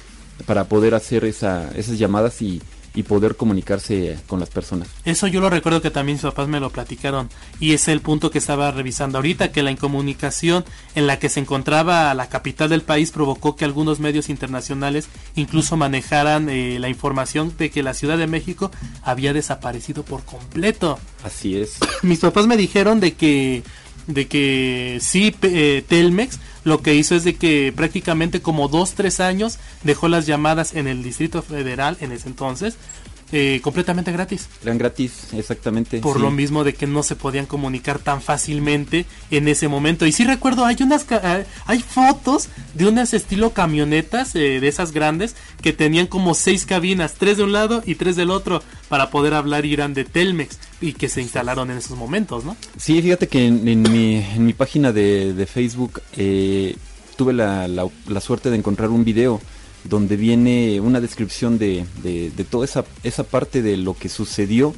para 0.46 0.64
poder 0.64 0.94
hacer 0.94 1.24
esa, 1.24 1.70
esas 1.76 1.98
llamadas 1.98 2.42
y, 2.42 2.60
y 2.94 3.02
poder 3.04 3.36
comunicarse 3.36 4.18
con 4.26 4.40
las 4.40 4.48
personas. 4.48 4.88
Eso 5.04 5.26
yo 5.26 5.40
lo 5.40 5.50
recuerdo 5.50 5.80
que 5.82 5.90
también 5.90 6.16
mis 6.16 6.22
papás 6.22 6.48
me 6.48 6.58
lo 6.60 6.70
platicaron 6.70 7.28
y 7.60 7.72
es 7.72 7.86
el 7.88 8.00
punto 8.00 8.30
que 8.30 8.38
estaba 8.38 8.70
revisando 8.70 9.18
ahorita, 9.18 9.52
que 9.52 9.62
la 9.62 9.70
incomunicación 9.70 10.64
en 10.94 11.06
la 11.06 11.18
que 11.18 11.28
se 11.28 11.40
encontraba 11.40 12.12
la 12.14 12.28
capital 12.28 12.68
del 12.70 12.82
país 12.82 13.10
provocó 13.10 13.56
que 13.56 13.64
algunos 13.64 14.00
medios 14.00 14.28
internacionales 14.28 15.08
incluso 15.36 15.76
manejaran 15.76 16.48
eh, 16.48 16.78
la 16.80 16.88
información 16.88 17.54
de 17.58 17.70
que 17.70 17.82
la 17.82 17.94
Ciudad 17.94 18.18
de 18.18 18.26
México 18.26 18.70
había 19.02 19.32
desaparecido 19.32 20.02
por 20.02 20.24
completo. 20.24 20.98
Así 21.24 21.56
es. 21.56 21.78
Mis 22.02 22.18
papás 22.20 22.46
me 22.46 22.56
dijeron 22.56 23.00
de 23.00 23.14
que 23.14 23.62
de 24.06 24.26
que 24.26 24.98
sí 25.02 25.32
pe- 25.38 25.76
eh, 25.78 25.82
Telmex 25.82 26.38
lo 26.68 26.82
que 26.82 26.94
hizo 26.94 27.16
es 27.16 27.24
de 27.24 27.34
que 27.34 27.72
prácticamente 27.74 28.42
como 28.42 28.68
dos 28.68 28.92
tres 28.92 29.20
años 29.20 29.58
dejó 29.82 30.08
las 30.08 30.26
llamadas 30.26 30.74
en 30.74 30.86
el 30.86 31.02
Distrito 31.02 31.42
Federal 31.42 31.96
en 32.00 32.12
ese 32.12 32.28
entonces 32.28 32.76
eh, 33.32 33.60
completamente 33.62 34.10
gratis 34.12 34.48
Eran 34.62 34.78
gratis, 34.78 35.28
exactamente. 35.34 35.98
por 36.00 36.16
sí. 36.16 36.22
lo 36.22 36.30
mismo 36.30 36.64
de 36.64 36.74
que 36.74 36.86
no 36.86 37.02
se 37.02 37.14
podían 37.16 37.46
comunicar 37.46 37.98
tan 37.98 38.22
fácilmente 38.22 39.04
en 39.30 39.48
ese 39.48 39.68
momento. 39.68 40.06
Y 40.06 40.12
sí 40.12 40.24
recuerdo, 40.24 40.64
hay 40.64 40.76
unas 40.80 41.04
ah, 41.12 41.40
hay 41.66 41.80
fotos 41.80 42.48
de 42.74 42.86
unas 42.86 43.12
estilo 43.14 43.50
camionetas 43.50 44.34
eh, 44.34 44.60
de 44.60 44.68
esas 44.68 44.92
grandes 44.92 45.36
que 45.62 45.72
tenían 45.72 46.06
como 46.06 46.34
seis 46.34 46.64
cabinas, 46.66 47.14
tres 47.18 47.36
de 47.36 47.44
un 47.44 47.52
lado 47.52 47.82
y 47.84 47.96
tres 47.96 48.16
del 48.16 48.30
otro 48.30 48.62
para 48.88 49.10
poder 49.10 49.34
hablar 49.34 49.66
y 49.66 49.74
eran 49.74 49.92
de 49.94 50.04
Telmex 50.04 50.58
y 50.80 50.92
que 50.94 51.08
se 51.08 51.20
instalaron 51.20 51.70
en 51.70 51.78
esos 51.78 51.96
momentos, 51.98 52.44
¿no? 52.44 52.56
Sí, 52.78 53.02
fíjate 53.02 53.26
que 53.28 53.46
en, 53.46 53.66
en 53.68 53.82
mi, 53.82 54.16
en 54.16 54.46
mi 54.46 54.52
página 54.54 54.92
de, 54.92 55.34
de 55.34 55.46
Facebook 55.46 56.00
eh, 56.16 56.76
tuve 57.16 57.32
la, 57.32 57.68
la- 57.68 57.88
la 58.06 58.20
suerte 58.20 58.48
de 58.50 58.56
encontrar 58.56 58.88
un 58.90 59.04
video 59.04 59.40
donde 59.84 60.16
viene 60.16 60.80
una 60.80 61.00
descripción 61.00 61.58
de, 61.58 61.84
de- 62.02 62.30
toda 62.44 62.64
esa, 62.64 62.84
esa 63.02 63.24
parte 63.24 63.62
de 63.62 63.76
lo 63.76 63.94
que 63.94 64.08
sucedió, 64.08 64.74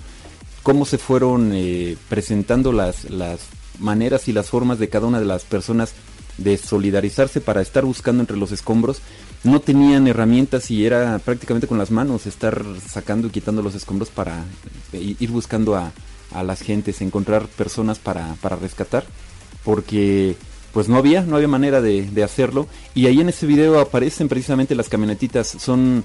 cómo 0.62 0.84
se 0.84 0.98
fueron 0.98 1.52
eh, 1.54 1.96
presentando 2.08 2.72
las, 2.72 3.08
las 3.10 3.40
maneras 3.78 4.28
y 4.28 4.32
las 4.32 4.48
formas 4.50 4.78
de 4.78 4.88
cada 4.88 5.06
una 5.06 5.18
de 5.18 5.24
las 5.26 5.44
personas 5.44 5.92
de 6.38 6.56
solidarizarse 6.56 7.40
para 7.40 7.60
estar 7.60 7.84
buscando 7.84 8.22
entre 8.22 8.36
los 8.36 8.52
escombros. 8.52 9.00
No 9.42 9.60
tenían 9.60 10.06
herramientas 10.06 10.70
y 10.70 10.84
era 10.84 11.18
prácticamente 11.18 11.66
con 11.66 11.78
las 11.78 11.90
manos 11.90 12.26
estar 12.26 12.62
sacando 12.86 13.28
y 13.28 13.30
quitando 13.30 13.62
los 13.62 13.74
escombros 13.74 14.10
para 14.10 14.44
eh, 14.92 15.16
ir 15.18 15.30
buscando 15.30 15.76
a, 15.76 15.92
a 16.32 16.42
las 16.42 16.60
gentes, 16.60 17.00
encontrar 17.00 17.46
personas 17.48 17.98
para, 17.98 18.34
para 18.42 18.56
rescatar, 18.56 19.04
porque 19.64 20.36
pues 20.72 20.88
no 20.88 20.96
había, 20.96 21.22
no 21.22 21.36
había 21.36 21.48
manera 21.48 21.80
de, 21.80 22.02
de 22.02 22.22
hacerlo. 22.22 22.66
Y 22.94 23.06
ahí 23.06 23.20
en 23.20 23.28
ese 23.28 23.46
video 23.46 23.80
aparecen 23.80 24.28
precisamente 24.28 24.74
las 24.74 24.88
camionetitas, 24.88 25.48
son 25.48 26.04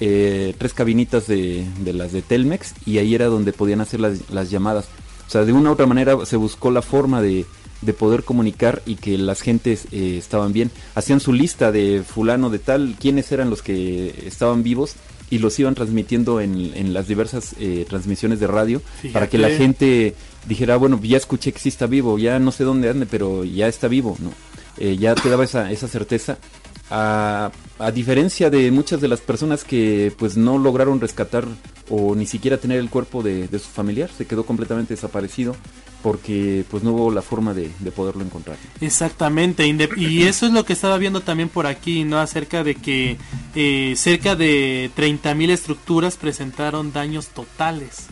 eh, 0.00 0.54
tres 0.58 0.74
cabinitas 0.74 1.26
de, 1.26 1.66
de 1.80 1.92
las 1.92 2.12
de 2.12 2.22
Telmex 2.22 2.74
y 2.84 2.98
ahí 2.98 3.14
era 3.14 3.26
donde 3.26 3.52
podían 3.52 3.80
hacer 3.80 4.00
las, 4.00 4.30
las 4.30 4.50
llamadas. 4.50 4.86
O 5.26 5.30
sea, 5.30 5.44
de 5.44 5.52
una 5.52 5.70
u 5.70 5.72
otra 5.72 5.86
manera 5.86 6.16
se 6.24 6.36
buscó 6.36 6.70
la 6.70 6.82
forma 6.82 7.20
de, 7.20 7.46
de 7.82 7.92
poder 7.92 8.22
comunicar 8.22 8.82
y 8.86 8.96
que 8.96 9.18
las 9.18 9.40
gentes 9.40 9.86
eh, 9.92 10.16
estaban 10.18 10.52
bien. 10.52 10.70
Hacían 10.94 11.20
su 11.20 11.32
lista 11.32 11.72
de 11.72 12.02
fulano 12.06 12.50
de 12.50 12.58
tal, 12.58 12.96
quiénes 13.00 13.30
eran 13.32 13.50
los 13.50 13.62
que 13.62 14.14
estaban 14.26 14.62
vivos 14.62 14.94
y 15.28 15.38
los 15.38 15.58
iban 15.58 15.74
transmitiendo 15.74 16.40
en, 16.40 16.72
en 16.74 16.94
las 16.94 17.08
diversas 17.08 17.54
eh, 17.58 17.84
transmisiones 17.88 18.38
de 18.38 18.46
radio 18.46 18.80
para 19.12 19.28
que 19.28 19.38
la 19.38 19.50
gente 19.50 20.14
dijera, 20.46 20.76
bueno, 20.76 21.00
ya 21.02 21.16
escuché 21.16 21.52
que 21.52 21.58
sí 21.58 21.68
está 21.68 21.86
vivo, 21.86 22.18
ya 22.18 22.38
no 22.38 22.52
sé 22.52 22.64
dónde 22.64 22.88
ande, 22.88 23.06
pero 23.06 23.44
ya 23.44 23.68
está 23.68 23.88
vivo, 23.88 24.16
¿no? 24.20 24.32
Eh, 24.78 24.96
ya 24.96 25.14
te 25.14 25.28
daba 25.28 25.44
esa, 25.44 25.70
esa 25.70 25.88
certeza. 25.88 26.38
A, 26.90 27.50
a 27.78 27.90
diferencia 27.90 28.48
de 28.48 28.70
muchas 28.70 29.00
de 29.00 29.08
las 29.08 29.20
personas 29.20 29.64
que 29.64 30.12
pues 30.16 30.36
no 30.36 30.56
lograron 30.56 31.00
rescatar 31.00 31.44
o 31.88 32.14
ni 32.14 32.26
siquiera 32.26 32.58
tener 32.58 32.78
el 32.78 32.90
cuerpo 32.90 33.22
de, 33.22 33.48
de 33.48 33.58
su 33.58 33.68
familiar, 33.68 34.10
se 34.16 34.26
quedó 34.26 34.44
completamente 34.44 34.94
desaparecido 34.94 35.56
porque 36.02 36.64
pues 36.70 36.84
no 36.84 36.92
hubo 36.92 37.10
la 37.10 37.22
forma 37.22 37.54
de, 37.54 37.70
de 37.80 37.90
poderlo 37.90 38.22
encontrar. 38.22 38.56
Exactamente, 38.80 39.66
y 39.96 40.22
eso 40.22 40.46
es 40.46 40.52
lo 40.52 40.64
que 40.64 40.72
estaba 40.72 40.98
viendo 40.98 41.20
también 41.20 41.48
por 41.48 41.66
aquí, 41.66 42.04
¿no? 42.04 42.18
Acerca 42.18 42.62
de 42.62 42.76
que 42.76 43.16
eh, 43.56 43.94
cerca 43.96 44.36
de 44.36 44.90
30.000 44.96 45.50
estructuras 45.50 46.16
presentaron 46.16 46.92
daños 46.92 47.28
totales 47.28 48.06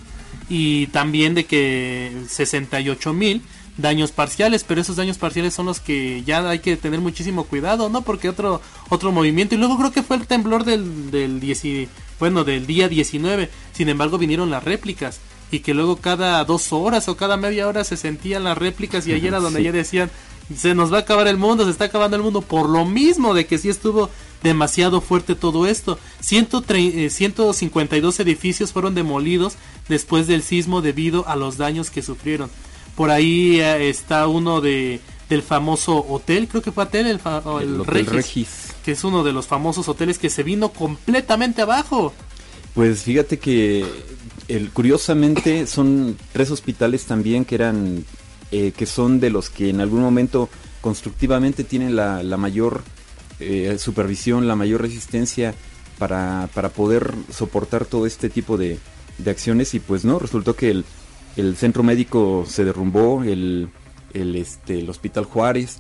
y 0.49 0.87
también 0.89 1.35
de 1.35 1.45
que 1.47 2.13
68.000 2.29 3.41
daños 3.77 4.13
parciales, 4.13 4.65
pero 4.65 4.81
esos 4.81 4.97
daños 4.97 5.19
parciales 5.19 5.55
son 5.55 5.67
los 5.67 5.81
que 5.81 6.23
ya 6.25 6.49
hay 6.49 6.61
que 6.61 6.77
tener 6.77 7.01
muchísimo 7.01 7.45
cuidado, 7.45 7.89
¿no? 7.89 8.03
Porque 8.03 8.29
otro 8.29 8.61
otro 8.89 9.11
movimiento 9.11 9.55
y 9.55 9.59
luego 9.59 9.77
creo 9.79 9.93
que 9.93 10.03
fue 10.03 10.17
el 10.17 10.27
temblor 10.27 10.65
del 10.65 11.11
del 11.11 11.41
10 11.41 11.89
bueno, 12.21 12.45
del 12.45 12.67
día 12.67 12.89
19. 12.89 13.51
Sin 13.73 13.89
embargo, 13.89 14.19
vinieron 14.19 14.51
las 14.51 14.63
réplicas 14.63 15.19
y 15.51 15.61
que 15.61 15.75
luego 15.75 15.97
cada 15.97 16.45
dos 16.45 16.73
horas 16.73 17.09
o 17.09 17.17
cada 17.17 17.37
media 17.37 17.67
hora 17.69 17.85
se 17.85 17.97
sentían 17.97 18.45
las 18.45 18.57
réplicas 18.57 19.07
y 19.07 19.13
ahí 19.13 19.27
era 19.27 19.41
donde 19.41 19.59
Sí. 19.61 19.65
ya 19.65 19.73
decían 19.73 20.11
se 20.55 20.75
nos 20.75 20.93
va 20.93 20.99
a 20.99 21.01
acabar 21.01 21.27
el 21.27 21.39
mundo, 21.39 21.65
se 21.65 21.71
está 21.71 21.87
acabando 21.87 22.17
el 22.17 22.23
mundo 22.23 22.43
por 22.43 22.69
lo 22.69 22.85
mismo 22.85 23.33
de 23.35 23.47
que 23.47 23.57
sí 23.59 23.71
estuvo 23.71 24.11
demasiado 24.45 25.01
fuerte 25.01 25.35
todo 25.35 25.67
esto. 25.67 25.99
103 26.21 26.95
eh, 26.95 27.11
152 27.11 28.21
edificios 28.21 28.71
fueron 28.73 28.95
demolidos 28.95 29.55
después 29.89 30.29
del 30.29 30.43
sismo 30.43 30.81
debido 30.83 31.27
a 31.27 31.35
los 31.35 31.57
daños 31.57 31.91
que 31.91 32.03
sufrieron. 32.03 32.49
Por 32.95 33.11
ahí 33.11 33.59
eh, 33.61 33.89
está 33.89 34.29
uno 34.29 34.61
de 34.61 35.01
del 35.29 35.41
famoso 35.43 36.05
hotel, 36.07 36.47
creo 36.49 36.61
que 36.63 36.71
fue 36.71 36.85
hotel, 36.85 37.07
el, 37.07 37.19
fa- 37.19 37.43
el 37.63 37.69
El 37.75 37.81
Hotel 37.81 38.05
Regis, 38.07 38.13
Regis. 38.13 38.49
que 38.85 38.93
es 38.93 39.03
uno 39.05 39.25
de 39.25 39.33
los 39.33 39.47
famosos 39.47 39.89
hoteles 39.89 40.19
que 40.19 40.29
se 40.29 40.43
vino 40.43 40.69
completamente 40.69 41.63
abajo. 41.63 42.13
Pues 42.75 43.03
fíjate 43.05 43.39
que 43.39 43.87
el, 44.49 44.69
curiosamente 44.71 45.67
son 45.67 46.19
tres 46.33 46.51
hospitales 46.51 47.07
también 47.07 47.47
que 47.47 47.55
eran 47.55 48.05
eh, 48.53 48.73
que 48.77 48.85
son 48.85 49.19
de 49.19 49.31
los 49.31 49.49
que 49.49 49.71
en 49.71 49.81
algún 49.81 50.03
momento 50.03 50.51
constructivamente 50.83 51.65
tienen 51.65 51.97
la, 51.97 52.23
la 52.23 52.37
mayor 52.37 52.85
eh, 53.41 53.77
supervisión, 53.79 54.47
la 54.49 54.57
mayor 54.57 54.83
resistencia 54.83 55.55
para, 55.99 56.49
para 56.55 56.69
poder 56.71 57.15
soportar 57.31 57.85
todo 57.85 58.07
este 58.07 58.29
tipo 58.31 58.57
de, 58.57 58.79
de 59.19 59.31
acciones 59.31 59.75
y 59.75 59.81
pues 59.81 60.05
no, 60.05 60.19
resultó 60.19 60.57
que 60.57 60.71
el, 60.71 60.85
el 61.37 61.57
centro 61.57 61.83
médico 61.83 62.45
se 62.49 62.65
derrumbó, 62.65 63.23
el, 63.25 63.69
el, 64.13 64.37
este, 64.37 64.81
el 64.81 64.91
hospital 64.91 65.25
Juárez 65.25 65.79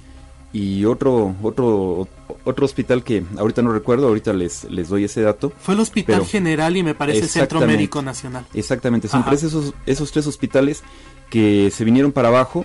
y 0.52 0.84
otro, 0.84 1.34
otro, 1.42 2.07
otro 2.44 2.64
hospital 2.64 3.02
que 3.02 3.24
ahorita 3.38 3.61
no 3.62 3.72
recuerdo, 3.72 4.07
ahorita 4.07 4.32
les, 4.32 4.62
les 4.70 4.88
doy 4.88 5.02
ese 5.05 5.20
dato. 5.22 5.52
Fue 5.59 5.74
el 5.74 5.80
Hospital 5.80 6.14
Pero- 6.18 6.26
General 6.26 6.76
y 6.76 6.84
me 6.84 6.94
parece 6.94 7.26
Centro. 7.26 7.61
Médico 7.66 8.02
Nacional. 8.02 8.46
Exactamente, 8.55 9.09
son 9.09 9.22
Ajá. 9.22 9.30
tres 9.30 9.42
esos, 9.42 9.74
esos 9.84 10.12
tres 10.12 10.28
hospitales 10.28 10.84
que 11.28 11.72
se 11.74 11.84
vinieron 11.84 12.12
para 12.12 12.28
abajo 12.28 12.64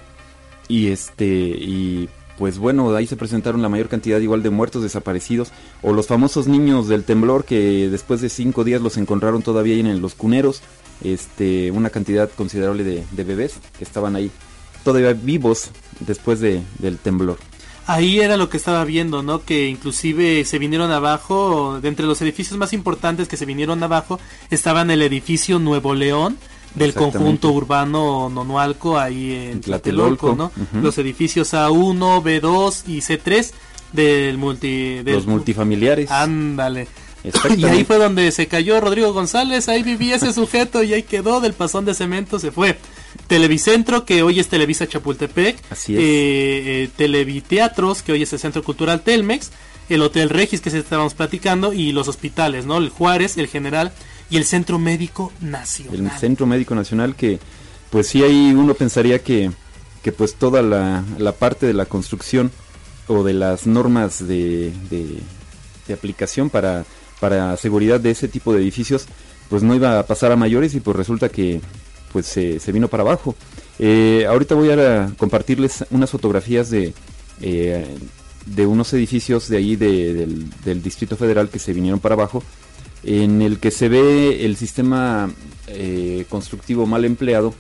y 0.68 0.90
este 0.90 1.26
y 1.26 2.08
pues 2.40 2.58
bueno, 2.58 2.96
ahí 2.96 3.06
se 3.06 3.18
presentaron 3.18 3.62
la 3.62 3.68
mayor 3.68 3.90
cantidad 3.90 4.18
igual 4.20 4.42
de 4.42 4.50
muertos, 4.50 4.82
desaparecidos, 4.82 5.52
o 5.82 5.92
los 5.92 6.08
famosos 6.08 6.48
niños 6.48 6.88
del 6.88 7.04
temblor 7.04 7.44
que 7.44 7.90
después 7.90 8.22
de 8.22 8.30
cinco 8.30 8.64
días 8.64 8.82
los 8.82 8.96
encontraron 8.96 9.42
todavía 9.42 9.76
ahí 9.76 9.82
en 9.82 10.02
los 10.02 10.16
cuneros, 10.16 10.62
este, 11.04 11.70
una 11.70 11.90
cantidad 11.90 12.30
considerable 12.32 12.86
de, 12.86 13.04
de 13.12 13.24
bebés 13.26 13.56
que 13.78 13.84
estaban 13.84 14.16
ahí 14.16 14.32
todavía 14.86 15.12
vivos 15.12 15.72
después 16.00 16.40
de, 16.40 16.62
del 16.80 16.98
temblor. 16.98 17.38
Ahí 17.88 18.22
era 18.22 18.38
lo 18.38 18.50
que 18.50 18.56
estaba 18.58 18.86
viendo, 18.86 19.22
¿no? 19.22 19.44
Que 19.44 19.68
inclusive 19.68 20.46
se 20.46 20.60
vinieron 20.60 20.92
abajo, 20.92 21.80
de 21.82 21.90
entre 21.90 22.06
los 22.06 22.22
edificios 22.22 22.58
más 22.58 22.72
importantes 22.72 23.28
que 23.28 23.36
se 23.36 23.46
vinieron 23.46 23.84
abajo, 23.84 24.18
estaban 24.50 24.92
el 24.92 25.02
edificio 25.02 25.60
Nuevo 25.60 25.94
León 25.94 26.38
del 26.76 26.94
conjunto 26.94 27.52
urbano 27.52 28.30
Nonualco, 28.30 28.98
ahí 28.98 29.34
en 29.52 29.62
Tlatelolco, 29.62 30.36
¿no? 30.36 30.52
Los 30.82 30.98
edificios 30.98 31.54
A1, 31.54 32.22
B2 32.24 32.84
y 32.88 33.00
C3 33.00 33.52
del 33.94 34.38
multi... 34.38 35.04
Del, 35.04 35.16
los 35.16 35.28
multifamiliares. 35.28 36.12
Ándale. 36.12 36.88
Y 37.58 37.66
ahí 37.66 37.84
fue 37.84 37.98
donde 37.98 38.32
se 38.32 38.48
cayó 38.48 38.80
Rodrigo 38.80 39.12
González, 39.14 39.68
ahí 39.68 39.84
vivía 39.84 40.16
ese 40.16 40.32
sujeto 40.32 40.84
y 40.84 40.94
ahí 40.94 41.04
quedó 41.04 41.42
del 41.42 41.54
pasón 41.54 41.86
de 41.86 41.94
cemento, 41.94 42.40
se 42.40 42.52
fue. 42.52 42.78
Televicentro, 43.28 44.06
que 44.06 44.24
hoy 44.24 44.40
es 44.40 44.48
Televisa 44.48 44.88
Chapultepec. 44.88 45.58
Así 45.70 45.96
es. 45.96 46.00
Eh, 46.00 46.04
eh, 46.04 46.90
Televiteatros, 46.96 48.02
que 48.02 48.14
hoy 48.14 48.24
es 48.24 48.34
el 48.34 48.40
Centro 48.40 48.64
Cultural 48.64 49.02
Telmex. 49.02 49.52
El 49.90 50.02
Hotel 50.02 50.30
Regis, 50.30 50.62
que 50.62 50.70
se 50.70 50.80
estábamos 50.80 51.14
platicando. 51.14 51.74
Y 51.74 51.92
los 51.92 52.08
hospitales, 52.08 52.66
¿no? 52.66 52.78
El 52.78 52.90
Juárez, 52.90 53.38
el 53.38 53.48
General 53.48 53.92
y 54.30 54.38
el 54.38 54.46
Centro 54.46 54.78
Médico 54.80 55.32
Nacional. 55.42 55.96
el 55.96 56.12
Centro 56.20 56.46
Médico 56.46 56.76
Nacional 56.76 57.16
que 57.16 57.40
pues 57.90 58.08
sí 58.08 58.22
ahí 58.24 58.54
uno 58.54 58.74
pensaría 58.76 59.20
que, 59.24 59.52
que 60.04 60.12
pues 60.12 60.36
toda 60.36 60.62
la, 60.62 61.04
la 61.18 61.32
parte 61.32 61.66
de 61.66 61.74
la 61.74 61.86
construcción 61.86 62.52
o 63.08 63.24
de 63.24 63.34
las 63.34 63.66
normas 63.66 64.28
de, 64.28 64.72
de, 64.90 65.18
aplicación 65.94 66.52
para, 66.52 66.86
para 67.20 67.58
seguridad 67.58 68.00
de 68.00 68.12
ese 68.12 68.28
tipo 68.28 68.54
de 68.54 68.60
edificios 68.62 69.08
pues 69.50 69.64
no 69.64 69.74
iba 69.74 69.98
a 69.98 70.06
pasar 70.06 70.32
a 70.32 70.36
mayores 70.36 70.76
y 70.76 70.80
pues 70.80 70.96
resulta 70.96 71.30
que 71.30 71.60
pues 72.14 72.28
se, 72.28 72.60
se 72.60 72.72
vino 72.72 72.88
para 72.88 73.02
abajo. 73.02 73.36
Eh, 73.80 74.26
ahorita 74.30 74.54
voy 74.54 74.70
a 74.70 75.12
compartirles 75.18 75.86
unas 75.90 76.12
fotografías 76.12 76.70
de, 76.70 76.94
eh, 77.42 77.88
de 78.46 78.68
unos 78.68 78.94
edificios 78.94 79.48
de 79.50 79.58
ahí 79.58 79.76
de- 79.76 80.14
del, 80.14 80.50
del 80.64 80.84
Distrito 80.84 81.16
Federal 81.18 81.50
que 81.50 81.58
se 81.58 81.74
vinieron 81.74 82.00
para 82.00 82.14
abajo, 82.14 82.44
en 83.04 83.42
el 83.42 83.60
que 83.60 83.72
se 83.72 83.90
ve 83.90 84.46
el 84.46 84.56
sistema 84.58 85.32
eh, 85.68 86.26
constructivo 86.30 86.86
mal 86.86 87.06
empleado, 87.06 87.54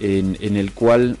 en, 0.00 0.36
el 0.56 0.72
cual 0.72 1.16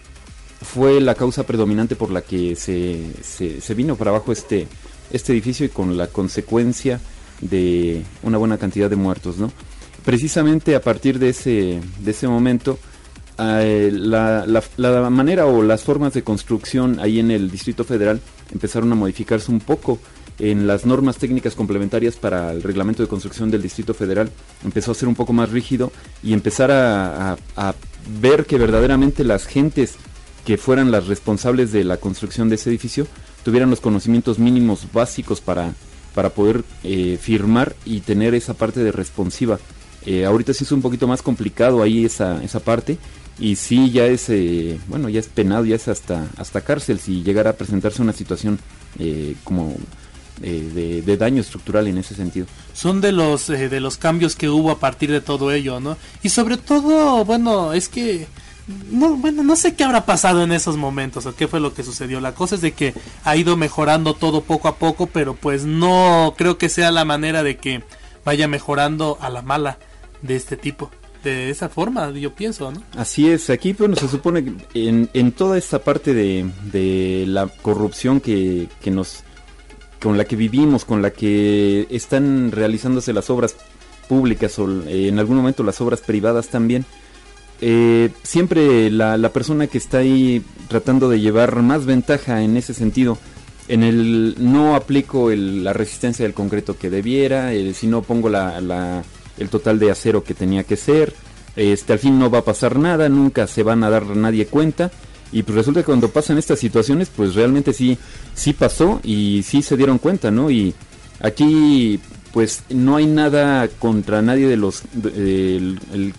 fue 0.62 1.00
la 1.00 1.14
causa 1.14 1.44
predominante 1.46 1.96
por 1.96 2.10
la 2.10 2.22
que 2.22 2.56
se, 2.56 2.98
se, 3.22 3.74
vino 3.74 3.96
para 3.96 4.10
abajo 4.10 4.32
este, 4.32 4.66
este 5.12 5.32
edificio 5.32 5.66
y 5.66 5.68
con 5.68 5.96
la 5.96 6.06
consecuencia 6.08 7.00
de 7.40 8.02
una 8.22 8.38
buena 8.38 8.58
cantidad 8.58 8.90
de 8.90 8.96
muertos, 8.96 9.38
¿no? 9.38 9.52
Precisamente 10.04 10.74
a 10.74 10.80
partir 10.80 11.18
de 11.18 11.30
ese, 11.30 11.80
de 12.00 12.10
ese 12.10 12.28
momento, 12.28 12.78
eh, 13.38 13.90
la- 13.92 14.44
la 14.76 15.10
manera 15.10 15.46
o 15.46 15.62
las 15.62 15.82
formas 15.82 16.12
de 16.14 16.22
construcción 16.22 16.98
ahí 17.00 17.18
en 17.20 17.30
el 17.30 17.50
Distrito 17.50 17.84
Federal 17.84 18.20
empezaron 18.52 18.92
a 18.92 18.94
modificarse 18.94 19.50
un 19.50 19.60
poco 19.60 19.98
en 20.38 20.66
las 20.66 20.84
normas 20.84 21.16
técnicas 21.18 21.54
complementarias 21.54 22.16
para 22.16 22.50
el 22.52 22.62
reglamento 22.62 23.02
de 23.02 23.08
construcción 23.08 23.50
del 23.50 23.62
Distrito 23.62 23.94
Federal 23.94 24.30
empezó 24.64 24.90
a 24.90 24.94
ser 24.94 25.08
un 25.08 25.14
poco 25.14 25.32
más 25.32 25.50
rígido 25.50 25.92
y 26.22 26.32
empezar 26.32 26.70
a, 26.70 27.32
a- 27.56 27.74
ver 28.20 28.44
que 28.44 28.58
verdaderamente 28.58 29.24
las 29.24 29.46
gentes 29.46 29.94
que 30.44 30.58
fueran 30.58 30.90
las 30.90 31.06
responsables 31.06 31.72
de 31.72 31.84
la 31.84 31.96
construcción 31.96 32.50
de 32.50 32.56
ese 32.56 32.68
edificio 32.68 33.06
tuvieran 33.44 33.70
los 33.70 33.80
conocimientos 33.80 34.38
mínimos 34.38 34.88
básicos 34.92 35.40
para, 35.40 35.72
para 36.14 36.28
poder 36.30 36.64
eh, 36.82 37.18
firmar 37.18 37.74
y 37.86 38.00
tener 38.00 38.34
esa 38.34 38.52
parte 38.52 38.84
de 38.84 38.92
responsiva. 38.92 39.58
Eh, 40.04 40.26
ahorita 40.26 40.52
sí 40.52 40.64
es 40.64 40.72
un 40.72 40.82
poquito 40.82 41.06
más 41.08 41.22
complicado 41.22 41.82
ahí 41.82 42.04
esa, 42.04 42.44
esa 42.44 42.60
parte 42.60 42.98
y 43.38 43.56
sí 43.56 43.90
ya 43.90 44.04
es, 44.04 44.28
eh, 44.28 44.78
bueno, 44.86 45.08
ya 45.08 45.20
es 45.20 45.28
penado, 45.28 45.64
ya 45.64 45.76
es 45.76 45.88
hasta, 45.88 46.26
hasta 46.36 46.60
cárcel 46.60 46.98
si 46.98 47.22
llegara 47.22 47.50
a 47.50 47.54
presentarse 47.54 48.02
una 48.02 48.12
situación 48.12 48.58
eh, 48.98 49.34
como 49.44 49.74
eh, 50.42 50.70
de, 50.74 51.02
de 51.02 51.16
daño 51.16 51.40
estructural 51.40 51.86
en 51.86 51.98
ese 51.98 52.14
sentido. 52.14 52.46
son 52.72 53.00
de 53.00 53.12
los 53.12 53.48
eh, 53.50 53.68
de 53.68 53.80
los 53.80 53.96
cambios 53.96 54.34
que 54.34 54.48
hubo 54.48 54.70
a 54.70 54.78
partir 54.78 55.10
de 55.10 55.20
todo 55.20 55.52
ello, 55.52 55.80
¿no? 55.80 55.96
Y 56.22 56.28
sobre 56.30 56.56
todo, 56.56 57.24
bueno, 57.24 57.72
es 57.72 57.88
que 57.88 58.26
no, 58.90 59.16
bueno, 59.16 59.42
no 59.42 59.56
sé 59.56 59.74
qué 59.74 59.84
habrá 59.84 60.06
pasado 60.06 60.42
en 60.42 60.50
esos 60.50 60.76
momentos 60.76 61.26
o 61.26 61.36
qué 61.36 61.46
fue 61.48 61.60
lo 61.60 61.74
que 61.74 61.82
sucedió. 61.82 62.20
La 62.20 62.34
cosa 62.34 62.54
es 62.54 62.62
de 62.62 62.72
que 62.72 62.94
ha 63.22 63.36
ido 63.36 63.56
mejorando 63.56 64.14
todo 64.14 64.40
poco 64.40 64.68
a 64.68 64.76
poco, 64.76 65.06
pero 65.06 65.34
pues 65.34 65.64
no 65.64 66.34
creo 66.36 66.56
que 66.56 66.68
sea 66.68 66.90
la 66.90 67.04
manera 67.04 67.42
de 67.42 67.58
que 67.58 67.82
vaya 68.24 68.48
mejorando 68.48 69.18
a 69.20 69.28
la 69.28 69.42
mala 69.42 69.78
de 70.22 70.36
este 70.36 70.56
tipo. 70.56 70.90
De 71.22 71.48
esa 71.48 71.68
forma, 71.70 72.10
yo 72.10 72.34
pienso, 72.34 72.70
¿no? 72.70 72.82
Así 72.96 73.28
es, 73.28 73.48
aquí 73.50 73.72
bueno, 73.72 73.96
se 73.96 74.08
supone 74.08 74.44
que 74.44 74.88
en, 74.88 75.08
en 75.14 75.32
toda 75.32 75.56
esta 75.56 75.78
parte 75.78 76.12
de, 76.12 76.50
de 76.64 77.24
la 77.26 77.46
corrupción 77.46 78.20
que, 78.20 78.68
que 78.82 78.90
nos 78.90 79.24
con 80.04 80.18
la 80.18 80.26
que 80.26 80.36
vivimos, 80.36 80.84
con 80.84 81.00
la 81.00 81.12
que 81.12 81.86
están 81.88 82.52
realizándose 82.52 83.14
las 83.14 83.30
obras 83.30 83.56
públicas 84.06 84.58
o 84.58 84.68
eh, 84.82 85.08
en 85.08 85.18
algún 85.18 85.38
momento 85.38 85.62
las 85.62 85.80
obras 85.80 86.02
privadas 86.02 86.48
también, 86.48 86.84
eh, 87.62 88.10
siempre 88.22 88.90
la, 88.90 89.16
persona 89.30 89.66
que 89.66 89.78
está 89.78 89.98
ahí 89.98 90.42
tratando 90.68 91.08
de 91.08 91.20
llevar 91.20 91.62
más 91.62 91.86
ventaja 91.86 92.42
en 92.42 92.58
ese 92.58 92.74
sentido, 92.74 93.16
en 93.66 93.82
el 93.82 94.34
no 94.40 94.76
aplico 94.76 95.30
la 95.30 95.72
resistencia 95.72 96.26
del 96.26 96.34
concreto 96.34 96.76
que 96.76 96.90
debiera, 96.90 97.54
eh, 97.54 97.72
si 97.72 97.86
no 97.86 98.02
pongo 98.02 98.28
el 98.28 99.48
total 99.48 99.78
de 99.78 99.90
acero 99.90 100.22
que 100.22 100.34
tenía 100.34 100.64
que 100.64 100.76
ser, 100.76 101.14
este 101.56 101.94
al 101.94 101.98
fin 101.98 102.18
no 102.18 102.28
va 102.28 102.40
a 102.40 102.44
pasar 102.44 102.78
nada, 102.78 103.08
nunca 103.08 103.46
se 103.46 103.62
van 103.62 103.82
a 103.82 103.88
dar 103.88 104.04
nadie 104.04 104.44
cuenta 104.44 104.90
y 105.34 105.42
pues 105.42 105.56
resulta 105.56 105.80
que 105.80 105.86
cuando 105.86 106.10
pasan 106.10 106.38
estas 106.38 106.60
situaciones 106.60 107.10
pues 107.14 107.34
realmente 107.34 107.72
sí 107.72 107.98
sí 108.34 108.52
pasó 108.52 109.00
y 109.02 109.42
sí 109.42 109.62
se 109.62 109.76
dieron 109.76 109.98
cuenta, 109.98 110.30
¿no? 110.30 110.48
Y 110.48 110.72
aquí 111.18 111.98
pues 112.32 112.62
no 112.70 112.94
hay 112.94 113.06
nada 113.06 113.66
contra 113.66 114.22
nadie 114.22 114.46
de 114.46 114.56
los 114.56 114.82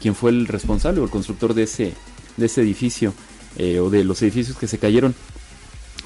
quien 0.01 0.15
fue 0.15 0.31
el 0.31 0.47
responsable 0.47 0.99
o 0.99 1.05
el 1.05 1.09
constructor 1.09 1.53
de 1.53 1.63
ese 1.63 1.93
de 2.35 2.45
ese 2.45 2.61
edificio 2.61 3.13
eh, 3.57 3.79
o 3.79 3.89
de 3.89 4.03
los 4.03 4.21
edificios 4.21 4.57
que 4.57 4.67
se 4.67 4.79
cayeron. 4.79 5.15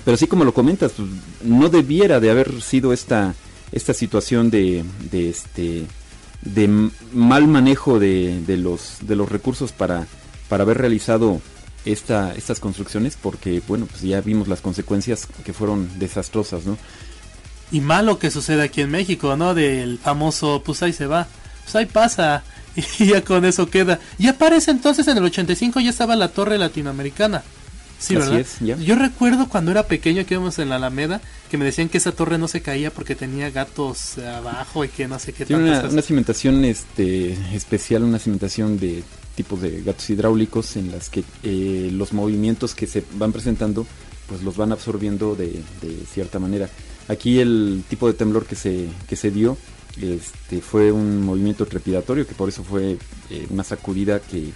Pero 0.05 0.13
así 0.13 0.27
como 0.27 0.45
lo 0.45 0.53
comentas, 0.53 0.91
pues, 0.95 1.09
no 1.43 1.69
debiera 1.69 2.19
de 2.19 2.29
haber 2.29 2.61
sido 2.61 2.93
esta 2.93 3.33
esta 3.71 3.95
situación 3.95 4.51
de, 4.51 4.85
de 5.09 5.29
este 5.29 5.85
mal 7.11 7.47
manejo 7.47 7.99
de, 7.99 8.39
de 8.45 8.57
los 8.57 8.97
de 9.01 9.15
los 9.15 9.29
recursos 9.29 9.71
para 9.71 10.05
para 10.47 10.61
haber 10.61 10.77
realizado 10.77 11.41
esta 11.85 12.33
estas 12.35 12.59
construcciones 12.59 13.17
porque 13.21 13.61
bueno 13.67 13.85
pues 13.85 14.01
ya 14.01 14.21
vimos 14.21 14.47
las 14.47 14.61
consecuencias 14.61 15.27
que 15.45 15.53
fueron 15.53 15.89
desastrosas 15.97 16.65
no 16.65 16.77
Y 17.71 17.81
malo 17.81 18.17
que 18.17 18.31
sucede 18.31 18.63
aquí 18.63 18.81
en 18.81 18.89
México, 18.89 19.35
¿no? 19.37 19.53
Del 19.53 19.99
famoso, 19.99 20.63
pues 20.65 20.81
ahí 20.81 20.91
se 20.91 21.05
va, 21.05 21.27
pues 21.63 21.75
ahí 21.75 21.85
pasa, 21.85 22.43
y 22.99 23.05
ya 23.05 23.23
con 23.23 23.45
eso 23.45 23.69
queda. 23.69 23.99
Y 24.17 24.27
aparece 24.27 24.71
entonces 24.71 25.07
en 25.07 25.17
el 25.17 25.23
85 25.23 25.79
ya 25.79 25.89
estaba 25.89 26.15
la 26.15 26.29
torre 26.29 26.57
latinoamericana. 26.57 27.43
Sí, 27.99 28.15
Así 28.15 28.23
¿verdad? 28.29 28.39
es, 28.39 28.59
ya. 28.61 28.77
Yo 28.77 28.95
recuerdo 28.95 29.49
cuando 29.49 29.71
era 29.71 29.83
pequeño 29.83 30.25
que 30.25 30.35
íbamos 30.35 30.57
en 30.57 30.69
la 30.69 30.77
Alameda 30.77 31.21
que 31.51 31.57
me 31.57 31.65
decían 31.65 31.89
que 31.89 31.97
esa 31.97 32.13
torre 32.13 32.37
no 32.37 32.47
se 32.47 32.61
caía 32.61 32.91
porque 32.91 33.13
tenía 33.13 33.49
gatos 33.51 34.17
abajo 34.19 34.85
y 34.85 34.87
que 34.87 35.07
no 35.07 35.19
sé 35.19 35.33
qué 35.33 35.45
tiene 35.45 35.63
una, 35.63 35.75
cosas. 35.77 35.93
una 35.93 36.01
cimentación 36.01 36.63
este 36.63 37.33
especial 37.53 38.03
una 38.03 38.17
cimentación 38.19 38.79
de 38.79 39.03
tipos 39.35 39.61
de 39.61 39.81
gatos 39.81 40.09
hidráulicos 40.09 40.77
en 40.77 40.91
las 40.91 41.09
que 41.09 41.23
eh, 41.43 41.89
los 41.91 42.13
movimientos 42.13 42.73
que 42.73 42.87
se 42.87 43.03
van 43.15 43.33
presentando 43.33 43.85
pues 44.27 44.43
los 44.43 44.55
van 44.55 44.71
absorbiendo 44.71 45.35
de, 45.35 45.61
de 45.81 46.05
cierta 46.13 46.39
manera 46.39 46.69
aquí 47.09 47.39
el 47.39 47.83
tipo 47.89 48.07
de 48.07 48.13
temblor 48.13 48.45
que 48.45 48.55
se 48.55 48.87
que 49.09 49.17
se 49.17 49.29
dio 49.31 49.57
este 49.99 50.61
fue 50.61 50.91
un 50.93 51.21
movimiento 51.21 51.65
trepidatorio 51.65 52.25
que 52.25 52.35
por 52.35 52.47
eso 52.47 52.63
fue 52.63 52.97
eh, 53.29 53.47
una 53.49 53.63
sacudida 53.65 54.19
que 54.21 54.51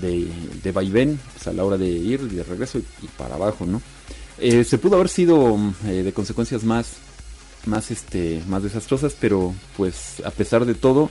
de, 0.00 0.28
de 0.62 0.72
vaivén 0.72 1.18
pues, 1.32 1.46
a 1.46 1.52
la 1.52 1.64
hora 1.64 1.76
de 1.78 1.86
ir 1.88 2.20
y 2.30 2.34
de 2.36 2.42
regreso 2.42 2.78
y, 2.78 2.84
y 3.02 3.08
para 3.16 3.34
abajo 3.36 3.64
no 3.66 3.80
Eh, 4.38 4.64
se 4.64 4.78
pudo 4.78 4.96
haber 4.96 5.08
sido 5.08 5.56
mm, 5.56 5.74
eh, 5.86 6.02
de 6.02 6.12
consecuencias 6.12 6.64
más 6.64 6.96
más 7.66 7.90
este 7.90 8.42
más 8.48 8.62
desastrosas 8.62 9.14
pero 9.18 9.54
pues 9.76 10.20
a 10.24 10.30
pesar 10.30 10.64
de 10.66 10.74
todo 10.74 11.08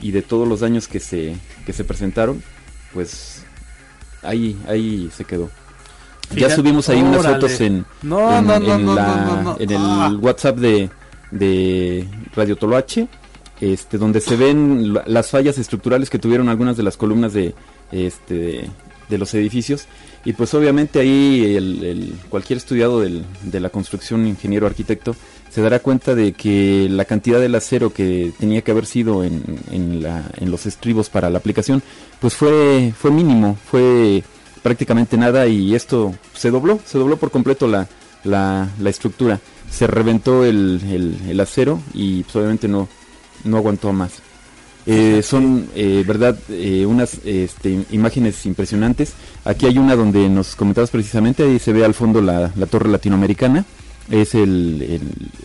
y 0.00 0.10
de 0.10 0.22
todos 0.22 0.48
los 0.48 0.60
daños 0.60 0.88
que 0.88 0.98
se 0.98 1.36
que 1.66 1.72
se 1.72 1.84
presentaron 1.84 2.42
pues 2.94 3.42
ahí 4.22 4.56
ahí 4.66 5.10
se 5.14 5.24
quedó 5.24 5.50
ya 6.34 6.48
subimos 6.54 6.88
ahí 6.88 7.02
unas 7.02 7.26
fotos 7.26 7.60
en 7.60 7.84
No, 8.02 8.38
en, 8.38 8.46
no, 8.46 8.58
no, 8.58 8.74
en 8.74 8.84
no, 8.86 8.94
la- 8.94 9.06
no, 9.16 9.36
no, 9.36 9.42
no. 9.42 9.56
en 9.60 9.70
el 9.70 9.76
Ah. 9.78 10.16
WhatsApp 10.20 10.56
de 10.58 10.88
de 11.30 12.06
Radio 12.34 12.56
Toloache 12.56 13.06
este 13.60 13.98
donde 13.98 14.20
se 14.20 14.34
ven 14.36 14.94
la- 14.94 15.04
las 15.06 15.30
fallas 15.30 15.58
estructurales 15.58 16.08
que 16.10 16.18
tuvieron 16.18 16.48
algunas 16.48 16.76
de 16.76 16.82
las 16.82 16.96
columnas 16.96 17.32
de 17.32 17.54
este 17.92 18.68
de, 19.08 19.18
los 19.18 19.32
edificios. 19.34 19.86
Y 20.24 20.32
pues 20.34 20.54
obviamente 20.54 21.00
ahí 21.00 21.54
el, 21.56 22.14
cualquier 22.30 22.56
estudiado 22.56 23.00
del- 23.00 23.24
de 23.42 23.60
la 23.60 23.68
construcción 23.70 24.26
ingeniero 24.26 24.66
arquitecto 24.66 25.14
se 25.50 25.60
dará 25.60 25.80
cuenta 25.80 26.14
de 26.14 26.32
que 26.32 26.86
la 26.90 27.04
cantidad 27.04 27.38
del 27.40 27.54
acero 27.54 27.92
que 27.92 28.32
tenía 28.38 28.62
que 28.62 28.70
haber 28.70 28.86
sido 28.86 29.22
en, 29.24 29.42
en, 29.70 30.02
los 30.50 30.64
estribos 30.64 31.10
para 31.10 31.28
la 31.28 31.38
aplicación 31.38 31.82
pues 32.20 32.34
fue 32.34 32.94
fue 32.96 33.10
mínimo 33.10 33.58
fue 33.70 34.22
prácticamente 34.62 35.16
nada 35.18 35.46
y 35.46 35.74
esto 35.74 36.14
se 36.34 36.50
dobló 36.50 36.78
se 36.86 36.96
dobló 36.98 37.16
por 37.18 37.30
completo 37.30 37.66
la, 37.66 37.88
la, 38.24 38.68
estructura. 38.88 39.40
Se 39.70 39.86
reventó 39.86 40.44
el, 40.44 40.80
el- 40.88 41.30
el 41.30 41.40
acero 41.40 41.80
y 41.92 42.22
pues, 42.22 42.36
obviamente 42.36 42.68
no 42.68 42.88
no 43.44 43.56
aguantó 43.58 43.92
más 43.92 44.12
eh, 44.86 45.22
son, 45.22 45.68
eh, 45.74 46.04
verdad, 46.06 46.38
eh, 46.50 46.84
unas 46.86 47.18
este, 47.24 47.84
imágenes 47.90 48.44
impresionantes. 48.46 49.12
Aquí 49.44 49.66
hay 49.66 49.78
una 49.78 49.94
donde 49.96 50.28
nos 50.28 50.56
comentabas 50.56 50.90
precisamente, 50.90 51.42
ahí 51.44 51.58
se 51.58 51.72
ve 51.72 51.84
al 51.84 51.94
fondo 51.94 52.20
la, 52.20 52.52
la 52.56 52.66
torre 52.66 52.88
latinoamericana. 52.90 53.64
Es 54.10 54.34
el, 54.34 54.82
el, 54.82 55.00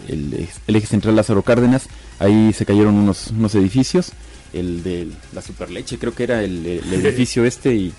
el 0.07 0.33
ex- 0.33 0.59
el 0.65 0.75
eje 0.75 0.87
central 0.87 1.15
Lázaro 1.15 1.43
Cárdenas. 1.43 1.87
Ahí 2.19 2.51
se 2.53 2.65
cayeron 2.65 2.95
unos, 2.95 3.27
unos 3.27 3.53
edificios. 3.55 4.11
El 4.51 4.81
de 4.81 5.07
la 5.33 5.41
Superleche, 5.43 5.99
creo 5.99 6.15
que 6.15 6.23
era 6.23 6.43
el, 6.43 6.65
edificio 6.65 7.45
este. 7.45 7.75
Y 7.75 7.93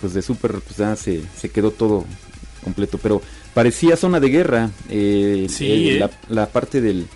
pues 0.00 0.12
de 0.12 0.20
Super, 0.20 0.52
pues 0.60 0.76
ya 0.76 0.94
se, 0.96 1.22
se 1.40 1.48
quedó 1.48 1.70
todo 1.70 2.04
completo. 2.62 2.98
Pero 3.02 3.22
parecía 3.54 3.96
zona 3.96 4.20
de 4.20 4.28
guerra. 4.28 4.70
eh, 4.90 5.46
Sí, 5.48 5.90
¿eh? 5.90 5.98
la, 5.98 6.10
la 6.28 6.46
parte 6.46 6.82
del, 6.82 7.06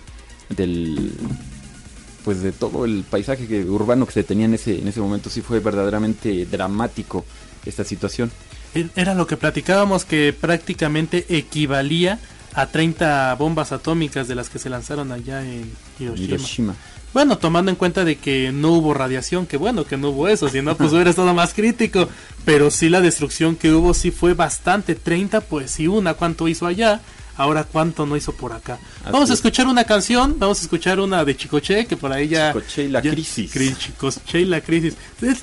del 0.49 1.11
pues 2.27 2.41
de 2.41 2.51
todo 2.51 2.83
el 2.83 3.05
paisaje 3.09 3.47
que- 3.47 3.63
urbano 3.63 4.05
que 4.05 4.11
se 4.11 4.21
tenía 4.25 4.47
en 4.47 4.53
ese 4.55 4.79
en 4.79 4.85
ese 4.89 4.99
momento 4.99 5.29
sí 5.29 5.39
fue 5.39 5.61
verdaderamente 5.61 6.45
dramático 6.45 7.23
esta 7.65 7.85
situación. 7.85 8.29
E- 8.75 8.89
Era 8.97 9.15
lo 9.15 9.25
que 9.27 9.37
platicábamos 9.37 10.03
que 10.03 10.33
prácticamente 10.33 11.25
equivalía 11.29 12.19
a 12.53 12.65
30 12.67 13.33
bombas 13.35 13.71
atómicas 13.71 14.27
de 14.27 14.35
las 14.35 14.49
que 14.49 14.59
se 14.59 14.69
lanzaron 14.69 15.13
allá 15.13 15.41
en 15.41 15.71
Hiroshima. 15.99 16.25
Hiroshima. 16.27 16.75
Bueno, 17.13 17.37
tomando 17.37 17.71
en 17.71 17.77
cuenta 17.77 18.03
de 18.03 18.17
que 18.17 18.51
no 18.51 18.73
hubo 18.73 18.93
radiación, 18.93 19.45
que 19.47 19.55
bueno 19.55 19.85
que 19.85 19.95
no 19.95 20.09
hubo 20.09 20.27
eso, 20.27 20.49
si 20.49 20.61
no 20.61 20.75
pues 20.75 20.91
hubiera 20.93 21.09
estado 21.09 21.33
más 21.33 21.53
crítico, 21.53 22.09
pero 22.43 22.69
sí 22.71 22.89
la 22.89 22.99
destrucción 22.99 23.55
que 23.55 23.71
hubo 23.71 23.93
sí 23.93 24.11
fue 24.11 24.33
bastante, 24.33 24.95
30 24.95 25.39
pues 25.39 25.71
sí 25.71 25.87
una, 25.87 26.13
¿cuánto 26.15 26.49
hizo 26.49 26.65
allá? 26.67 26.99
Ahora 27.37 27.63
cuánto 27.63 28.05
no 28.05 28.17
hizo 28.17 28.31
por 28.33 28.51
acá. 28.53 28.79
Así 29.03 29.11
vamos 29.11 29.29
a 29.29 29.33
es. 29.33 29.39
escuchar 29.39 29.67
una 29.67 29.83
canción, 29.83 30.35
vamos 30.39 30.59
a 30.59 30.61
escuchar 30.63 30.99
una 30.99 31.23
de 31.23 31.37
Chicoche, 31.37 31.85
que 31.85 31.95
por 31.95 32.11
ahí 32.11 32.27
ya... 32.27 32.51
Chicoche 32.53 32.83
y 32.85 32.87
la 32.89 33.01
ya- 33.01 33.11
crisis. 33.11 33.53
Cri- 33.53 33.77
Chicoche 33.77 34.41
y 34.41 34.45
la 34.45 34.61
crisis. 34.61 34.95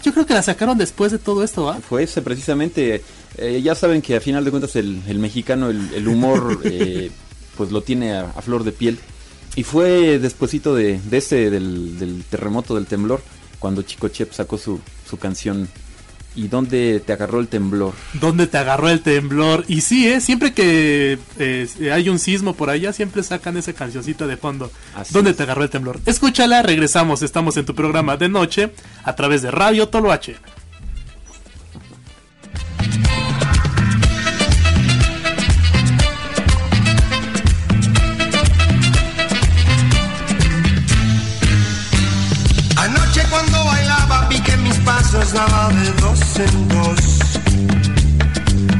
Yo 0.02 0.12
creo 0.12 0.26
que 0.26 0.34
la 0.34 0.42
sacaron 0.42 0.76
después 0.76 1.12
de 1.12 1.18
todo 1.18 1.44
esto, 1.44 1.64
¿va? 1.64 1.76
Fue 1.76 2.02
ese 2.02 2.20
precisamente, 2.20 3.02
eh, 3.38 3.60
ya 3.62 3.74
saben 3.74 4.02
que 4.02 4.16
a 4.16 4.20
final 4.20 4.44
de 4.44 4.50
cuentas 4.50 4.74
el, 4.76 5.00
el 5.06 5.18
mexicano, 5.20 5.70
el, 5.70 5.94
el 5.94 6.08
humor, 6.08 6.60
eh, 6.64 7.10
pues 7.56 7.70
lo 7.70 7.82
tiene 7.82 8.12
a, 8.12 8.22
a 8.36 8.42
flor 8.42 8.64
de 8.64 8.72
piel. 8.72 8.98
Y 9.56 9.62
fue 9.62 10.18
despuesito 10.18 10.74
de, 10.74 10.98
de 11.00 11.16
ese, 11.18 11.48
del, 11.48 11.96
del 11.98 12.24
terremoto, 12.28 12.74
del 12.74 12.86
temblor, 12.86 13.22
cuando 13.60 13.82
Chico 13.82 14.08
Chep 14.08 14.32
sacó 14.32 14.58
su, 14.58 14.80
su 15.08 15.16
canción 15.16 15.68
¿Y 16.36 16.48
dónde 16.48 17.00
te 17.00 17.12
agarró 17.12 17.38
el 17.38 17.46
temblor? 17.46 17.94
¿Dónde 18.14 18.48
te 18.48 18.58
agarró 18.58 18.88
el 18.88 19.00
temblor? 19.02 19.64
Y 19.68 19.82
sí, 19.82 20.08
¿eh? 20.08 20.20
siempre 20.20 20.52
que 20.52 21.16
eh, 21.38 21.90
hay 21.92 22.08
un 22.08 22.18
sismo 22.18 22.54
por 22.54 22.70
allá, 22.70 22.92
siempre 22.92 23.22
sacan 23.22 23.56
esa 23.56 23.72
cancioncita 23.72 24.26
de 24.26 24.36
fondo. 24.36 24.70
Así 24.96 25.14
¿Dónde 25.14 25.30
es. 25.30 25.36
te 25.36 25.44
agarró 25.44 25.62
el 25.62 25.70
temblor? 25.70 26.00
Escúchala, 26.06 26.62
regresamos. 26.62 27.22
Estamos 27.22 27.56
en 27.56 27.64
tu 27.64 27.74
programa 27.76 28.16
de 28.16 28.28
noche 28.28 28.72
a 29.04 29.14
través 29.14 29.42
de 29.42 29.52
Radio 29.52 29.88
Toloache. 29.88 30.36
Anoche 42.76 43.22
cuando 43.30 43.64
bailaba 43.64 44.26
vi 44.28 44.40
que 44.40 44.56
mis 44.58 44.76
pasos 44.78 45.32
daba 45.32 45.68
de 45.70 45.92
dos 46.02 46.18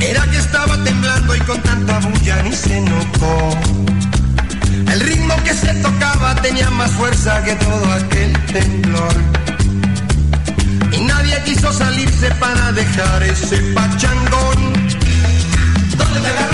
Era 0.00 0.26
que 0.28 0.38
estaba 0.38 0.74
temblando 0.82 1.36
y 1.36 1.40
con 1.40 1.62
tanta 1.62 2.00
bulla 2.00 2.42
ni 2.42 2.52
se 2.52 2.80
notó. 2.80 3.50
El 4.90 5.00
ritmo 5.00 5.36
que 5.44 5.55
se 5.55 5.72
tocaba 5.74 6.34
tenía 6.42 6.68
más 6.70 6.90
fuerza 6.90 7.44
que 7.44 7.55
todo 7.55 7.92
aquel 7.92 8.32
temblor. 8.46 9.14
Y 10.90 11.00
nadie 11.02 11.40
quiso 11.44 11.72
salirse 11.72 12.28
para 12.40 12.72
dejar 12.72 13.22
ese 13.22 13.59
pachangón. 13.72 14.72
¿Dónde 15.96 16.20
te 16.20 16.53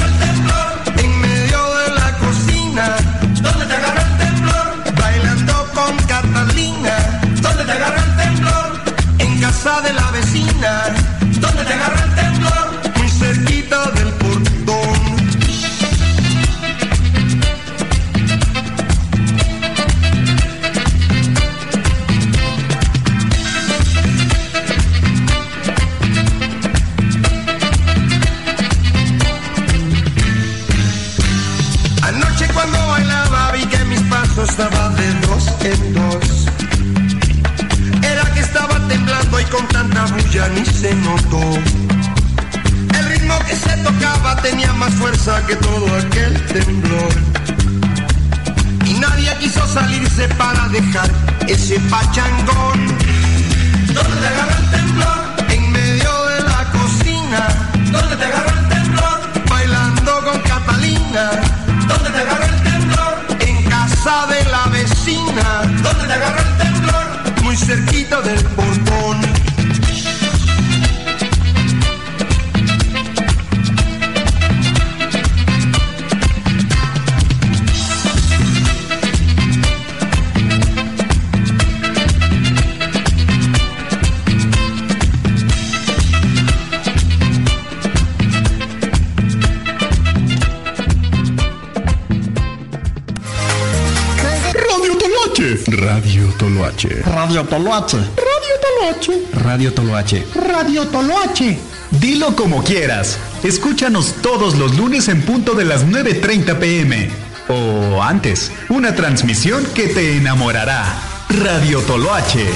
Toloache. 96.81 97.03
Radio 97.03 97.45
Toloache. 97.45 97.99
Radio 98.17 98.57
Toloache. 98.59 99.27
Radio 99.35 99.73
Toloache. 99.73 100.27
Radio 100.35 100.89
Toloache. 100.89 101.59
Dilo 101.91 102.35
como 102.35 102.65
quieras. 102.65 103.19
Escúchanos 103.43 104.15
todos 104.23 104.57
los 104.57 104.77
lunes 104.79 105.09
en 105.09 105.21
punto 105.21 105.53
de 105.53 105.67
las 105.67 105.85
9.30 105.87 106.59
pm. 106.59 107.11
O 107.49 108.03
antes, 108.03 108.51
una 108.71 108.95
transmisión 108.95 109.63
que 109.75 109.89
te 109.89 110.17
enamorará. 110.17 110.85
Radio 111.29 111.81
Toloache. 111.81 112.47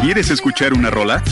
¿Quieres 0.00 0.30
escuchar 0.30 0.74
una 0.74 0.90
rola? 0.90 1.24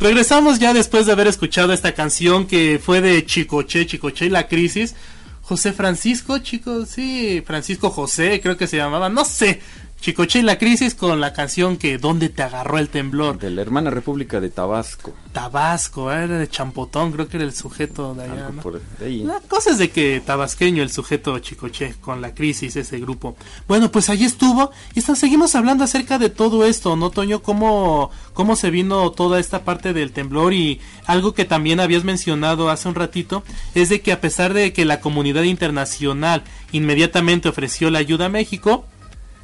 Regresamos 0.00 0.58
ya 0.58 0.72
después 0.72 1.04
de 1.04 1.12
haber 1.12 1.26
escuchado 1.26 1.74
esta 1.74 1.92
canción 1.92 2.46
que 2.46 2.80
fue 2.82 3.02
de 3.02 3.26
Chicoche, 3.26 3.86
Chicoche 3.86 4.24
y 4.24 4.30
la 4.30 4.48
crisis. 4.48 4.94
José 5.42 5.74
Francisco, 5.74 6.38
chico, 6.38 6.86
sí, 6.86 7.42
Francisco 7.46 7.90
José, 7.90 8.40
creo 8.40 8.56
que 8.56 8.66
se 8.66 8.78
llamaba, 8.78 9.10
no 9.10 9.26
sé. 9.26 9.60
Chicoche 10.00 10.38
y 10.38 10.42
la 10.42 10.56
crisis 10.56 10.94
con 10.94 11.20
la 11.20 11.34
canción 11.34 11.76
que 11.76 11.98
¿Dónde 11.98 12.30
te 12.30 12.42
agarró 12.42 12.78
el 12.78 12.88
temblor? 12.88 13.38
De 13.38 13.50
la 13.50 13.60
hermana 13.60 13.90
República 13.90 14.40
de 14.40 14.48
Tabasco. 14.48 15.12
Tabasco, 15.32 16.10
era 16.10 16.38
de 16.38 16.48
Champotón, 16.48 17.12
creo 17.12 17.28
que 17.28 17.36
era 17.36 17.44
el 17.44 17.52
sujeto 17.52 18.14
de 18.14 18.24
allá, 18.24 18.50
¿no? 18.50 18.62
por 18.62 18.80
ahí. 19.02 19.22
La 19.22 19.40
cosa 19.40 19.70
es 19.70 19.78
de 19.78 19.90
que 19.90 20.22
tabasqueño, 20.24 20.82
el 20.82 20.90
sujeto 20.90 21.38
chicoche, 21.38 21.94
con 22.00 22.22
la 22.22 22.34
crisis, 22.34 22.76
ese 22.76 22.98
grupo. 22.98 23.36
Bueno, 23.68 23.92
pues 23.92 24.08
allí 24.08 24.24
estuvo. 24.24 24.70
Y 24.94 25.02
seguimos 25.02 25.54
hablando 25.54 25.84
acerca 25.84 26.18
de 26.18 26.30
todo 26.30 26.64
esto, 26.64 26.96
¿no, 26.96 27.10
Toño? 27.10 27.42
¿Cómo, 27.42 28.10
¿Cómo 28.32 28.56
se 28.56 28.70
vino 28.70 29.10
toda 29.12 29.38
esta 29.38 29.64
parte 29.64 29.92
del 29.92 30.12
temblor? 30.12 30.54
Y 30.54 30.80
algo 31.06 31.34
que 31.34 31.44
también 31.44 31.78
habías 31.78 32.04
mencionado 32.04 32.70
hace 32.70 32.88
un 32.88 32.94
ratito, 32.94 33.42
es 33.74 33.90
de 33.90 34.00
que 34.00 34.12
a 34.12 34.20
pesar 34.20 34.54
de 34.54 34.72
que 34.72 34.86
la 34.86 35.00
comunidad 35.00 35.42
internacional 35.42 36.42
inmediatamente 36.72 37.48
ofreció 37.48 37.90
la 37.90 37.98
ayuda 37.98 38.26
a 38.26 38.30
México, 38.30 38.86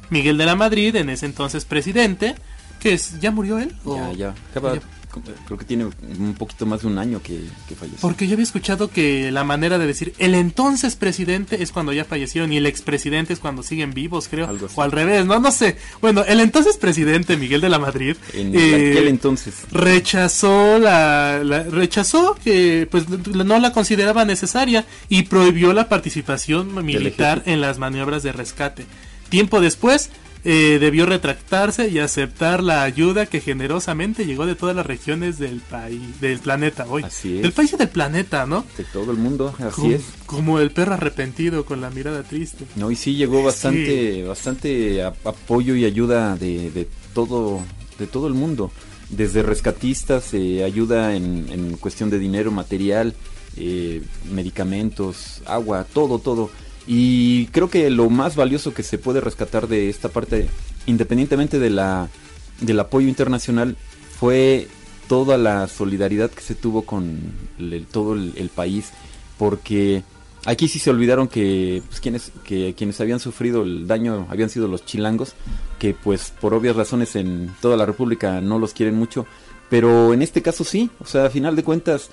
Miguel 0.09 0.37
de 0.37 0.45
la 0.45 0.55
Madrid, 0.55 0.95
en 0.95 1.09
ese 1.09 1.25
entonces 1.25 1.65
presidente, 1.65 2.35
que 2.79 2.93
es, 2.93 3.19
¿ya 3.19 3.31
murió 3.31 3.59
él? 3.59 3.73
¿O- 3.85 3.95
Ya, 3.95 4.13
ya. 4.13 4.35
Acaba 4.51 4.75
ya? 4.75 4.81
creo 5.47 5.57
que 5.57 5.65
tiene 5.65 5.85
un 5.85 6.35
poquito 6.35 6.67
más 6.67 6.81
de 6.81 6.87
un 6.87 6.99
año 6.99 7.19
que, 7.23 7.39
que 7.67 7.73
falleció. 7.73 8.01
Porque 8.01 8.27
yo 8.27 8.33
había 8.33 8.43
escuchado 8.43 8.91
que 8.91 9.31
la 9.31 9.43
manera 9.43 9.79
de 9.79 9.87
decir 9.87 10.13
el 10.19 10.35
entonces 10.35 10.95
presidente 10.95 11.63
es 11.63 11.71
cuando 11.71 11.91
ya 11.91 12.05
fallecieron 12.05 12.53
y 12.53 12.57
el 12.57 12.67
expresidente 12.67 13.33
es 13.33 13.39
cuando 13.39 13.63
siguen 13.63 13.95
vivos, 13.95 14.27
creo. 14.27 14.47
Algo. 14.47 14.67
O 14.75 14.81
al 14.83 14.91
revés, 14.91 15.25
no, 15.25 15.39
no 15.39 15.51
sé. 15.51 15.77
Bueno, 16.01 16.23
el 16.27 16.39
entonces 16.39 16.77
presidente 16.77 17.35
Miguel 17.35 17.61
de 17.61 17.69
la 17.69 17.79
Madrid 17.79 18.15
En 18.33 18.53
eh, 18.53 18.91
aquel 18.91 19.07
entonces. 19.07 19.55
rechazó 19.71 20.77
la, 20.77 21.41
la- 21.43 21.63
rechazó 21.63 22.37
que 22.43 22.87
pues 22.91 23.05
no 23.09 23.57
la 23.59 23.71
consideraba 23.73 24.23
necesaria 24.23 24.85
y 25.09 25.23
prohibió 25.23 25.73
la 25.73 25.89
participación 25.89 26.85
militar 26.85 27.41
en 27.47 27.59
las 27.59 27.79
maniobras 27.79 28.21
de 28.21 28.33
rescate. 28.33 28.85
Tiempo 29.29 29.59
después 29.61 30.09
eh, 30.45 30.77
debió 30.79 31.05
retractarse 31.05 31.89
y 31.89 31.99
aceptar 31.99 32.63
la 32.63 32.83
ayuda 32.83 33.25
que 33.25 33.41
generosamente 33.41 34.25
llegó 34.25 34.45
de 34.45 34.55
todas 34.55 34.75
las 34.75 34.85
regiones 34.85 35.37
del 35.39 35.59
país, 35.59 36.21
del 36.21 36.39
planeta 36.39 36.85
hoy. 36.89 37.03
Así 37.03 37.37
es. 37.37 37.41
Del 37.43 37.51
país 37.51 37.73
y 37.73 37.77
del 37.77 37.89
planeta, 37.89 38.45
¿no? 38.45 38.63
De 38.77 38.85
todo 38.85 39.11
el 39.11 39.17
mundo, 39.17 39.53
así 39.59 39.75
como, 39.81 39.91
es. 39.93 40.01
como 40.25 40.59
el 40.59 40.71
perro 40.71 40.93
arrepentido 40.93 41.65
con 41.65 41.81
la 41.81 41.89
mirada 41.89 42.23
triste. 42.23 42.65
No, 42.77 42.89
y 42.91 42.95
sí 42.95 43.15
llegó 43.15 43.43
bastante, 43.43 44.23
bastante 44.23 45.03
a- 45.03 45.13
apoyo 45.25 45.75
y 45.75 45.83
ayuda 45.83 46.37
de, 46.37 46.71
de 46.71 46.87
todo, 47.13 47.61
de 47.99 48.07
todo 48.07 48.27
el 48.27 48.33
mundo. 48.33 48.71
Desde 49.09 49.41
rescatistas, 49.43 50.33
eh, 50.33 50.63
ayuda 50.63 51.15
en, 51.15 51.47
en 51.49 51.77
cuestión 51.77 52.09
de 52.09 52.19
dinero, 52.19 52.51
material, 52.51 53.13
eh, 53.57 54.01
medicamentos, 54.31 55.41
agua, 55.45 55.85
todo, 55.93 56.19
todo. 56.19 56.49
Y 56.87 57.47
creo 57.47 57.69
que 57.69 57.89
lo 57.89 58.09
más 58.09 58.35
valioso 58.35 58.73
que 58.73 58.81
se 58.81 58.97
puede 58.97 59.19
rescatar 59.19 59.67
de 59.67 59.89
esta 59.89 60.09
parte, 60.09 60.49
independientemente 60.85 61.59
de 61.59 61.69
la, 61.69 62.07
del 62.61 62.79
apoyo 62.79 63.09
internacional, 63.09 63.75
fue 64.19 64.67
toda 65.07 65.37
la 65.37 65.67
solidaridad 65.67 66.31
que 66.31 66.41
se 66.41 66.55
tuvo 66.55 66.83
con 66.83 67.19
todo 67.91 68.13
el, 68.13 68.33
el 68.37 68.49
país, 68.49 68.91
porque 69.37 70.03
aquí 70.45 70.69
sí 70.69 70.79
se 70.79 70.89
olvidaron 70.89 71.27
que, 71.27 71.83
pues, 71.87 71.99
quienes, 71.99 72.31
que 72.45 72.73
quienes 72.75 72.99
habían 73.01 73.19
sufrido 73.19 73.63
el 73.63 73.85
daño 73.85 74.27
habían 74.29 74.49
sido 74.49 74.67
los 74.69 74.85
chilangos, 74.85 75.33
que 75.77 75.93
pues 75.93 76.33
por 76.39 76.53
obvias 76.53 76.75
razones 76.75 77.15
en 77.17 77.53
toda 77.61 77.75
la 77.75 77.85
República 77.85 78.39
no 78.39 78.57
los 78.57 78.73
quieren 78.73 78.95
mucho, 78.95 79.25
pero 79.69 80.13
en 80.13 80.21
este 80.21 80.41
caso 80.41 80.63
sí, 80.63 80.89
o 80.99 81.05
sea, 81.05 81.25
a 81.25 81.29
final 81.29 81.55
de 81.57 81.63
cuentas 81.63 82.09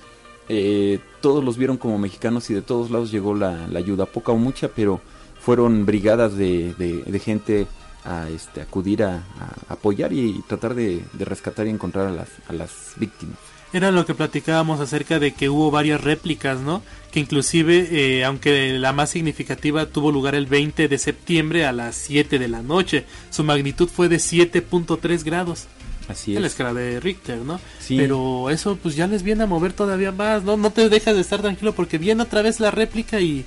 eh, 0.49 0.99
todos 1.21 1.43
los 1.43 1.57
vieron 1.57 1.77
como 1.77 1.97
mexicanos 1.97 2.49
y 2.49 2.53
de 2.53 2.61
todos 2.61 2.91
lados 2.91 3.11
llegó 3.11 3.33
la, 3.35 3.65
ayuda, 3.75 4.05
poca 4.05 4.31
o 4.31 4.37
mucha, 4.37 4.67
pero 4.69 5.01
fueron 5.39 5.85
brigadas 5.85 6.35
de, 6.35 7.21
gente 7.23 7.67
a 8.03 8.29
este, 8.29 8.61
acudir 8.61 9.03
a, 9.03 9.23
apoyar 9.69 10.13
y, 10.13 10.43
tratar 10.47 10.75
de, 10.75 11.03
de 11.13 11.25
rescatar 11.25 11.67
y 11.67 11.71
encontrar 11.71 12.07
a 12.07 12.11
las, 12.11 12.29
a 12.47 12.53
las 12.53 12.93
víctimas. 12.97 13.37
Era 13.75 13.91
lo 13.91 14.05
que 14.05 14.13
platicábamos 14.15 14.79
acerca 14.79 15.19
de 15.19 15.33
que 15.33 15.49
hubo 15.49 15.69
varias 15.69 16.01
réplicas, 16.01 16.61
¿no? 16.61 16.81
Que 17.11 17.19
inclusive, 17.19 17.89
eh, 17.91 18.23
aunque 18.23 18.71
la 18.79 18.93
más 18.93 19.09
significativa 19.09 19.87
tuvo 19.87 20.13
lugar 20.13 20.33
el 20.33 20.45
20 20.45 20.87
de 20.87 20.97
septiembre 20.97 21.65
a 21.65 21.73
las 21.73 21.95
7 21.97 22.39
de 22.39 22.47
la 22.47 22.61
noche, 22.61 23.05
su 23.31 23.43
magnitud 23.43 23.89
fue 23.89 24.07
de 24.07 24.15
7.3 24.15 25.25
grados. 25.25 25.67
Así 26.07 26.33
la 26.33 26.41
es. 26.41 26.45
escala 26.53 26.73
de 26.73 26.99
Richter, 26.99 27.39
¿no? 27.39 27.59
Sí. 27.79 27.97
Pero 27.97 28.49
eso 28.49 28.77
pues 28.81 28.95
ya 28.95 29.07
les 29.07 29.23
viene 29.23 29.43
a 29.43 29.47
mover 29.47 29.73
todavía 29.73 30.11
más, 30.11 30.43
¿no? 30.43 30.55
No 30.57 30.69
te 30.71 30.87
dejas 30.89 31.15
de 31.15 31.21
estar 31.21 31.41
tranquilo 31.41 31.73
porque 31.73 31.97
viene 31.97 32.21
otra 32.23 32.41
vez 32.41 32.59
la 32.59 32.71
réplica 32.71 33.19
y... 33.19 33.43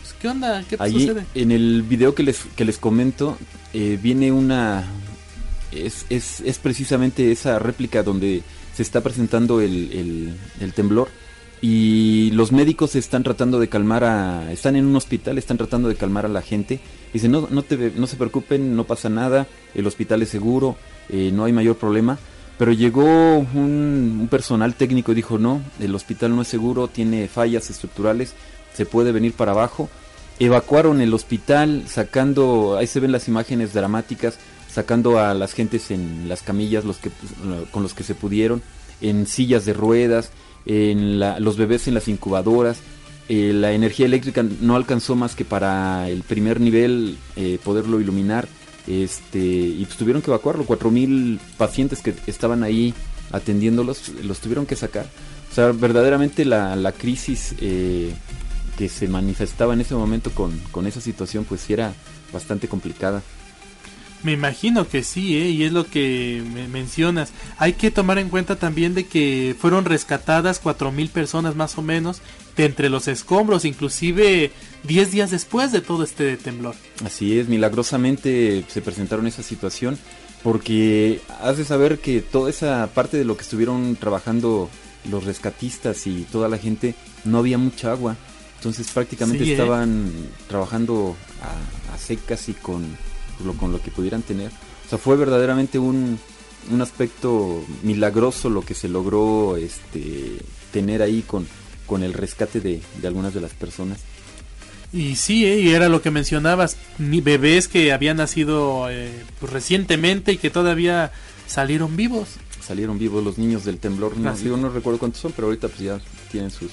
Pues, 0.00 0.14
¿Qué 0.20 0.28
onda? 0.28 0.62
¿Qué 0.68 0.76
Allí, 0.78 1.00
sucede? 1.06 1.24
en 1.34 1.50
el 1.52 1.82
video 1.82 2.14
que 2.14 2.22
les, 2.22 2.40
que 2.56 2.64
les 2.64 2.78
comento, 2.78 3.36
eh, 3.74 3.98
viene 4.00 4.30
una... 4.32 4.84
Es, 5.72 6.06
es, 6.08 6.40
es 6.40 6.58
precisamente 6.58 7.30
esa 7.32 7.58
réplica 7.58 8.02
donde 8.02 8.42
se 8.74 8.82
está 8.82 9.00
presentando 9.02 9.60
el, 9.60 9.92
el- 9.92 10.34
el 10.60 10.72
temblor 10.72 11.08
y 11.60 12.30
los 12.32 12.52
médicos 12.52 12.94
están 12.94 13.24
tratando 13.24 13.58
de 13.58 13.68
calmar 13.68 14.04
a... 14.04 14.52
Están 14.52 14.76
en 14.76 14.86
un 14.86 14.94
hospital, 14.94 15.36
están 15.36 15.56
tratando 15.58 15.88
de 15.88 15.96
calmar 15.96 16.24
a 16.26 16.28
la 16.28 16.42
gente. 16.42 16.78
Dicen, 17.12 17.32
no, 17.32 17.48
no, 17.50 17.62
te, 17.62 17.92
no 17.96 18.06
se 18.06 18.16
preocupen, 18.16 18.76
no 18.76 18.84
pasa 18.84 19.08
nada, 19.08 19.46
el 19.74 19.86
hospital 19.86 20.22
es 20.22 20.28
seguro, 20.28 20.76
eh, 21.08 21.30
no 21.32 21.44
hay 21.44 21.52
mayor 21.52 21.76
problema. 21.76 22.18
Pero 22.58 22.72
llegó 22.72 23.38
un, 23.38 24.26
personal 24.30 24.74
técnico 24.74 25.12
y 25.12 25.14
dijo, 25.14 25.38
no, 25.38 25.62
el 25.78 25.94
hospital 25.94 26.34
no 26.34 26.42
es 26.42 26.48
seguro, 26.48 26.88
tiene 26.88 27.28
fallas 27.28 27.70
estructurales, 27.70 28.34
se 28.74 28.84
puede 28.84 29.12
venir 29.12 29.32
para 29.32 29.52
abajo. 29.52 29.88
Evacuaron 30.40 31.00
el 31.00 31.14
hospital 31.14 31.84
sacando, 31.86 32.76
ahí 32.76 32.86
se 32.88 32.98
ven 33.00 33.12
las 33.12 33.28
imágenes 33.28 33.74
dramáticas, 33.74 34.38
sacando 34.68 35.20
a 35.20 35.34
las 35.34 35.52
gentes 35.52 35.90
en 35.92 36.28
las 36.28 36.42
camillas 36.42 36.84
los 36.84 36.98
que, 36.98 37.10
con 37.70 37.82
los 37.84 37.94
que 37.94 38.02
se 38.02 38.14
pudieron, 38.16 38.60
en 39.00 39.26
sillas 39.26 39.64
de 39.64 39.72
ruedas, 39.72 40.30
en 40.66 41.20
la- 41.20 41.38
los 41.38 41.56
bebés 41.56 41.86
en 41.86 41.94
las 41.94 42.08
incubadoras. 42.08 42.78
Eh, 43.28 43.52
la 43.54 43.72
energía 43.72 44.06
eléctrica 44.06 44.44
no 44.60 44.74
alcanzó 44.74 45.14
más 45.14 45.34
que 45.36 45.44
para 45.44 46.08
el 46.08 46.22
primer 46.22 46.60
nivel 46.60 47.18
eh, 47.36 47.58
poderlo 47.62 48.00
iluminar 48.00 48.48
este 48.88 49.38
y 49.38 49.84
pues 49.84 49.96
tuvieron 49.96 50.22
que 50.22 50.30
evacuarlo 50.30 50.64
4000 50.64 51.38
pacientes 51.56 52.00
que 52.00 52.14
estaban 52.26 52.62
ahí 52.62 52.94
atendiéndolos 53.32 54.08
los 54.22 54.38
tuvieron 54.40 54.66
que 54.66 54.76
sacar 54.76 55.06
o 55.50 55.54
sea 55.54 55.72
verdaderamente 55.72 56.44
la, 56.44 56.92
crisis 56.96 57.54
eh, 57.60 58.14
que 58.78 58.88
se 58.88 59.08
manifestaba 59.08 59.74
en 59.74 59.82
ese 59.82 59.94
momento 59.94 60.30
con, 60.30 60.58
con 60.70 60.86
esa 60.86 61.00
situación 61.00 61.44
pues 61.44 61.68
era 61.68 61.92
bastante 62.32 62.68
complicada 62.68 63.22
Me 64.22 64.32
imagino 64.32 64.88
que 64.88 65.02
sí, 65.02 65.36
¿eh? 65.36 65.50
y 65.50 65.62
es 65.62 65.72
lo 65.72 65.86
que 65.86 66.42
me 66.52 66.66
mencionas. 66.66 67.30
Hay 67.56 67.74
que 67.74 67.92
tomar 67.92 68.18
en 68.18 68.30
cuenta 68.30 68.56
también 68.56 68.94
de 68.94 69.06
que 69.06 69.54
fueron 69.58 69.84
rescatadas 69.84 70.60
4.000 70.62 71.08
personas 71.10 71.54
más 71.54 71.78
o 71.78 71.82
menos 71.82 72.20
de 72.58 72.64
entre 72.66 72.90
los 72.90 73.08
escombros, 73.08 73.64
inclusive 73.64 74.50
10 74.82 75.10
días 75.12 75.30
después 75.30 75.72
de 75.72 75.80
todo 75.80 76.02
este 76.02 76.36
temblor. 76.36 76.74
Así 77.04 77.38
es, 77.38 77.48
milagrosamente 77.48 78.64
se 78.68 78.82
presentaron 78.82 79.26
esa 79.26 79.42
situación 79.42 79.96
porque 80.42 81.20
has 81.40 81.56
de 81.56 81.64
saber 81.64 82.00
que 82.00 82.20
toda 82.20 82.50
esa 82.50 82.88
parte 82.92 83.16
de 83.16 83.24
lo 83.24 83.36
que 83.36 83.42
estuvieron 83.42 83.96
trabajando 83.96 84.68
los 85.08 85.24
rescatistas 85.24 86.06
y 86.06 86.26
toda 86.30 86.48
la 86.48 86.58
gente 86.58 86.94
no 87.24 87.38
había 87.38 87.58
mucha 87.58 87.92
agua, 87.92 88.16
entonces 88.56 88.88
prácticamente 88.92 89.44
Sí, 89.44 89.50
¿eh? 89.50 89.52
estaban 89.54 90.12
trabajando 90.48 91.16
a, 91.42 91.94
a 91.94 91.98
secas 91.98 92.48
y 92.48 92.54
con 92.54 92.84
lo, 93.44 93.52
con 93.54 93.70
lo 93.70 93.80
que 93.80 93.92
pudieran 93.92 94.22
tener. 94.22 94.50
O 94.86 94.88
sea, 94.88 94.98
fue 94.98 95.16
verdaderamente 95.16 95.78
un, 95.78 96.18
un 96.72 96.82
aspecto 96.82 97.62
milagroso 97.84 98.50
lo 98.50 98.62
que 98.62 98.74
se 98.74 98.88
logró 98.88 99.56
este, 99.56 100.38
tener 100.72 101.02
ahí 101.02 101.22
con, 101.22 101.46
con 101.88 102.04
el 102.04 102.12
rescate 102.12 102.60
de, 102.60 102.80
de 103.00 103.08
algunas 103.08 103.34
de 103.34 103.40
las 103.40 103.52
personas. 103.52 103.98
Y 104.92 105.16
sí, 105.16 105.44
¿eh? 105.44 105.60
y 105.60 105.70
era 105.70 105.88
lo 105.88 106.00
que 106.00 106.10
mencionabas, 106.10 106.76
ni 106.98 107.20
bebés 107.20 107.68
que 107.68 107.92
habían 107.92 108.18
nacido 108.18 108.88
eh, 108.90 109.10
pues, 109.38 109.52
recientemente 109.52 110.32
y 110.32 110.38
que 110.38 110.48
todavía 110.48 111.12
salieron 111.46 111.96
vivos. 111.96 112.28
salieron 112.60 112.98
vivos 112.98 113.22
los 113.22 113.36
niños 113.36 113.64
del 113.64 113.78
temblor. 113.78 114.16
No, 114.16 114.34
digo, 114.34 114.56
no 114.56 114.70
recuerdo 114.70 114.98
cuántos 114.98 115.20
son, 115.20 115.32
pero 115.32 115.48
ahorita 115.48 115.68
pues 115.68 115.80
ya 115.80 116.00
tienen 116.30 116.50
sus, 116.50 116.70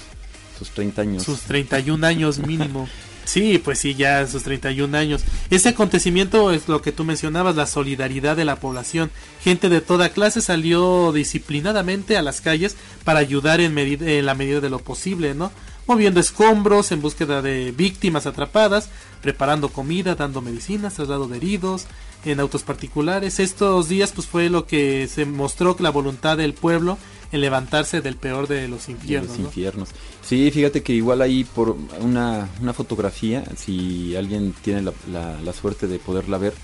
sus 0.58 0.70
30 0.70 1.02
años. 1.02 1.22
Sus 1.24 1.40
31 1.40 2.06
años 2.06 2.38
mínimo. 2.38 2.88
Sí, 3.26 3.58
pues 3.58 3.80
sí, 3.80 3.96
ya 3.96 4.24
sus 4.28 4.44
31 4.44 4.96
años. 4.96 5.24
Ese 5.50 5.70
acontecimiento 5.70 6.52
es 6.52 6.68
lo 6.68 6.80
que 6.80 6.92
tú 6.92 7.04
mencionabas, 7.04 7.56
la 7.56 7.66
solidaridad 7.66 8.36
de 8.36 8.44
la 8.44 8.60
población. 8.60 9.10
Gente 9.42 9.68
de 9.68 9.80
toda 9.80 10.10
clase 10.10 10.40
salió 10.40 11.12
disciplinadamente 11.12 12.16
a 12.16 12.22
las 12.22 12.40
calles 12.40 12.76
para 13.04 13.18
ayudar 13.18 13.60
en, 13.60 13.76
en 13.76 14.24
la 14.24 14.34
medida 14.34 14.60
de 14.60 14.70
lo 14.70 14.78
posible, 14.78 15.34
¿no? 15.34 15.50
Moviendo 15.88 16.20
escombros 16.20 16.92
en 16.92 17.02
búsqueda 17.02 17.42
de 17.42 17.72
víctimas 17.72 18.26
atrapadas, 18.26 18.90
preparando 19.22 19.70
comida, 19.70 20.14
dando 20.14 20.40
medicinas, 20.40 20.94
traslado 20.94 21.26
de 21.26 21.38
heridos, 21.38 21.86
en 22.24 22.38
autos 22.38 22.62
particulares. 22.62 23.40
Estos 23.40 23.88
días 23.88 24.12
pues 24.12 24.28
fue 24.28 24.50
lo 24.50 24.66
que 24.66 25.08
se 25.08 25.26
mostró 25.26 25.76
la 25.80 25.90
voluntad 25.90 26.36
del 26.36 26.54
pueblo 26.54 26.96
levantarse 27.36 28.00
del 28.00 28.16
peor 28.16 28.48
de 28.48 28.68
los 28.68 28.86
de 28.86 28.92
infiernos. 28.92 29.30
los 29.30 29.38
¿no? 29.38 29.46
infiernos. 29.46 29.88
Sí, 30.24 30.50
fíjate 30.50 30.82
que 30.82 30.92
igual 30.92 31.22
ahí 31.22 31.44
por 31.44 31.76
una, 32.00 32.48
una 32.60 32.72
fotografía, 32.72 33.44
si 33.56 34.14
alguien 34.16 34.54
tiene 34.62 34.82
la, 34.82 34.92
la- 35.10 35.40
la 35.40 35.52
suerte 35.52 35.86
de 35.86 35.98
poderla 35.98 36.38
ver, 36.38 36.54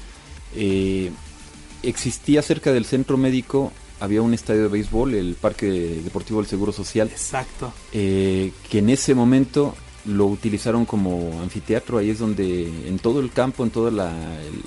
eh, 0.56 1.10
existía 1.82 2.42
cerca 2.42 2.72
del 2.72 2.84
centro 2.84 3.16
médico, 3.16 3.72
había 4.00 4.22
un 4.22 4.34
estadio 4.34 4.62
de 4.62 4.68
béisbol, 4.68 5.14
el 5.14 5.34
Parque 5.34 6.00
Deportivo 6.04 6.40
del 6.40 6.48
Seguro 6.48 6.72
Social, 6.72 7.08
Exacto. 7.08 7.72
eh, 7.92 8.52
que 8.70 8.78
en 8.78 8.90
ese 8.90 9.14
momento 9.14 9.74
lo 10.04 10.26
utilizaron 10.26 10.84
como 10.84 11.40
anfiteatro, 11.40 11.98
ahí 11.98 12.10
es 12.10 12.18
donde 12.18 12.66
en 12.88 12.98
todo 12.98 13.20
el 13.20 13.30
campo, 13.30 13.62
en 13.62 13.70
toda 13.70 13.90
la, 13.92 14.12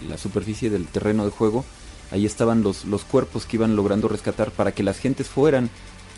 la 0.07 0.17
superficie 0.17 0.69
del 0.69 0.85
terreno 0.87 1.25
de 1.25 1.31
juego, 1.31 1.65
ahí 2.11 2.25
estaban 2.25 2.63
los, 2.63 2.85
los 2.85 3.03
cuerpos 3.03 3.45
que 3.45 3.57
iban 3.57 3.75
logrando 3.75 4.07
rescatar 4.07 4.51
para 4.51 4.71
que 4.73 4.83
las 4.83 4.97
gentes 4.99 5.27
fueran 5.27 5.69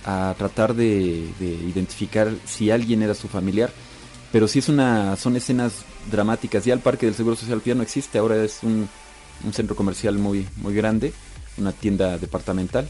a 0.08 0.34
tratar 0.38 0.74
de, 0.74 1.28
de 1.40 1.46
identificar 1.48 2.32
si 2.46 2.72
alguien 2.72 3.04
era 3.04 3.14
su 3.14 3.28
familiar. 3.28 3.72
Pero 4.32 4.48
sí 4.48 4.60
es 4.60 4.70
una, 4.70 5.16
son 5.18 5.36
escenas 5.36 5.84
dramáticas. 6.10 6.64
Ya 6.66 6.74
el 6.74 6.80
Parque 6.80 7.06
del 7.06 7.16
Seguro 7.16 7.36
Social 7.36 7.62
ya 7.66 7.76
no 7.76 7.84
existe, 7.84 8.18
ahora 8.18 8.44
es 8.44 8.60
un, 8.64 8.90
un 9.44 9.54
centro 9.54 9.76
comercial 9.76 10.18
muy, 10.18 10.48
muy 10.58 10.74
grande, 10.74 11.14
una 11.58 11.72
tienda 11.74 12.18
departamental. 12.18 12.88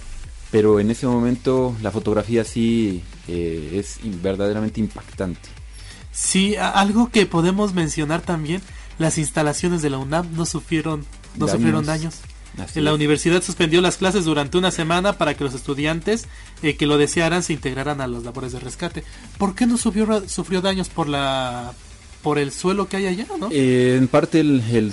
pero 0.52 0.80
en 0.80 0.90
ese 0.92 1.06
momento 1.08 1.76
la 1.82 1.92
fotografía 1.92 2.44
sí 2.44 3.04
eh, 3.28 3.72
es 3.80 4.00
verdaderamente 4.22 4.80
impactante. 4.80 5.50
Sí, 6.12 6.56
algo 6.56 7.10
que 7.12 7.26
podemos 7.26 7.74
mencionar 7.74 8.22
también, 8.22 8.62
las 8.98 9.18
instalaciones 9.18 9.82
de 9.82 9.90
la 9.92 9.98
UNAM 10.00 10.34
no 10.36 10.46
sufrieron, 10.46 11.06
no 11.36 11.48
Daños. 11.48 11.52
sufrieron 11.52 11.86
daños. 11.86 12.16
Así 12.58 12.82
La 12.82 12.90
es. 12.90 12.96
universidad 12.96 13.44
suspendió 13.44 13.82
las 13.82 13.98
clases 13.98 14.26
durante 14.26 14.58
una 14.58 14.72
semana 14.72 15.14
para 15.14 15.36
que 15.36 15.44
los 15.44 15.54
estudiantes 15.54 16.26
eh, 16.64 16.76
que 16.76 16.88
lo 16.88 16.98
desearan 16.98 17.44
se 17.44 17.54
integraran 17.54 18.02
a 18.02 18.08
las 18.08 18.24
labores 18.24 18.52
de 18.52 18.60
rescate. 18.60 19.04
¿Por 19.38 19.54
qué 19.54 19.68
no 19.68 19.78
sufrió, 19.78 20.62
daños 20.62 20.90
por 20.90 21.08
la 21.08 21.74
por 22.24 22.40
el 22.40 22.52
suelo 22.52 22.90
que 22.90 22.98
hay 22.98 23.06
allá, 23.06 23.28
no? 23.40 23.50
Eh, 23.52 23.96
en 23.96 24.08
parte 24.08 24.40
el, 24.40 24.92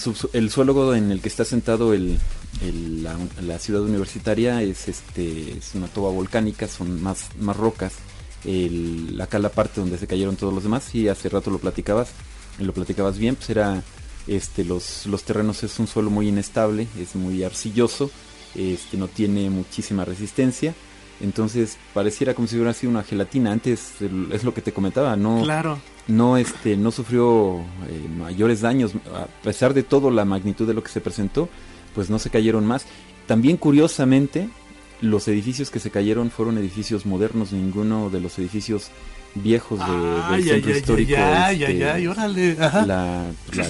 suelo 0.51 0.95
en 0.95 1.11
el 1.11 1.21
que 1.21 1.29
está 1.29 1.45
sentado 1.45 1.95
la, 1.95 3.59
ciudad 3.59 3.81
universitaria 3.81 4.63
es 4.63 4.89
este 4.89 5.57
es 5.57 5.75
una 5.75 5.89
toba 5.89 6.11
volcánica, 6.11 6.69
son 6.69 7.03
más, 7.03 7.31
rocas. 7.57 7.95
Acá 9.21 9.39
la 9.39 9.49
parte 9.49 9.81
donde 9.81 9.97
se 9.97 10.07
cayeron 10.07 10.37
todos 10.37 10.53
los 10.53 10.65
demás, 10.65 10.95
y 10.95 11.09
hace 11.09 11.31
rato 11.31 11.51
lo 11.51 11.59
platicabas, 11.59 12.11
lo 12.59 12.75
platicabas 12.75 13.19
bien, 13.19 13.37
pues 13.37 13.49
era 13.49 13.83
este 14.27 14.65
los, 14.65 15.07
los 15.07 15.23
terrenos 15.25 15.63
es 15.65 15.79
un 15.79 15.87
suelo 15.87 16.11
muy 16.11 16.29
inestable, 16.29 16.87
es 17.01 17.17
muy 17.17 17.43
arcilloso, 17.43 18.11
este 18.55 18.99
no 18.99 19.09
tiene 19.09 19.49
muchísima 19.49 20.05
resistencia. 20.05 20.75
Entonces 21.21 21.79
pareciera 21.95 22.35
como 22.35 22.49
si 22.49 22.57
hubiera 22.57 22.73
sido 22.73 22.91
una 22.91 23.03
gelatina. 23.03 23.53
Antes 23.53 24.01
el- 24.01 24.31
es 24.33 24.45
lo 24.45 24.53
que 24.53 24.61
te 24.63 24.73
comentaba, 24.73 25.17
no, 25.17 25.43
Claro. 25.43 25.79
no 26.09 26.37
este 26.37 26.77
no 26.77 26.91
sufrió 26.91 27.59
eh, 27.89 28.09
mayores 28.19 28.61
daños. 28.61 28.93
A 29.15 29.27
pesar 29.43 29.75
de 29.75 29.83
todo 29.83 30.11
la 30.11 30.25
magnitud 30.25 30.67
de 30.67 30.75
lo 30.75 30.83
que 30.83 30.91
se 30.91 31.01
presentó 31.01 31.49
pues 31.95 32.11
no 32.11 32.19
se 32.19 32.31
cayeron 32.31 32.67
más. 32.67 32.87
También 33.27 33.57
curiosamente 33.57 34.49
los 35.01 35.29
edificios 35.29 35.71
que 35.71 35.79
se 35.81 35.91
cayeron 35.91 36.31
fueron 36.31 36.59
edificios 36.59 37.07
modernos. 37.07 37.53
Ninguno 37.53 38.11
de 38.11 38.21
los 38.21 38.39
edificios 38.39 38.91
viejos 39.37 39.79
de, 39.81 40.33
del 40.37 40.45
centro 40.45 40.71
histórico 40.77 41.13
este, 41.17 42.09
órale, 42.09 42.55
la 42.55 43.25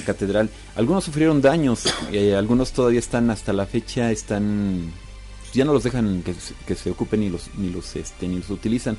catedral. 0.05 0.51
Algunos 0.77 1.05
sufrieron 1.05 1.41
daños 1.41 1.85
eh, 2.13 2.35
algunos 2.35 2.73
todavía 2.73 2.99
están 2.99 3.31
hasta 3.31 3.53
la 3.55 3.65
fecha 3.67 4.11
están 4.11 4.91
ya 5.55 5.65
no 5.65 5.73
los 5.73 5.85
dejan 5.85 6.23
que, 6.23 6.35
se- 6.35 6.55
que 6.67 6.75
se 6.75 6.91
ocupen 6.91 7.21
ni 7.21 7.31
los 7.31 7.49
ni 7.57 7.71
los 7.71 7.97
este 7.97 8.29
ni 8.29 8.37
los 8.39 8.51
utilizan. 8.51 8.97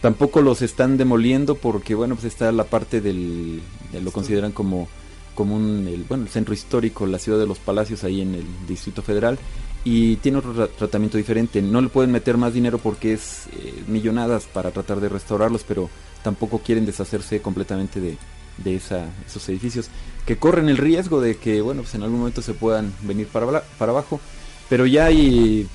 Tampoco 0.00 0.40
los 0.40 0.62
están 0.62 0.96
demoliendo 0.96 1.56
porque 1.56 1.94
bueno 1.94 2.14
pues 2.14 2.26
está 2.26 2.50
la 2.52 2.64
parte 2.64 3.00
del 3.00 3.60
lo 4.02 4.10
consideran 4.12 4.52
como 4.52 4.88
como 5.34 5.54
un 5.56 5.86
el, 5.88 6.04
bueno 6.04 6.24
el 6.24 6.30
centro 6.30 6.54
histórico 6.54 7.06
la 7.06 7.18
ciudad 7.18 7.38
de 7.38 7.46
los 7.46 7.58
palacios 7.58 8.02
ahí 8.04 8.20
en 8.22 8.34
el 8.34 8.44
distrito 8.66 9.02
federal 9.02 9.38
y 9.84 10.16
tiene 10.16 10.38
otro 10.38 10.54
tra- 10.54 10.68
tratamiento 10.76 11.16
diferente. 11.18 11.60
No 11.62 11.80
le 11.80 11.88
pueden 11.88 12.12
meter 12.12 12.36
más 12.36 12.52
dinero 12.54 12.78
porque 12.78 13.12
es 13.14 13.46
eh, 13.52 13.82
millonadas 13.88 14.44
para 14.44 14.70
tratar 14.70 15.00
de 15.00 15.08
restaurarlos 15.08 15.64
pero 15.66 15.88
tampoco 16.22 16.58
quieren 16.60 16.86
deshacerse 16.86 17.40
completamente 17.42 18.00
de 18.00 18.16
de 18.58 18.74
esa, 18.76 19.08
esos 19.26 19.48
edificios 19.48 19.88
que 20.26 20.36
corren 20.36 20.68
el 20.68 20.76
riesgo 20.76 21.22
de 21.22 21.36
que 21.36 21.62
bueno 21.62 21.80
pues 21.82 21.94
en 21.94 22.02
algún 22.02 22.18
momento 22.18 22.42
se 22.42 22.52
puedan 22.52 22.92
venir 23.02 23.26
para, 23.26 23.62
para 23.78 23.92
abajo. 23.92 24.20
Pero 24.68 24.86
ya 24.86 25.06
hay 25.06 25.66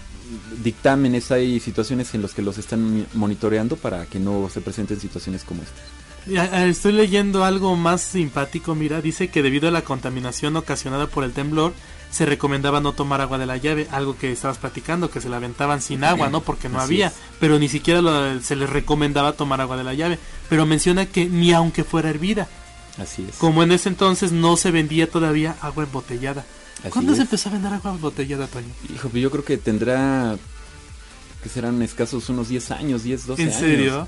dictámenes, 0.63 1.31
hay 1.31 1.59
situaciones 1.59 2.13
en 2.13 2.21
las 2.21 2.33
que 2.33 2.41
los 2.41 2.57
están 2.57 3.05
monitoreando 3.13 3.75
para 3.75 4.05
que 4.05 4.19
no 4.19 4.49
se 4.51 4.61
presenten 4.61 4.99
situaciones 4.99 5.43
como 5.43 5.61
estas. 5.63 5.79
Ya, 6.27 6.45
eh, 6.65 6.69
Estoy 6.69 6.93
leyendo 6.93 7.43
algo 7.45 7.75
más 7.75 8.01
simpático, 8.01 8.73
mira, 8.75 9.01
dice 9.01 9.27
que 9.29 9.43
debido 9.43 9.67
a 9.67 9.71
la 9.71 9.83
contaminación 9.83 10.55
ocasionada 10.57 11.07
por 11.07 11.23
el 11.23 11.33
temblor, 11.33 11.73
se 12.09 12.25
recomendaba 12.25 12.79
no 12.81 12.93
tomar 12.93 13.19
agua 13.21 13.37
de 13.37 13.45
la 13.45 13.57
llave, 13.57 13.87
algo 13.91 14.17
que 14.17 14.31
estabas 14.31 14.57
platicando, 14.57 15.09
que 15.11 15.21
se 15.21 15.29
la 15.29 15.37
aventaban 15.37 15.81
sin 15.81 16.03
agua, 16.03 16.29
¿no? 16.29 16.41
Porque 16.41 16.69
no 16.69 16.77
Así 16.79 16.85
había, 16.95 17.07
es. 17.07 17.13
pero 17.39 17.59
ni 17.59 17.67
siquiera 17.67 18.01
lo- 18.01 18.39
se 18.41 18.55
les 18.55 18.69
recomendaba 18.69 19.33
tomar 19.33 19.59
agua 19.61 19.75
de 19.77 19.83
la 19.83 19.93
llave, 19.93 20.17
pero 20.49 20.65
menciona 20.65 21.05
que 21.05 21.25
ni 21.25 21.51
aunque 21.51 21.83
fuera 21.83 22.09
hervida, 22.09 22.47
Así 22.97 23.25
es. 23.29 23.35
como 23.35 23.63
en 23.63 23.71
ese 23.73 23.89
entonces 23.89 24.31
no 24.31 24.55
se 24.55 24.71
vendía 24.71 25.09
todavía 25.09 25.55
agua 25.61 25.83
embotellada. 25.83 26.45
Así 26.81 26.89
¿Cuándo 26.89 27.11
es. 27.13 27.17
se 27.17 27.23
empezó 27.23 27.49
a 27.49 27.53
vender 27.53 27.73
agua 27.73 27.91
embotellada, 27.91 28.47
Toño? 28.47 28.67
Hijo, 28.93 29.09
pues 29.09 29.21
yo 29.23 29.31
creo 29.31 29.43
que 29.43 29.57
tendrá 29.57 30.35
que 31.41 31.49
serán 31.49 31.81
escasos 31.81 32.27
unos 32.29 32.49
10 32.49 32.71
años, 32.71 33.03
10, 33.03 33.25
12 33.27 33.41
¿En 33.41 33.47
años. 33.49 33.59
serio? 33.59 34.07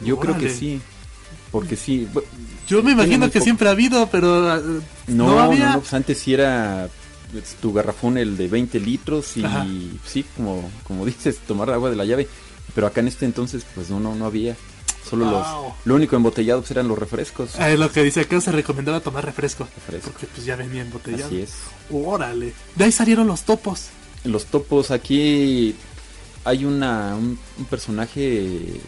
Yo 0.00 0.18
creo 0.18 0.36
que 0.38 0.48
sí. 0.50 0.80
Porque 1.52 1.76
sí. 1.76 2.08
Yo 2.68 2.82
me 2.82 2.92
imagino 2.92 3.30
que 3.30 3.40
siempre 3.40 3.68
ha 3.68 3.72
habido, 3.72 4.06
pero 4.08 4.56
eh, 4.56 4.80
No, 5.08 5.26
no 5.32 5.40
había. 5.40 5.72
no, 5.72 5.80
pues 5.80 5.92
antes 5.94 6.18
sí 6.18 6.32
era 6.34 6.88
pues, 7.32 7.56
tu 7.60 7.72
garrafón 7.72 8.16
el 8.18 8.36
de 8.36 8.46
20 8.48 8.78
litros 8.80 9.36
y 9.36 9.44
Ajá. 9.44 9.66
sí, 10.06 10.24
como, 10.36 10.70
como 10.84 11.04
dices, 11.06 11.38
tomar 11.38 11.70
agua 11.70 11.90
de 11.90 11.96
la 11.96 12.04
llave. 12.04 12.28
Pero 12.74 12.86
acá 12.86 13.00
en 13.00 13.08
este 13.08 13.24
entonces, 13.26 13.64
pues 13.74 13.90
no, 13.90 13.98
no, 13.98 14.14
no 14.14 14.24
había. 14.26 14.56
Solo 15.10 15.24
Wow. 15.26 15.32
los, 15.34 15.72
lo 15.84 15.94
único 15.96 16.14
embotellado 16.16 16.60
pues, 16.60 16.70
eran 16.70 16.86
los 16.88 16.96
refrescos. 16.98 17.50
Ah, 17.58 17.68
es 17.70 17.78
lo 17.78 17.90
que 17.90 18.02
dice 18.04 18.20
acá, 18.20 18.40
se 18.40 18.52
recomendaba 18.52 19.00
tomar 19.00 19.24
refresco. 19.24 19.66
Refresco. 19.74 20.10
Porque 20.12 20.26
pues 20.28 20.46
ya 20.46 20.54
venía 20.56 20.82
embotellado. 20.82 21.26
Así 21.26 21.40
es. 21.42 21.52
Órale. 21.90 22.52
De 22.76 22.84
ahí 22.84 22.92
salieron 22.92 23.26
los 23.26 23.42
topos. 23.42 23.88
Los 24.24 24.46
topos 24.46 24.90
aquí 24.92 25.74
hay 26.44 26.64
una, 26.64 27.16
un, 27.16 27.38
un 27.58 27.64
personaje 27.66 28.44
eh, 28.44 28.80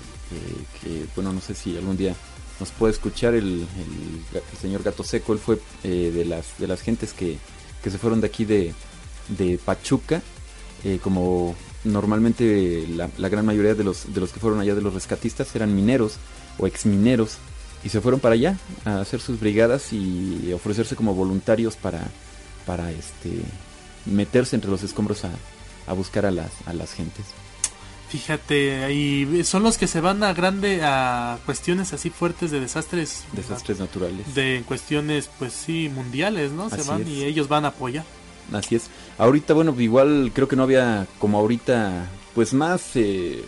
que, 0.80 1.04
bueno, 1.16 1.32
no 1.32 1.40
sé 1.40 1.54
si 1.54 1.76
algún 1.76 1.96
día 1.96 2.14
nos 2.60 2.70
puede 2.70 2.92
escuchar, 2.92 3.34
el, 3.34 3.60
el 3.60 4.22
ga- 4.32 4.42
el 4.52 4.58
señor 4.60 4.82
Gato 4.82 5.02
Seco, 5.02 5.32
él 5.32 5.38
fue 5.40 5.58
eh, 5.82 6.12
de, 6.14 6.24
las, 6.24 6.58
de 6.58 6.68
las 6.68 6.80
gentes 6.82 7.12
que, 7.12 7.36
que 7.82 7.90
se 7.90 7.98
fueron 7.98 8.20
de 8.20 8.28
aquí 8.28 8.44
de, 8.44 8.72
de 9.28 9.58
Pachuca, 9.58 10.22
eh, 10.84 10.98
como 11.02 11.54
normalmente 11.84 12.86
la, 12.88 13.10
la 13.18 13.28
gran 13.28 13.46
mayoría 13.46 13.74
de 13.74 13.84
los, 13.84 14.12
de 14.12 14.20
los 14.20 14.32
que 14.32 14.40
fueron 14.40 14.60
allá 14.60 14.74
de 14.74 14.82
los 14.82 14.94
rescatistas 14.94 15.54
eran 15.56 15.74
mineros 15.74 16.16
o 16.58 16.66
exmineros 16.66 17.38
y 17.84 17.88
se 17.88 18.00
fueron 18.00 18.20
para 18.20 18.34
allá 18.34 18.58
a 18.84 19.00
hacer 19.00 19.20
sus 19.20 19.40
brigadas 19.40 19.92
y 19.92 20.52
ofrecerse 20.52 20.94
como 20.94 21.14
voluntarios 21.14 21.76
para, 21.76 22.02
para 22.66 22.90
este 22.92 23.30
meterse 24.06 24.56
entre 24.56 24.70
los 24.70 24.82
escombros 24.82 25.24
a, 25.24 25.30
a 25.86 25.92
buscar 25.92 26.26
a 26.26 26.30
las, 26.30 26.50
a 26.66 26.72
las 26.72 26.92
gentes. 26.92 27.26
Fíjate, 28.08 28.92
y 28.92 29.42
son 29.42 29.62
los 29.62 29.78
que 29.78 29.86
se 29.86 30.02
van 30.02 30.22
a 30.22 30.34
grande 30.34 30.80
a 30.84 31.38
cuestiones 31.46 31.94
así 31.94 32.10
fuertes 32.10 32.50
de 32.50 32.60
desastres. 32.60 33.24
Desastres 33.32 33.78
naturales. 33.78 34.34
De 34.34 34.62
cuestiones, 34.68 35.30
pues 35.38 35.54
sí, 35.54 35.88
mundiales, 35.88 36.52
¿no? 36.52 36.68
Se 36.68 36.82
van 36.82 37.02
es. 37.02 37.08
y 37.08 37.24
ellos 37.24 37.48
van 37.48 37.64
a 37.64 37.68
apoyar. 37.68 38.04
Así 38.52 38.74
es. 38.74 38.90
Ahorita, 39.18 39.54
bueno, 39.54 39.74
igual 39.78 40.30
creo 40.34 40.48
que 40.48 40.56
no 40.56 40.62
había 40.64 41.06
como 41.18 41.38
ahorita, 41.38 42.08
pues 42.34 42.52
más, 42.54 42.96
eh, 42.96 43.44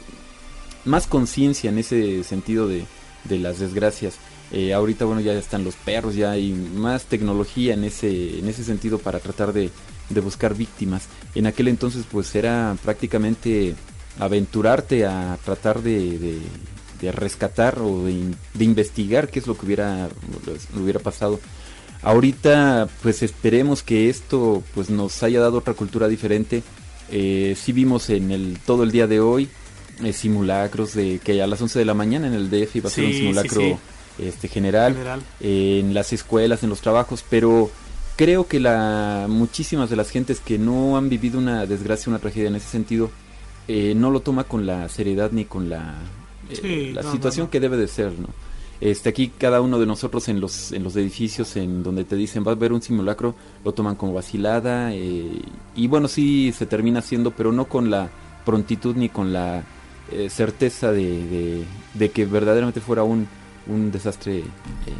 más 0.85 1.07
conciencia 1.07 1.71
en 1.71 1.79
ese 1.79 2.23
sentido 2.25 2.69
de, 2.69 2.85
de 3.25 3.39
las 3.39 3.59
desgracias. 3.59 4.17
Eh, 4.53 4.73
ahorita, 4.75 5.05
bueno, 5.05 5.21
ya 5.21 5.33
están 5.33 5.65
los 5.65 5.75
perros, 5.75 6.15
ya 6.15 6.31
hay 6.33 6.53
más 6.53 7.05
tecnología 7.05 7.75
en 7.75 7.85
ese, 7.85 8.39
en 8.39 8.49
ese 8.49 8.63
sentido 8.63 8.99
para 8.99 9.19
tratar 9.19 9.53
de, 9.53 9.71
de 10.11 10.21
buscar 10.21 10.55
víctimas. 10.55 11.05
En 11.35 11.47
aquel 11.47 11.69
entonces, 11.69 12.05
pues 12.11 12.33
era 12.35 12.77
prácticamente 12.85 13.75
aventurarte 14.21 15.07
a 15.07 15.37
tratar 15.45 15.83
de, 15.83 16.19
de- 16.19 16.41
rescatar 17.13 17.81
o 17.81 18.05
de, 18.07 18.33
de 18.55 18.65
investigar 18.65 19.29
qué 19.29 19.39
es 19.39 19.47
lo 19.47 19.59
que 19.59 19.67
hubiera, 19.67 20.09
hubiera 20.75 21.01
pasado. 21.01 21.39
Ahorita, 22.05 22.89
pues 23.03 23.23
esperemos 23.23 23.83
que 23.83 24.09
esto 24.09 24.63
pues 24.75 24.91
nos 24.91 25.23
haya 25.23 25.41
dado 25.41 25.59
otra 25.59 25.75
cultura 25.75 26.07
diferente. 26.09 26.63
Eh, 27.11 27.57
sí 27.61 27.73
vimos 27.73 28.11
en 28.11 28.31
el 28.31 28.59
todo 28.65 28.83
el 28.83 28.91
día 28.91 29.07
de 29.07 29.21
hoy 29.21 29.49
eh, 30.03 30.13
simulacros 30.13 30.95
de 30.95 31.21
que 31.23 31.41
a 31.43 31.47
las 31.47 31.61
11 31.61 31.79
de 31.79 31.85
la 31.85 31.95
mañana 31.95 32.27
en 32.27 32.35
el 32.35 32.51
DF 32.51 32.77
iba 32.77 32.89
a 32.89 32.93
ser 32.93 33.05
un 33.05 33.13
Sí, 33.13 33.19
simulacro 33.19 33.61
sí. 33.61 33.77
este 34.19 34.49
general, 34.49 34.93
General. 34.95 35.21
eh, 35.41 35.81
en 35.81 35.95
las 35.95 36.13
escuelas, 36.13 36.63
en 36.63 36.71
los 36.71 36.81
trabajos, 36.81 37.25
pero 37.29 37.71
creo 38.17 38.47
que 38.49 38.59
la 38.61 39.27
muchísimas 39.29 39.91
de 39.91 39.97
las 39.97 40.11
gentes 40.11 40.41
que 40.41 40.59
no 40.59 40.97
han 40.97 41.09
vivido 41.09 41.39
una 41.39 41.67
desgracia, 41.67 42.11
una 42.11 42.19
tragedia 42.19 42.49
en 42.49 42.57
ese 42.57 42.69
sentido, 42.69 43.11
eh, 43.69 43.95
no 43.97 44.11
lo 44.11 44.21
toma 44.21 44.45
con 44.45 44.67
la 44.67 44.89
seriedad 44.89 45.31
ni 45.33 45.45
con 45.45 45.69
la, 45.69 45.95
la 46.63 47.03
no, 47.03 47.13
situación 47.13 47.45
no, 47.45 47.47
no. 47.47 47.51
que 47.51 47.61
debe 47.61 47.77
de 47.77 47.89
ser, 47.89 48.13
¿no? 48.19 48.29
Este, 48.85 49.09
aquí 49.09 49.29
cada 49.39 49.63
uno 49.63 49.79
de 49.79 49.87
nosotros 49.87 50.29
en 50.29 50.41
los, 50.41 50.71
en 50.73 50.83
los 50.85 50.95
edificios 50.97 51.57
en 51.57 51.83
donde 51.83 52.05
te 52.05 52.17
dicen 52.17 52.45
va 52.47 52.51
a 52.51 52.55
haber 52.55 52.73
un 52.75 52.83
simulacro, 52.83 53.35
lo 53.65 53.73
toman 53.73 53.97
como 53.97 54.13
vacilada 54.13 54.93
eh, 54.93 55.41
y 55.75 55.87
bueno, 55.89 56.07
sí 56.07 56.53
se 56.53 56.67
termina 56.67 56.99
haciendo, 56.99 57.31
pero 57.31 57.51
no 57.51 57.65
con 57.65 57.91
la 57.91 58.11
prontitud 58.45 58.95
ni 58.95 59.09
con 59.09 59.33
la 59.33 59.63
eh, 60.13 60.29
certeza 60.29 60.93
de, 60.93 61.03
de- 61.27 61.65
de 61.95 62.11
que 62.11 62.27
verdaderamente 62.27 62.83
fuera 62.83 63.05
un, 63.05 63.27
un 63.69 63.91
desastre 63.91 64.41
eh, 64.41 64.45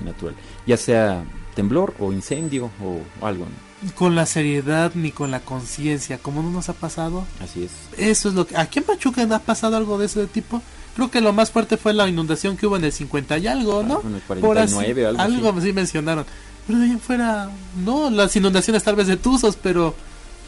natural, 0.03 0.35
ya 0.67 0.79
sea 0.79 1.23
temblor 1.55 1.93
o 1.99 2.11
incendio 2.11 2.71
o 2.83 3.01
algo, 3.27 3.45
¿no? 3.45 3.93
Con 3.97 4.15
la 4.15 4.25
seriedad 4.25 4.93
ni 4.95 5.11
con 5.11 5.31
la 5.31 5.41
conciencia, 5.41 6.17
como 6.17 6.43
no 6.43 6.51
nos 6.51 6.71
ha 6.71 6.73
pasado. 6.73 7.27
Así 7.39 7.65
es. 7.65 7.71
Eso 7.99 8.31
es 8.31 8.35
lo 8.35 8.47
que... 8.47 8.57
¿Aquí 8.57 8.79
en 8.79 8.87
Pachuca 8.87 9.23
ha 9.31 9.39
pasado 9.41 9.77
algo 9.77 9.99
de 9.99 10.07
ese 10.07 10.27
tipo? 10.27 10.63
Creo 10.95 11.11
que 11.11 11.21
lo 11.21 11.33
más 11.33 11.51
fuerte 11.51 11.77
fue 11.77 11.93
la 11.93 12.09
inundación 12.09 12.57
que 12.57 12.67
hubo 12.67 12.77
en 12.77 12.85
el 12.85 12.93
50 12.93 13.39
y 13.39 13.47
algo, 13.49 13.83
¿no? 13.83 14.01
Ah, 14.05 14.07
en 14.09 14.15
el 14.15 14.21
Por 14.21 14.59
así- 14.59 14.75
49, 14.75 15.07
algo 15.19 15.51
así. 15.51 15.67
sí 15.69 15.73
mencionaron. 15.73 16.25
Pero 16.67 16.79
de 16.79 16.85
ahí 16.87 16.99
fuera, 17.05 17.51
no, 17.85 18.11
las 18.11 18.35
inundaciones 18.37 18.83
tal 18.85 18.97
vez 18.97 19.07
de 19.07 19.17
Tuzos, 19.17 19.57
pero 19.61 19.95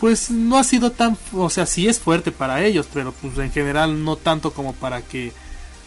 pues 0.00 0.30
no 0.30 0.56
ha 0.58 0.64
sido 0.64 0.92
tan, 0.92 1.16
o 1.32 1.50
sea, 1.50 1.66
sí 1.66 1.88
es 1.88 1.98
fuerte 1.98 2.30
para 2.30 2.62
ellos, 2.64 2.86
pero 2.92 3.12
pues 3.12 3.36
en 3.38 3.50
general 3.50 4.04
no 4.04 4.16
tanto 4.16 4.52
como 4.52 4.72
para 4.74 5.02
que 5.02 5.32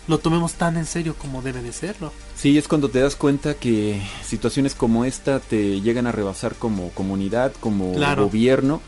lo 0.07 0.17
tomemos 0.17 0.53
tan 0.53 0.75
en 0.77 0.85
serio 0.87 1.15
como 1.17 1.41
debe 1.43 1.61
de 1.61 1.71
serlo. 1.71 2.11
Sí, 2.35 2.57
es 2.57 2.67
cuando 2.67 2.89
te 2.89 2.99
das 2.99 3.15
cuenta 3.15 3.53
que 3.53 4.01
situaciones 4.25 4.73
como 4.73 5.05
esta 5.05 5.39
te 5.39 5.79
llegan 5.81 6.07
a 6.07 6.11
rebasar 6.11 6.55
como 6.55 6.89
comunidad, 6.89 7.53
como 7.59 7.93
Claro. 7.93 8.23
gobierno, 8.25 8.81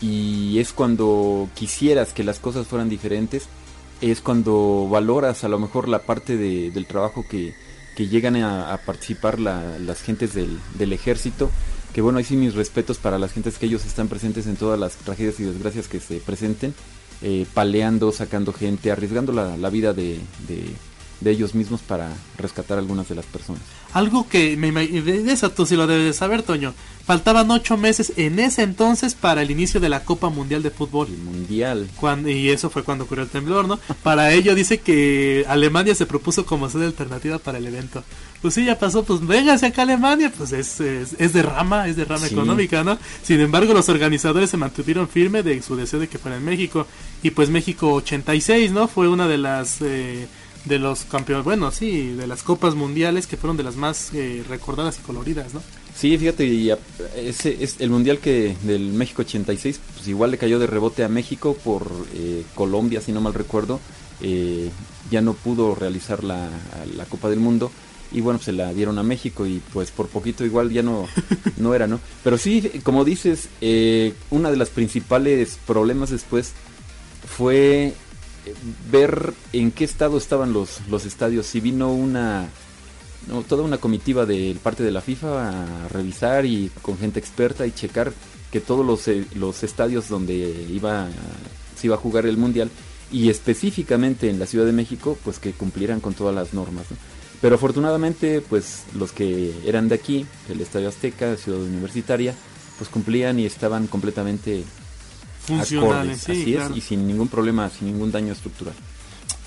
y 0.00 0.58
es 0.60 0.72
cuando 0.72 1.48
quisieras 1.56 2.12
que 2.12 2.22
las 2.22 2.38
cosas 2.38 2.66
fueran 2.68 2.88
diferentes, 2.88 3.44
es 4.00 4.20
cuando 4.20 4.88
valoras 4.90 5.44
a 5.44 5.48
lo 5.48 5.58
mejor 5.58 5.88
la 5.88 6.02
parte 6.02 6.36
de- 6.36 6.70
del 6.70 6.86
trabajo 6.86 7.24
que, 7.28 7.54
que 7.96 8.06
llegan 8.08 8.36
a, 8.36 8.76
participar 8.78 9.40
la- 9.40 9.78
las 9.78 10.02
gentes 10.02 10.34
del, 10.34 10.58
del 10.78 10.92
ejército, 10.92 11.50
que 11.92 12.00
bueno, 12.00 12.18
ahí 12.18 12.24
sí 12.24 12.36
mis 12.36 12.54
respetos 12.54 12.98
para 12.98 13.18
las 13.18 13.32
gentes 13.32 13.58
que 13.58 13.66
ellos 13.66 13.84
están 13.86 14.08
presentes 14.08 14.46
en 14.46 14.56
todas 14.56 14.78
las 14.78 14.96
tragedias 14.96 15.40
y 15.40 15.44
desgracias 15.44 15.88
que 15.88 15.98
se 16.00 16.18
presenten, 16.20 16.74
eh, 17.22 17.46
paleando, 17.54 18.12
sacando 18.12 18.52
gente, 18.52 18.92
arriesgando 18.92 19.32
la, 19.32 19.56
la 19.56 19.70
vida 19.70 19.92
de- 19.94 20.20
de 21.20 21.30
ellos 21.32 21.54
mismos 21.54 21.80
para 21.80 22.12
rescatar 22.36 22.78
a 22.78 22.80
algunas 22.80 23.08
de 23.08 23.14
las 23.16 23.26
personas. 23.26 23.60
Algo 23.92 24.28
que 24.28 24.56
me 24.56 24.70
de 24.70 25.32
eso 25.32 25.50
tú 25.50 25.66
sí 25.66 25.74
lo 25.74 25.86
debes 25.86 26.04
de 26.04 26.12
saber, 26.12 26.42
Toño. 26.42 26.74
Faltaban 27.04 27.50
ocho 27.50 27.76
meses 27.78 28.12
en 28.16 28.38
ese 28.38 28.62
entonces 28.62 29.14
para 29.14 29.40
el 29.42 29.50
inicio 29.50 29.80
de 29.80 29.88
la 29.88 30.04
Copa 30.04 30.28
Mundial 30.28 30.62
de 30.62 30.70
Fútbol. 30.70 31.08
El 31.08 31.16
mundial. 31.18 31.88
Cuando, 31.96 32.28
y 32.28 32.50
eso 32.50 32.68
fue 32.70 32.84
cuando 32.84 33.04
ocurrió 33.04 33.24
el 33.24 33.30
temblor, 33.30 33.66
¿no? 33.66 33.80
Para 34.02 34.32
ello 34.32 34.54
dice 34.54 34.78
que 34.78 35.44
Alemania 35.48 35.94
se 35.94 36.04
propuso 36.06 36.44
como 36.44 36.68
sede 36.68 36.84
alternativa 36.86 37.38
para 37.38 37.58
el 37.58 37.66
evento. 37.66 38.04
Pues 38.42 38.54
sí, 38.54 38.64
ya 38.66 38.78
pasó, 38.78 39.02
pues 39.04 39.26
véngase 39.26 39.66
acá 39.66 39.82
a 39.82 39.84
Alemania, 39.84 40.30
pues 40.36 40.52
es, 40.52 40.78
es, 40.80 41.16
es 41.18 41.32
derrama, 41.32 41.88
es 41.88 41.96
derrama 41.96 42.28
Sí. 42.28 42.34
económica, 42.34 42.84
¿no? 42.84 42.98
Sin 43.22 43.40
embargo, 43.40 43.72
los 43.74 43.88
organizadores 43.88 44.50
se 44.50 44.56
mantuvieron 44.58 45.08
firme 45.08 45.42
de 45.42 45.60
su 45.62 45.74
deseo 45.74 45.98
de 45.98 46.08
que 46.08 46.18
fuera 46.18 46.36
en 46.36 46.44
México. 46.44 46.86
Y 47.22 47.30
pues 47.30 47.48
México 47.48 47.94
86, 47.94 48.70
¿no? 48.70 48.86
Fue 48.86 49.08
una 49.08 49.26
de 49.26 49.38
las... 49.38 49.78
eh, 49.80 50.28
de 50.68 50.78
los 50.78 51.00
campeones, 51.04 51.44
bueno, 51.44 51.70
sí, 51.70 52.08
de 52.12 52.26
las 52.26 52.42
copas 52.42 52.74
mundiales 52.74 53.26
que 53.26 53.36
fueron 53.36 53.56
de 53.56 53.62
las 53.64 53.76
más 53.76 54.10
eh, 54.14 54.44
recordadas 54.48 54.98
y 54.98 55.02
coloridas, 55.02 55.54
¿no? 55.54 55.62
Sí, 55.96 56.16
fíjate, 56.16 56.46
y 56.46 56.70
a- 56.70 56.78
ese 57.16 57.56
es 57.64 57.76
el 57.80 57.90
mundial 57.90 58.18
que 58.18 58.56
del 58.62 58.92
México 58.92 59.22
86, 59.22 59.80
pues 59.94 60.06
igual 60.08 60.30
le 60.30 60.38
cayó 60.38 60.58
de 60.58 60.66
rebote 60.68 61.02
a 61.04 61.08
México 61.08 61.56
por 61.64 61.90
eh, 62.14 62.44
Colombia, 62.54 63.00
si 63.00 63.10
no 63.12 63.20
mal 63.20 63.34
recuerdo, 63.34 63.80
eh, 64.20 64.70
ya 65.10 65.20
no 65.20 65.32
pudo 65.34 65.74
realizar 65.74 66.22
la, 66.22 66.48
la 66.96 67.04
Copa 67.06 67.28
del 67.30 67.40
Mundo 67.40 67.72
y 68.10 68.20
bueno, 68.20 68.38
pues 68.38 68.46
se 68.46 68.52
la 68.52 68.72
dieron 68.72 68.98
a 68.98 69.02
México 69.02 69.46
y 69.46 69.60
pues 69.72 69.90
por 69.90 70.06
poquito 70.08 70.44
igual 70.44 70.70
ya 70.70 70.82
no, 70.82 71.06
no 71.58 71.74
era, 71.74 71.86
¿no? 71.86 72.00
Pero 72.24 72.38
sí, 72.38 72.62
como 72.84 73.04
dices, 73.04 73.48
eh, 73.60 74.14
una 74.30 74.50
de 74.50 74.56
las 74.56 74.70
principales 74.70 75.58
problemas 75.66 76.10
después 76.10 76.52
fue 77.26 77.92
ver 78.90 79.32
en 79.52 79.70
qué 79.70 79.84
estado 79.84 80.18
estaban 80.18 80.52
los, 80.52 80.80
los 80.88 81.06
estadios, 81.06 81.46
si 81.46 81.60
vino 81.60 81.92
una 81.92 82.48
no, 83.26 83.42
toda 83.42 83.62
una 83.62 83.78
comitiva 83.78 84.26
de 84.26 84.56
parte 84.62 84.82
de 84.82 84.92
la 84.92 85.00
FIFA 85.00 85.84
a 85.84 85.88
revisar 85.88 86.46
y 86.46 86.70
con 86.82 86.98
gente 86.98 87.18
experta 87.18 87.66
y 87.66 87.72
checar 87.72 88.12
que 88.50 88.60
todos 88.60 88.84
los, 88.86 89.06
eh, 89.08 89.26
los 89.34 89.62
estadios 89.62 90.08
donde 90.08 90.66
iba 90.70 91.08
se 91.76 91.86
iba 91.86 91.96
a 91.96 91.98
jugar 91.98 92.26
el 92.26 92.36
mundial 92.36 92.70
y 93.12 93.28
específicamente 93.30 94.28
en 94.30 94.38
la 94.38 94.46
Ciudad 94.46 94.66
de 94.66 94.72
México 94.72 95.18
pues 95.24 95.38
que 95.38 95.52
cumplieran 95.52 96.00
con 96.00 96.14
todas 96.14 96.34
las 96.34 96.54
normas 96.54 96.90
¿no? 96.90 96.96
pero 97.40 97.56
afortunadamente 97.56 98.40
pues 98.40 98.84
los 98.94 99.12
que 99.12 99.54
eran 99.64 99.88
de 99.88 99.94
aquí 99.94 100.26
el 100.48 100.60
Estadio 100.60 100.88
Azteca 100.88 101.36
Ciudad 101.36 101.60
Universitaria 101.60 102.34
pues 102.78 102.90
cumplían 102.90 103.38
y 103.38 103.46
estaban 103.46 103.86
completamente 103.86 104.64
Funcionales, 105.48 105.92
acordes, 105.92 106.20
sí, 106.22 106.32
así 106.32 106.52
claro. 106.52 106.74
es 106.74 106.78
y 106.78 106.80
sin 106.80 107.06
ningún 107.06 107.28
problema 107.28 107.68
sin 107.70 107.88
ningún 107.88 108.12
daño 108.12 108.32
estructural 108.32 108.74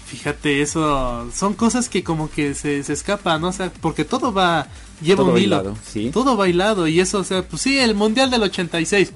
Fíjate, 0.05 0.61
eso 0.61 1.29
son 1.33 1.53
cosas 1.53 1.87
que 1.87 2.03
como 2.03 2.29
que 2.29 2.53
se, 2.53 2.83
se 2.83 2.91
escapan, 2.91 3.39
¿no? 3.39 3.47
O 3.47 3.53
sea, 3.53 3.71
porque 3.71 4.03
todo 4.03 4.33
va, 4.33 4.67
lleva 5.01 5.23
Todo 5.23 5.31
un 5.31 5.37
hilo. 5.37 5.55
bailado, 5.55 5.77
sí. 5.87 6.09
Todo 6.11 6.35
bailado 6.35 6.85
y 6.89 6.99
eso, 6.99 7.19
o 7.19 7.23
sea, 7.23 7.47
pues 7.47 7.61
sí, 7.61 7.79
el 7.79 7.95
Mundial 7.95 8.29
del 8.29 8.43
86. 8.43 9.13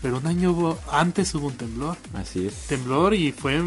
Pero 0.00 0.16
un 0.16 0.26
año 0.26 0.52
hubo, 0.52 0.78
antes 0.90 1.34
hubo 1.34 1.48
un 1.48 1.56
temblor. 1.56 1.98
así 2.14 2.46
es 2.46 2.54
Temblor 2.68 3.12
y 3.12 3.32
fue 3.32 3.60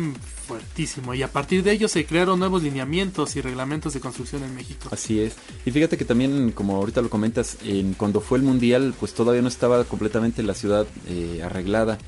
fuertísimo. 0.48 1.14
Y 1.14 1.22
a 1.22 1.32
partir 1.32 1.62
de 1.62 1.74
ello 1.74 1.88
se 1.88 2.08
crearon 2.08 2.40
nuevos 2.40 2.64
lineamientos 2.64 3.36
y 3.36 3.42
reglamentos 3.42 3.94
de 3.94 4.00
construcción 4.00 4.44
en 4.44 4.56
México. 4.56 4.90
Así 4.92 5.20
es. 5.20 5.36
Y 5.68 5.70
fíjate 5.72 5.96
que 5.96 6.06
también, 6.06 6.52
como 6.54 6.76
ahorita 6.78 7.04
lo 7.04 7.10
comentas, 7.12 7.58
en, 7.64 7.94
cuando 7.94 8.20
fue 8.20 8.40
el 8.40 8.44
Mundial, 8.44 8.96
pues 9.00 9.14
todavía 9.14 9.44
no 9.44 9.48
estaba 9.48 9.84
completamente 9.84 10.42
la 10.42 10.56
ciudad 10.56 10.88
eh, 11.08 11.42
arreglada. 11.46 12.00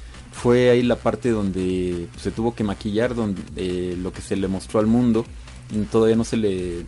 Fue 0.42 0.70
ahí 0.70 0.84
la 0.84 0.96
parte 0.98 1.30
donde 1.30 2.08
se 2.22 2.30
tuvo 2.32 2.54
que 2.54 2.64
maquillar, 2.64 3.16
donde 3.16 3.42
eh, 3.56 3.98
lo 4.00 4.12
que 4.14 4.22
se 4.22 4.36
le 4.36 4.48
mostró 4.48 4.80
al 4.80 4.88
mundo. 4.88 5.26
y 5.72 5.80
todavía 5.86 6.16
no 6.16 6.24
se 6.24 6.38
le 6.38 6.86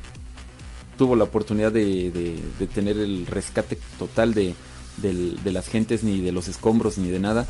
tuvo 0.98 1.16
la 1.16 1.24
oportunidad 1.24 1.72
de, 1.72 2.12
de- 2.12 2.40
de 2.60 2.68
tener 2.68 2.98
el 2.98 3.26
rescate 3.26 3.78
total 3.98 4.34
de, 4.34 4.54
de 4.98 5.52
las 5.52 5.68
gentes, 5.68 6.04
ni 6.04 6.22
de 6.22 6.32
los 6.32 6.48
escombros, 6.48 6.98
ni 7.00 7.10
de 7.10 7.20
nada. 7.20 7.48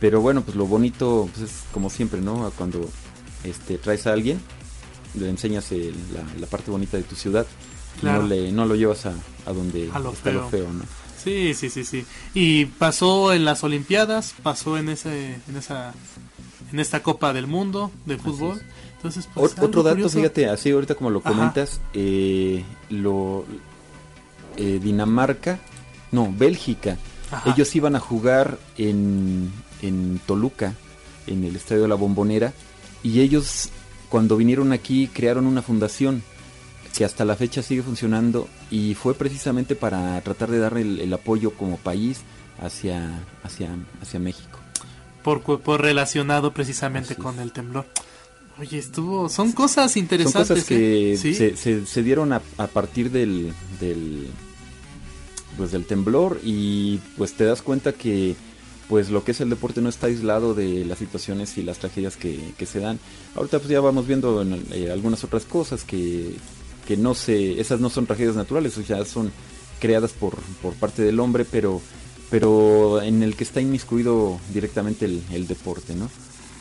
Pero 0.00 0.20
bueno, 0.20 0.42
pues 0.42 0.56
lo 0.56 0.66
bonito 0.66 1.28
pues, 1.34 1.50
es 1.50 1.56
como 1.72 1.90
siempre, 1.90 2.20
¿no? 2.20 2.52
Cuando 2.56 2.88
este, 3.44 3.78
traes 3.78 4.06
a 4.06 4.12
alguien, 4.12 4.40
le 5.18 5.28
enseñas 5.30 5.72
el- 5.72 5.94
la, 6.14 6.22
la 6.38 6.46
parte 6.46 6.70
bonita 6.70 6.96
de 6.96 7.02
tu 7.04 7.16
ciudad 7.16 7.46
y 8.02 8.06
no, 8.06 8.22
le, 8.28 8.52
no 8.52 8.64
lo 8.66 8.76
llevas 8.76 9.06
a, 9.06 9.14
a 9.46 9.52
donde 9.52 9.90
A 9.92 9.98
lo 9.98 10.12
está 10.12 10.30
lo 10.30 10.48
feo, 10.50 10.72
¿no? 10.72 10.84
Sí, 11.28 11.54
sí, 11.54 11.70
sí, 11.70 11.84
sí. 11.84 12.04
Y 12.34 12.64
pasó 12.66 13.32
en 13.32 13.44
las 13.44 13.62
Olimpiadas, 13.64 14.34
pasó 14.42 14.78
en 14.78 14.88
ese, 14.88 15.34
en 15.48 15.56
esa, 15.56 15.92
en 16.72 16.80
esta 16.80 17.02
Copa 17.02 17.32
del 17.32 17.46
Mundo 17.46 17.90
de 18.06 18.16
fútbol. 18.18 18.62
Entonces, 18.96 19.28
pues, 19.34 19.52
Ot- 19.56 19.62
Otro 19.64 19.82
dato, 19.82 19.96
curioso. 19.96 20.16
fíjate, 20.18 20.48
así 20.48 20.70
ahorita 20.70 20.94
como 20.94 21.10
lo 21.10 21.20
Ajá. 21.20 21.28
comentas, 21.30 21.80
eh, 21.94 22.64
lo, 22.90 23.44
eh, 24.56 24.80
Dinamarca, 24.82 25.58
no, 26.10 26.32
Bélgica, 26.36 26.96
Ajá. 27.30 27.52
ellos 27.52 27.74
iban 27.76 27.94
a 27.94 28.00
jugar 28.00 28.58
en, 28.76 29.52
en 29.82 30.20
Toluca, 30.26 30.74
en 31.26 31.44
el 31.44 31.54
Estadio 31.56 31.82
de 31.82 31.88
la 31.88 31.94
Bombonera, 31.94 32.52
y 33.02 33.20
ellos 33.20 33.68
cuando 34.08 34.36
vinieron 34.36 34.72
aquí 34.72 35.08
crearon 35.12 35.46
una 35.46 35.62
fundación 35.62 36.22
que 36.98 37.04
hasta 37.04 37.24
la 37.24 37.36
fecha 37.36 37.62
sigue 37.62 37.84
funcionando 37.84 38.48
y 38.72 38.94
fue 38.94 39.14
precisamente 39.14 39.76
para 39.76 40.20
tratar 40.22 40.50
de 40.50 40.58
dar 40.58 40.76
el, 40.76 41.00
el 41.00 41.12
apoyo 41.12 41.52
como 41.52 41.76
país 41.76 42.22
hacia, 42.60 43.20
hacia, 43.44 43.70
hacia 44.02 44.18
México. 44.18 44.58
por, 45.22 45.42
por 45.42 45.80
relacionado 45.80 46.52
precisamente 46.52 47.12
Así 47.12 47.22
con 47.22 47.36
es. 47.36 47.42
el 47.42 47.52
temblor. 47.52 47.86
Oye, 48.58 48.78
estuvo, 48.78 49.28
son 49.28 49.52
cosas 49.52 49.92
Son 49.92 50.00
interesantes. 50.02 50.48
cosas 50.48 50.64
que 50.64 51.12
¿eh? 51.12 51.16
¿Sí? 51.16 51.34
se, 51.34 51.56
se- 51.56 51.86
se 51.86 52.02
dieron 52.02 52.32
a, 52.32 52.42
a 52.56 52.66
partir 52.66 53.12
del, 53.12 53.52
del 53.78 54.26
pues 55.56 55.70
del 55.70 55.84
temblor 55.86 56.40
y 56.42 56.98
pues 57.16 57.34
te 57.34 57.44
das 57.44 57.62
cuenta 57.62 57.92
que 57.92 58.34
pues 58.88 59.10
lo 59.10 59.22
que 59.22 59.30
es 59.30 59.40
el 59.40 59.50
deporte 59.50 59.80
no 59.80 59.88
está 59.88 60.08
aislado 60.08 60.54
de 60.54 60.84
las 60.84 60.98
situaciones 60.98 61.56
y 61.58 61.62
las 61.62 61.78
tragedias 61.78 62.16
que, 62.16 62.40
que 62.58 62.66
se 62.66 62.80
dan. 62.80 62.98
Ahorita 63.36 63.58
pues 63.58 63.70
ya 63.70 63.80
vamos 63.80 64.06
viendo 64.08 64.42
en, 64.42 64.64
eh, 64.72 64.90
algunas 64.90 65.22
otras 65.22 65.44
cosas 65.44 65.84
que, 65.84 66.34
que 66.88 66.96
no 66.96 67.12
se, 67.14 67.60
esas 67.60 67.80
no 67.80 67.90
son 67.90 68.06
tragedias 68.06 68.34
naturales, 68.34 68.78
o 68.78 68.82
sea, 68.82 69.04
son 69.04 69.30
creadas 69.78 70.12
por, 70.12 70.36
por 70.62 70.72
parte 70.72 71.02
del 71.02 71.20
hombre, 71.20 71.44
pero, 71.44 71.82
pero 72.30 73.02
en 73.02 73.22
el 73.22 73.36
que 73.36 73.44
está 73.44 73.60
inmiscuido 73.60 74.40
directamente 74.54 75.04
el, 75.04 75.22
el 75.30 75.46
deporte, 75.46 75.94
¿no? 75.94 76.08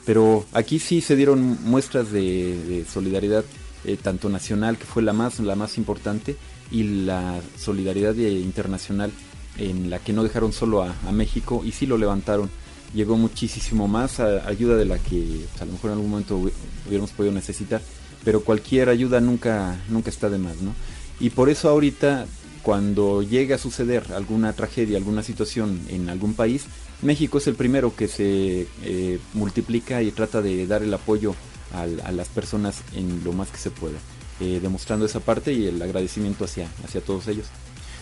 Pero 0.06 0.46
aquí 0.52 0.80
sí 0.80 1.00
se 1.00 1.16
dieron 1.16 1.58
muestras 1.64 2.12
de, 2.12 2.84
solidaridad, 2.92 3.46
eh, 3.86 3.96
tanto 3.96 4.28
nacional, 4.28 4.78
que 4.78 4.84
fue 4.84 5.02
la 5.02 5.14
más, 5.14 5.40
la 5.40 5.56
más 5.56 5.78
importante, 5.78 6.36
y 6.72 6.84
la 6.84 7.40
solidaridad 7.58 8.14
internacional, 8.16 9.12
en 9.58 9.90
la 9.90 10.00
que 10.00 10.12
no 10.12 10.24
dejaron 10.24 10.52
solo 10.52 10.84
a, 10.84 10.94
a 11.08 11.12
México 11.14 11.64
y 11.66 11.72
sí 11.72 11.86
lo 11.86 11.98
levantaron. 11.98 12.50
Llegó 12.94 13.16
muchísimo 13.16 13.88
más 13.88 14.20
ayuda 14.20 14.76
de 14.76 14.86
la 14.86 14.98
que 14.98 15.46
pues, 15.52 15.62
a 15.62 15.66
lo 15.66 15.72
mejor 15.72 15.92
en 15.92 15.96
algún 15.96 16.12
momento 16.12 16.38
hubi- 16.38 16.52
hubiéramos 16.86 17.12
podido 17.12 17.34
necesitar, 17.34 17.82
pero 18.24 18.42
cualquier 18.42 18.90
ayuda 18.90 19.22
nunca, 19.22 19.80
nunca 19.90 20.10
está 20.10 20.30
de 20.30 20.38
más, 20.38 20.58
¿no? 20.62 20.74
Y 21.20 21.32
por 21.32 21.50
eso 21.50 21.70
ahorita, 21.70 22.26
cuando 22.62 23.22
llega 23.22 23.56
a 23.56 23.60
suceder 23.60 24.04
alguna 24.14 24.54
tragedia, 24.54 24.98
alguna 24.98 25.24
situación 25.24 25.82
en 25.90 26.10
algún 26.10 26.34
país, 26.34 26.66
México 27.02 27.38
es 27.38 27.48
el 27.48 27.56
primero 27.56 27.96
que 27.96 28.08
se 28.08 28.68
eh, 28.84 29.20
multiplica 29.34 30.02
y 30.02 30.12
trata 30.12 30.42
de 30.42 30.66
dar 30.68 30.84
el 30.84 30.94
apoyo 30.94 31.36
a, 31.74 32.12
las 32.12 32.28
personas 32.30 32.82
en 32.96 33.24
lo 33.24 33.34
más 33.34 33.50
que 33.50 33.58
se 33.58 33.72
pueda, 33.72 33.98
eh, 34.40 34.60
demostrando 34.62 35.06
esa 35.06 35.20
parte 35.20 35.54
y 35.54 35.68
el 35.68 35.82
agradecimiento 35.82 36.46
hacia, 36.46 36.70
hacia 36.84 37.02
todos 37.02 37.28
ellos. 37.28 37.48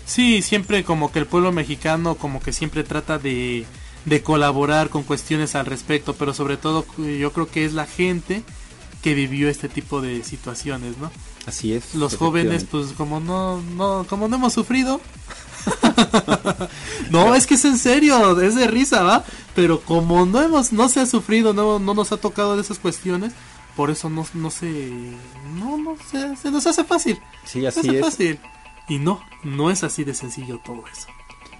Sí, 0.06 0.42
siempre 0.42 0.84
como 0.84 1.12
que 1.12 1.20
el 1.20 1.26
pueblo 1.26 1.52
mexicano 1.52 2.16
como 2.16 2.40
que 2.40 2.54
siempre 2.54 2.84
trata 2.84 3.18
de, 3.18 3.66
de 4.06 4.22
colaborar 4.22 4.90
con 4.90 5.04
cuestiones 5.04 5.56
al 5.56 5.66
respecto, 5.66 6.14
pero 6.14 6.34
sobre 6.34 6.58
todo 6.58 6.86
yo 6.98 7.34
creo 7.34 7.48
que 7.48 7.66
es 7.66 7.74
la 7.74 7.86
gente 7.86 8.44
que 9.06 9.14
vivió 9.14 9.50
este 9.50 9.70
tipo 9.70 10.02
de 10.02 10.24
situaciones, 10.24 10.98
¿no? 10.98 11.12
Así 11.46 11.74
es. 11.74 11.94
Los 11.94 12.18
jóvenes 12.18 12.64
pues 12.64 12.88
como 12.94 13.20
no, 13.20 13.62
no, 13.62 14.04
como 14.10 14.28
no 14.28 14.38
hemos 14.38 14.54
sufrido, 14.54 15.00
no, 17.12 17.36
es 17.36 17.46
que 17.46 17.54
es 17.54 17.66
en 17.66 17.78
serio, 17.78 18.42
es 18.42 18.56
de 18.56 18.66
risa, 18.66 19.04
¿va? 19.04 19.24
Pero 19.54 19.82
como 19.82 20.26
no 20.26 20.42
hemos, 20.42 20.74
no 20.74 20.90
se 20.90 21.02
ha 21.02 21.06
sufrido, 21.06 21.54
no, 21.54 21.78
no 21.78 21.94
nos 21.94 22.12
ha 22.12 22.18
tocado 22.18 22.56
de 22.56 22.64
esas 22.64 22.80
cuestiones, 22.80 23.34
por 23.76 23.92
eso 23.92 24.10
no, 24.10 24.26
no 24.34 24.50
se, 24.50 24.90
no, 25.56 25.78
no 25.78 25.96
se, 26.10 26.36
se 26.36 26.50
nos 26.50 26.66
hace 26.66 26.84
fácil. 26.84 27.20
Sí, 27.46 27.64
así 27.64 27.80
hace 27.82 28.00
es. 28.00 28.02
fácil. 28.04 28.40
Y 28.90 28.98
no, 28.98 29.22
no 29.44 29.70
es 29.70 29.84
así 29.84 30.04
de 30.04 30.16
sencillo 30.16 30.60
todo 30.66 30.84
eso. 30.92 31.08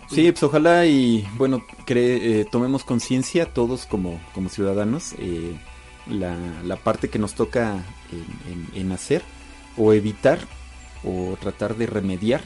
Sí, 0.10 0.32
pues 0.32 0.42
ojalá 0.42 0.88
y 0.88 1.28
bueno, 1.38 1.64
cre- 1.86 2.20
eh, 2.22 2.48
tomemos 2.52 2.84
conciencia 2.84 3.54
todos 3.54 3.86
como, 3.86 4.20
como 4.34 4.50
ciudadanos 4.50 5.14
eh, 5.20 5.60
la, 6.08 6.36
la 6.64 6.76
parte 6.78 7.10
que 7.10 7.20
nos 7.20 7.34
toca 7.34 7.84
en, 8.12 8.52
en- 8.74 8.82
en 8.82 8.92
hacer 8.92 9.22
o 9.78 9.94
evitar 9.94 10.40
o 11.04 11.38
tratar 11.40 11.76
de 11.76 11.86
remediar 11.88 12.42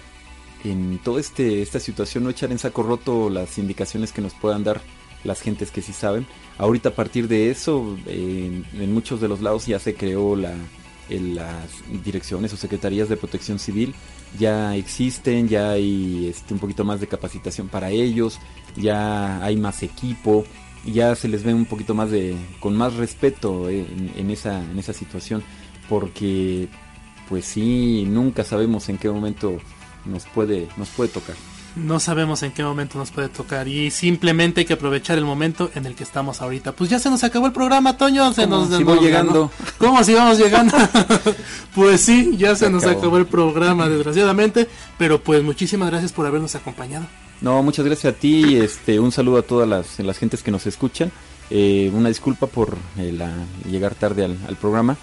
en 0.63 0.99
toda 1.03 1.21
este, 1.21 1.61
esta 1.61 1.79
situación, 1.79 2.23
no 2.25 2.29
echar 2.29 2.51
en 2.51 2.59
saco 2.59 2.83
roto 2.83 3.29
las 3.29 3.57
indicaciones 3.57 4.11
que 4.11 4.21
nos 4.21 4.33
puedan 4.33 4.63
dar 4.63 4.81
las 5.23 5.41
gentes 5.41 5.71
que 5.71 5.81
sí 5.81 5.93
saben. 5.93 6.25
Ahorita 6.57 6.89
a 6.89 6.95
partir 6.95 7.27
de 7.27 7.49
eso, 7.51 7.97
en, 8.07 8.65
en 8.73 8.93
muchos 8.93 9.21
de 9.21 9.27
los 9.29 9.41
lados 9.41 9.65
ya 9.67 9.79
se 9.79 9.95
creó 9.95 10.35
la, 10.35 10.53
el- 11.09 11.35
las 11.35 11.53
direcciones 12.03 12.51
o 12.53 12.57
secretarías 12.57 13.07
de 13.09 13.17
protección 13.17 13.59
civil. 13.59 13.93
Ya 14.37 14.75
existen, 14.75 15.47
ya 15.47 15.71
hay 15.71 16.27
este, 16.27 16.53
un 16.53 16.59
poquito 16.59 16.83
más 16.83 16.99
de 16.99 17.07
capacitación 17.07 17.67
para 17.67 17.89
ellos, 17.89 18.37
ya 18.75 19.43
hay 19.43 19.55
más 19.55 19.81
equipo, 19.81 20.45
ya 20.85 21.15
se 21.15 21.27
les 21.27 21.43
ve 21.43 21.53
un 21.53 21.65
poquito 21.65 21.93
más 21.93 22.11
de, 22.11 22.35
con 22.59 22.75
más 22.75 22.93
respeto 22.95 23.69
eh, 23.69 23.85
en, 23.89 24.11
en 24.17 24.31
esa, 24.31 24.61
en 24.63 24.77
esa 24.79 24.93
situación, 24.93 25.43
porque 25.87 26.67
pues 27.27 27.45
sí, 27.45 28.05
nunca 28.07 28.43
sabemos 28.43 28.89
en 28.89 28.97
qué 28.97 29.09
momento 29.09 29.57
nos 30.05 30.25
puede, 30.25 30.67
nos 30.77 30.89
puede 30.89 31.09
tocar. 31.09 31.35
No 31.75 31.99
sabemos 31.99 32.41
en 32.41 32.51
qué 32.51 32.63
momento 32.63 32.97
nos 32.97 33.11
puede 33.11 33.29
tocar 33.29 33.67
y 33.67 33.91
simplemente 33.91 34.61
hay 34.61 34.65
que 34.65 34.73
aprovechar 34.73 35.19
el 35.19 35.23
momento 35.25 35.69
en 35.75 35.85
el 35.85 35.93
que 35.93 36.03
estamos 36.03 36.41
ahorita. 36.41 36.71
Pues 36.71 36.89
ya 36.89 36.97
se 36.97 37.11
nos 37.11 37.23
acabó 37.23 37.45
el 37.45 37.53
programa, 37.53 37.95
Toño. 37.95 38.33
Se 38.33 38.43
¿Cómo? 38.45 38.65
nos 38.65 38.75
Si 38.75 38.83
voy 38.83 38.99
llegando. 38.99 39.51
¿Cómo 39.77 40.03
si 40.03 40.15
vamos 40.15 40.39
llegando? 40.39 40.75
pues 41.75 42.01
sí, 42.01 42.35
ya 42.37 42.55
se, 42.55 42.65
Se 42.65 42.71
nos 42.71 42.83
acabó. 42.83 42.99
acabó 42.99 43.17
el 43.19 43.27
programa, 43.27 43.87
desgraciadamente. 43.87 44.67
Pero 44.97 45.21
pues 45.23 45.43
muchísimas 45.43 45.91
gracias 45.91 46.11
por 46.11 46.25
habernos 46.25 46.55
acompañado. 46.55 47.05
No, 47.41 47.63
muchas 47.63 47.85
gracias 47.85 48.13
a 48.13 48.17
ti, 48.17 48.57
este, 48.57 48.99
un 48.99 49.11
saludo 49.11 49.37
a 49.37 49.41
todas 49.43 49.67
las, 49.67 49.99
las 49.99 50.17
gentes 50.17 50.43
que 50.43 50.51
nos 50.51 50.67
escuchan, 50.67 51.09
eh, 51.49 51.89
una 51.93 52.09
disculpa 52.09 52.47
por 52.47 52.75
eh, 52.97 53.17
llegar 53.69 53.95
tarde 53.95 54.25
al, 54.25 54.37
al 54.47 54.57
programa, 54.57 54.97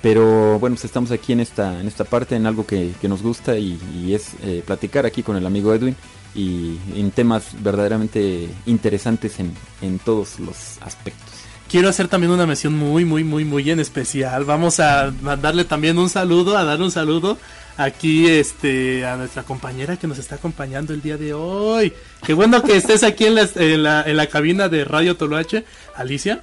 pero 0.00 0.58
bueno, 0.58 0.76
pues 0.76 0.86
estamos 0.86 1.10
aquí 1.10 1.32
en 1.32 1.40
esta, 1.40 1.80
en 1.80 1.86
esta 1.86 2.04
parte, 2.04 2.36
en 2.36 2.46
algo 2.46 2.66
que, 2.66 2.92
que 3.00 3.08
nos 3.08 3.22
gusta 3.22 3.58
y, 3.58 3.78
es 4.14 4.32
eh, 4.42 4.62
platicar 4.64 5.04
aquí 5.04 5.22
con 5.22 5.36
el 5.36 5.46
amigo 5.46 5.74
Edwin 5.74 5.96
y 6.34 6.78
en 6.94 7.10
temas 7.10 7.62
verdaderamente 7.62 8.48
interesantes 8.66 9.38
en, 9.38 9.52
en 9.82 9.98
todos 9.98 10.40
los 10.40 10.78
aspectos. 10.80 11.32
Quiero 11.70 11.88
hacer 11.88 12.08
también 12.08 12.32
una 12.32 12.46
mención 12.46 12.76
muy, 12.76 13.04
muy, 13.04 13.24
muy, 13.24 13.44
muy 13.44 13.70
en 13.70 13.80
especial. 13.80 14.44
Vamos 14.44 14.80
a 14.80 15.12
mandarle 15.22 15.64
también 15.64 15.98
un 15.98 16.08
saludo, 16.08 16.56
a 16.56 16.64
darle 16.64 16.84
un 16.84 16.90
saludo 16.90 17.38
aquí 17.76 18.28
este 18.28 19.04
a 19.06 19.16
nuestra 19.16 19.42
compañera 19.42 19.96
que 19.96 20.06
nos 20.06 20.18
está 20.18 20.36
acompañando 20.36 20.92
el 20.92 21.02
día 21.02 21.16
de 21.16 21.34
hoy. 21.34 21.92
Qué 22.24 22.34
bueno 22.34 22.62
que 22.62 22.76
estés 22.76 23.02
aquí 23.02 23.26
en 23.26 23.34
la, 23.34 24.02
en 24.06 24.16
la, 24.16 24.26
cabina 24.26 24.68
de 24.68 24.84
Radio 24.84 25.16
Toloache. 25.16 25.64
Alicia, 25.94 26.42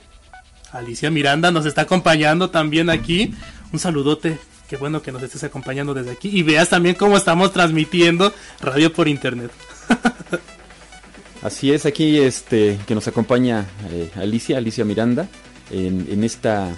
Alicia 0.71 1.11
Miranda 1.11 1.51
nos 1.51 1.65
está 1.65 1.81
acompañando 1.81 2.49
también 2.49 2.89
aquí. 2.89 3.33
Un 3.71 3.79
saludote. 3.79 4.37
Qué 4.69 4.77
bueno 4.77 5.01
que 5.01 5.11
nos 5.11 5.21
estés 5.21 5.43
acompañando 5.43 5.93
desde 5.93 6.11
aquí. 6.11 6.29
Y 6.29 6.43
veas 6.43 6.69
también 6.69 6.95
cómo 6.95 7.17
estamos 7.17 7.51
transmitiendo 7.51 8.33
radio 8.61 8.93
por 8.93 9.07
internet. 9.07 9.51
Así 11.41 11.73
es, 11.73 11.85
aquí 11.87 12.19
este 12.19 12.77
que 12.85 12.93
nos 12.93 13.07
acompaña 13.07 13.65
eh, 13.89 14.11
Alicia, 14.15 14.59
Alicia 14.59 14.85
Miranda, 14.85 15.27
en, 15.71 16.07
en 16.09 16.23
esta 16.23 16.69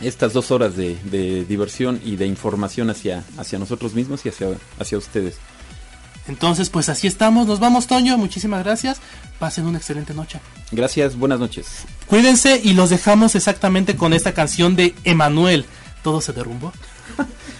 estas 0.00 0.32
dos 0.32 0.50
horas 0.50 0.76
de, 0.76 0.96
de 1.04 1.44
diversión 1.44 2.00
y 2.04 2.16
de 2.16 2.26
información 2.26 2.90
hacia, 2.90 3.24
hacia 3.38 3.58
nosotros 3.58 3.94
mismos 3.94 4.24
y 4.26 4.28
hacia, 4.28 4.48
hacia 4.78 4.98
ustedes. 4.98 5.36
Entonces, 6.26 6.70
pues 6.70 6.88
así 6.88 7.06
estamos. 7.06 7.46
Nos 7.46 7.60
vamos, 7.60 7.86
Toño. 7.86 8.16
Muchísimas 8.16 8.64
gracias. 8.64 8.98
Pasen 9.38 9.66
una 9.66 9.78
excelente 9.78 10.14
noche. 10.14 10.40
Gracias, 10.72 11.16
buenas 11.16 11.38
noches. 11.38 11.84
Cuídense 12.06 12.60
y 12.62 12.72
los 12.72 12.90
dejamos 12.90 13.34
exactamente 13.34 13.96
con 13.96 14.12
esta 14.12 14.32
canción 14.32 14.74
de 14.74 14.94
Emanuel. 15.04 15.66
Todo 16.02 16.20
se 16.20 16.32
derrumbó 16.32 16.72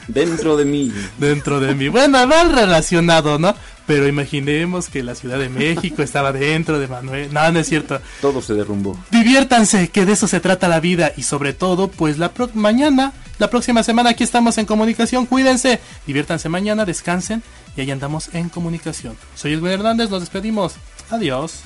Dentro 0.09 0.57
de 0.57 0.65
mí. 0.65 0.93
dentro 1.19 1.61
de 1.61 1.75
mí. 1.75 1.89
Bueno, 1.89 2.27
mal 2.27 2.53
relacionado, 2.53 3.39
¿no? 3.39 3.55
Pero 3.87 4.09
imaginemos 4.09 4.89
que 4.89 5.03
la 5.03 5.15
Ciudad 5.15 5.39
de 5.39 5.49
México 5.51 6.03
estaba 6.03 6.33
dentro 6.33 6.79
de 6.79 6.89
Manuel. 6.89 7.33
No, 7.33 7.53
no 7.53 7.59
es 7.59 7.69
cierto. 7.69 8.01
Todo 8.23 8.41
se 8.41 8.55
derrumbó. 8.55 8.99
Diviértanse, 9.11 9.89
que 9.89 10.07
de 10.07 10.13
eso 10.13 10.27
se 10.27 10.41
trata 10.41 10.69
la 10.69 10.81
vida. 10.81 11.13
Y 11.17 11.23
sobre 11.25 11.53
todo, 11.53 11.89
pues 11.89 12.17
la 12.19 12.33
pro- 12.33 12.49
mañana, 12.55 13.13
la 13.39 13.51
próxima 13.51 13.83
semana 13.83 14.11
aquí 14.11 14.25
estamos 14.25 14.57
en 14.59 14.65
comunicación. 14.67 15.27
Cuídense, 15.27 15.81
diviértanse 16.07 16.49
mañana, 16.49 16.85
descansen 16.87 17.43
y 17.77 17.83
ahí 17.83 17.91
andamos 17.91 18.31
en 18.35 18.49
comunicación. 18.49 19.17
Soy 19.35 19.53
Edwin 19.53 19.73
Hernández, 19.73 20.09
nos 20.09 20.21
despedimos. 20.21 20.75
Adiós. 21.11 21.61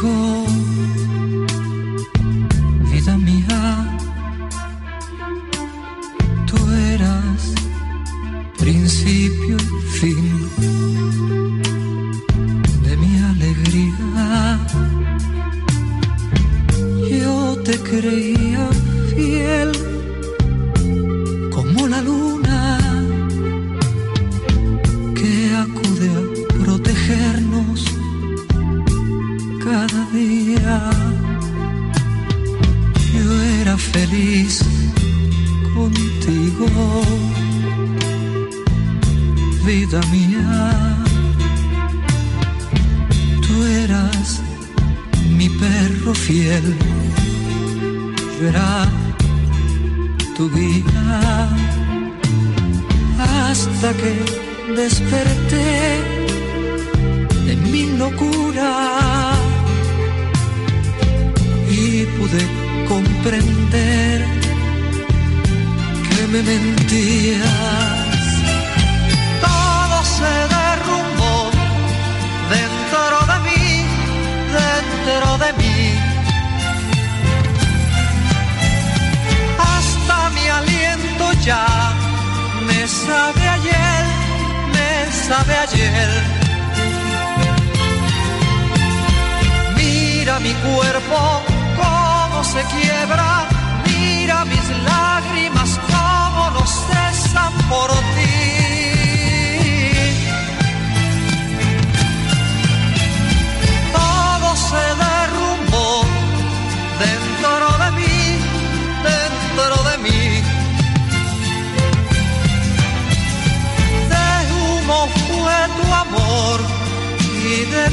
Contigo, 0.00 0.47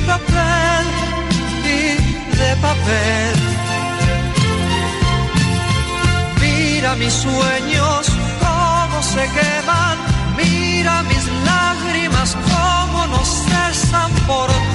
papel 0.06 0.86
y 1.64 2.38
de 2.38 2.56
papel. 2.62 3.36
Mira 6.42 6.96
mis 6.96 7.14
sueños 7.14 8.12
cómo 8.40 9.02
se 9.02 9.24
queman, 9.38 9.98
mira 10.38 11.04
mis 11.04 11.26
lágrimas 11.50 12.38
cómo 12.52 13.08
no 13.08 13.22
cesan 13.26 14.12
por 14.28 14.50
ti. 14.50 14.75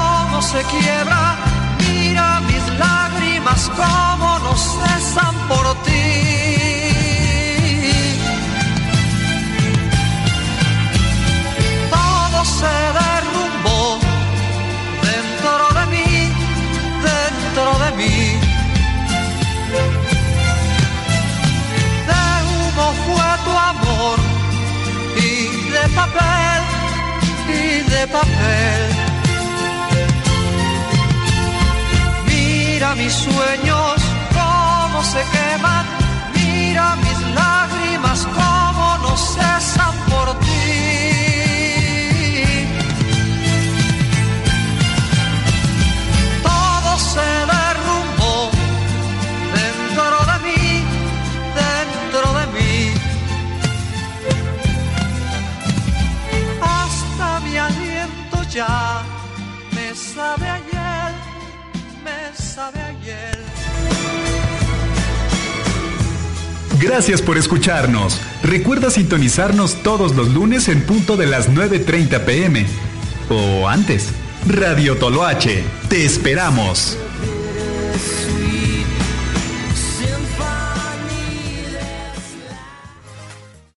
se 0.41 0.63
quiebra, 0.63 1.35
mira 1.79 2.41
mis 2.41 2.65
lágrimas 2.79 3.69
cómo 3.75 4.39
no 4.39 4.55
cesan 4.55 5.35
por 5.47 5.65
ti. 5.83 6.01
Todo 11.91 12.45
se 12.59 12.75
derrumbó 12.99 13.99
dentro 15.11 15.63
de 15.79 15.85
mí, 15.93 16.31
dentro 17.09 17.65
de 17.83 17.91
mí. 17.99 18.39
De 22.09 22.23
humo 22.49 22.87
fue 23.05 23.29
tu 23.45 23.53
amor 23.71 24.17
y 25.17 25.69
de 25.69 25.83
papel 25.95 26.61
y 27.47 27.89
de 27.89 28.07
papel. 28.07 29.10
Mis 32.95 33.13
sueños 33.13 34.01
cómo 34.33 35.03
se 35.03 35.19
queman, 35.31 35.85
Gracias 66.81 67.21
por 67.21 67.37
escucharnos. 67.37 68.19
Recuerda 68.41 68.89
sintonizarnos 68.89 69.83
todos 69.83 70.15
los 70.15 70.29
lunes 70.29 70.67
en 70.67 70.81
punto 70.81 71.15
de 71.15 71.27
las 71.27 71.47
9.30 71.49 72.25
pm. 72.25 72.65
O 73.29 73.69
antes. 73.69 74.09
Radio 74.47 74.97
Toloache. 74.97 75.63
Te 75.89 76.03
esperamos. 76.03 76.97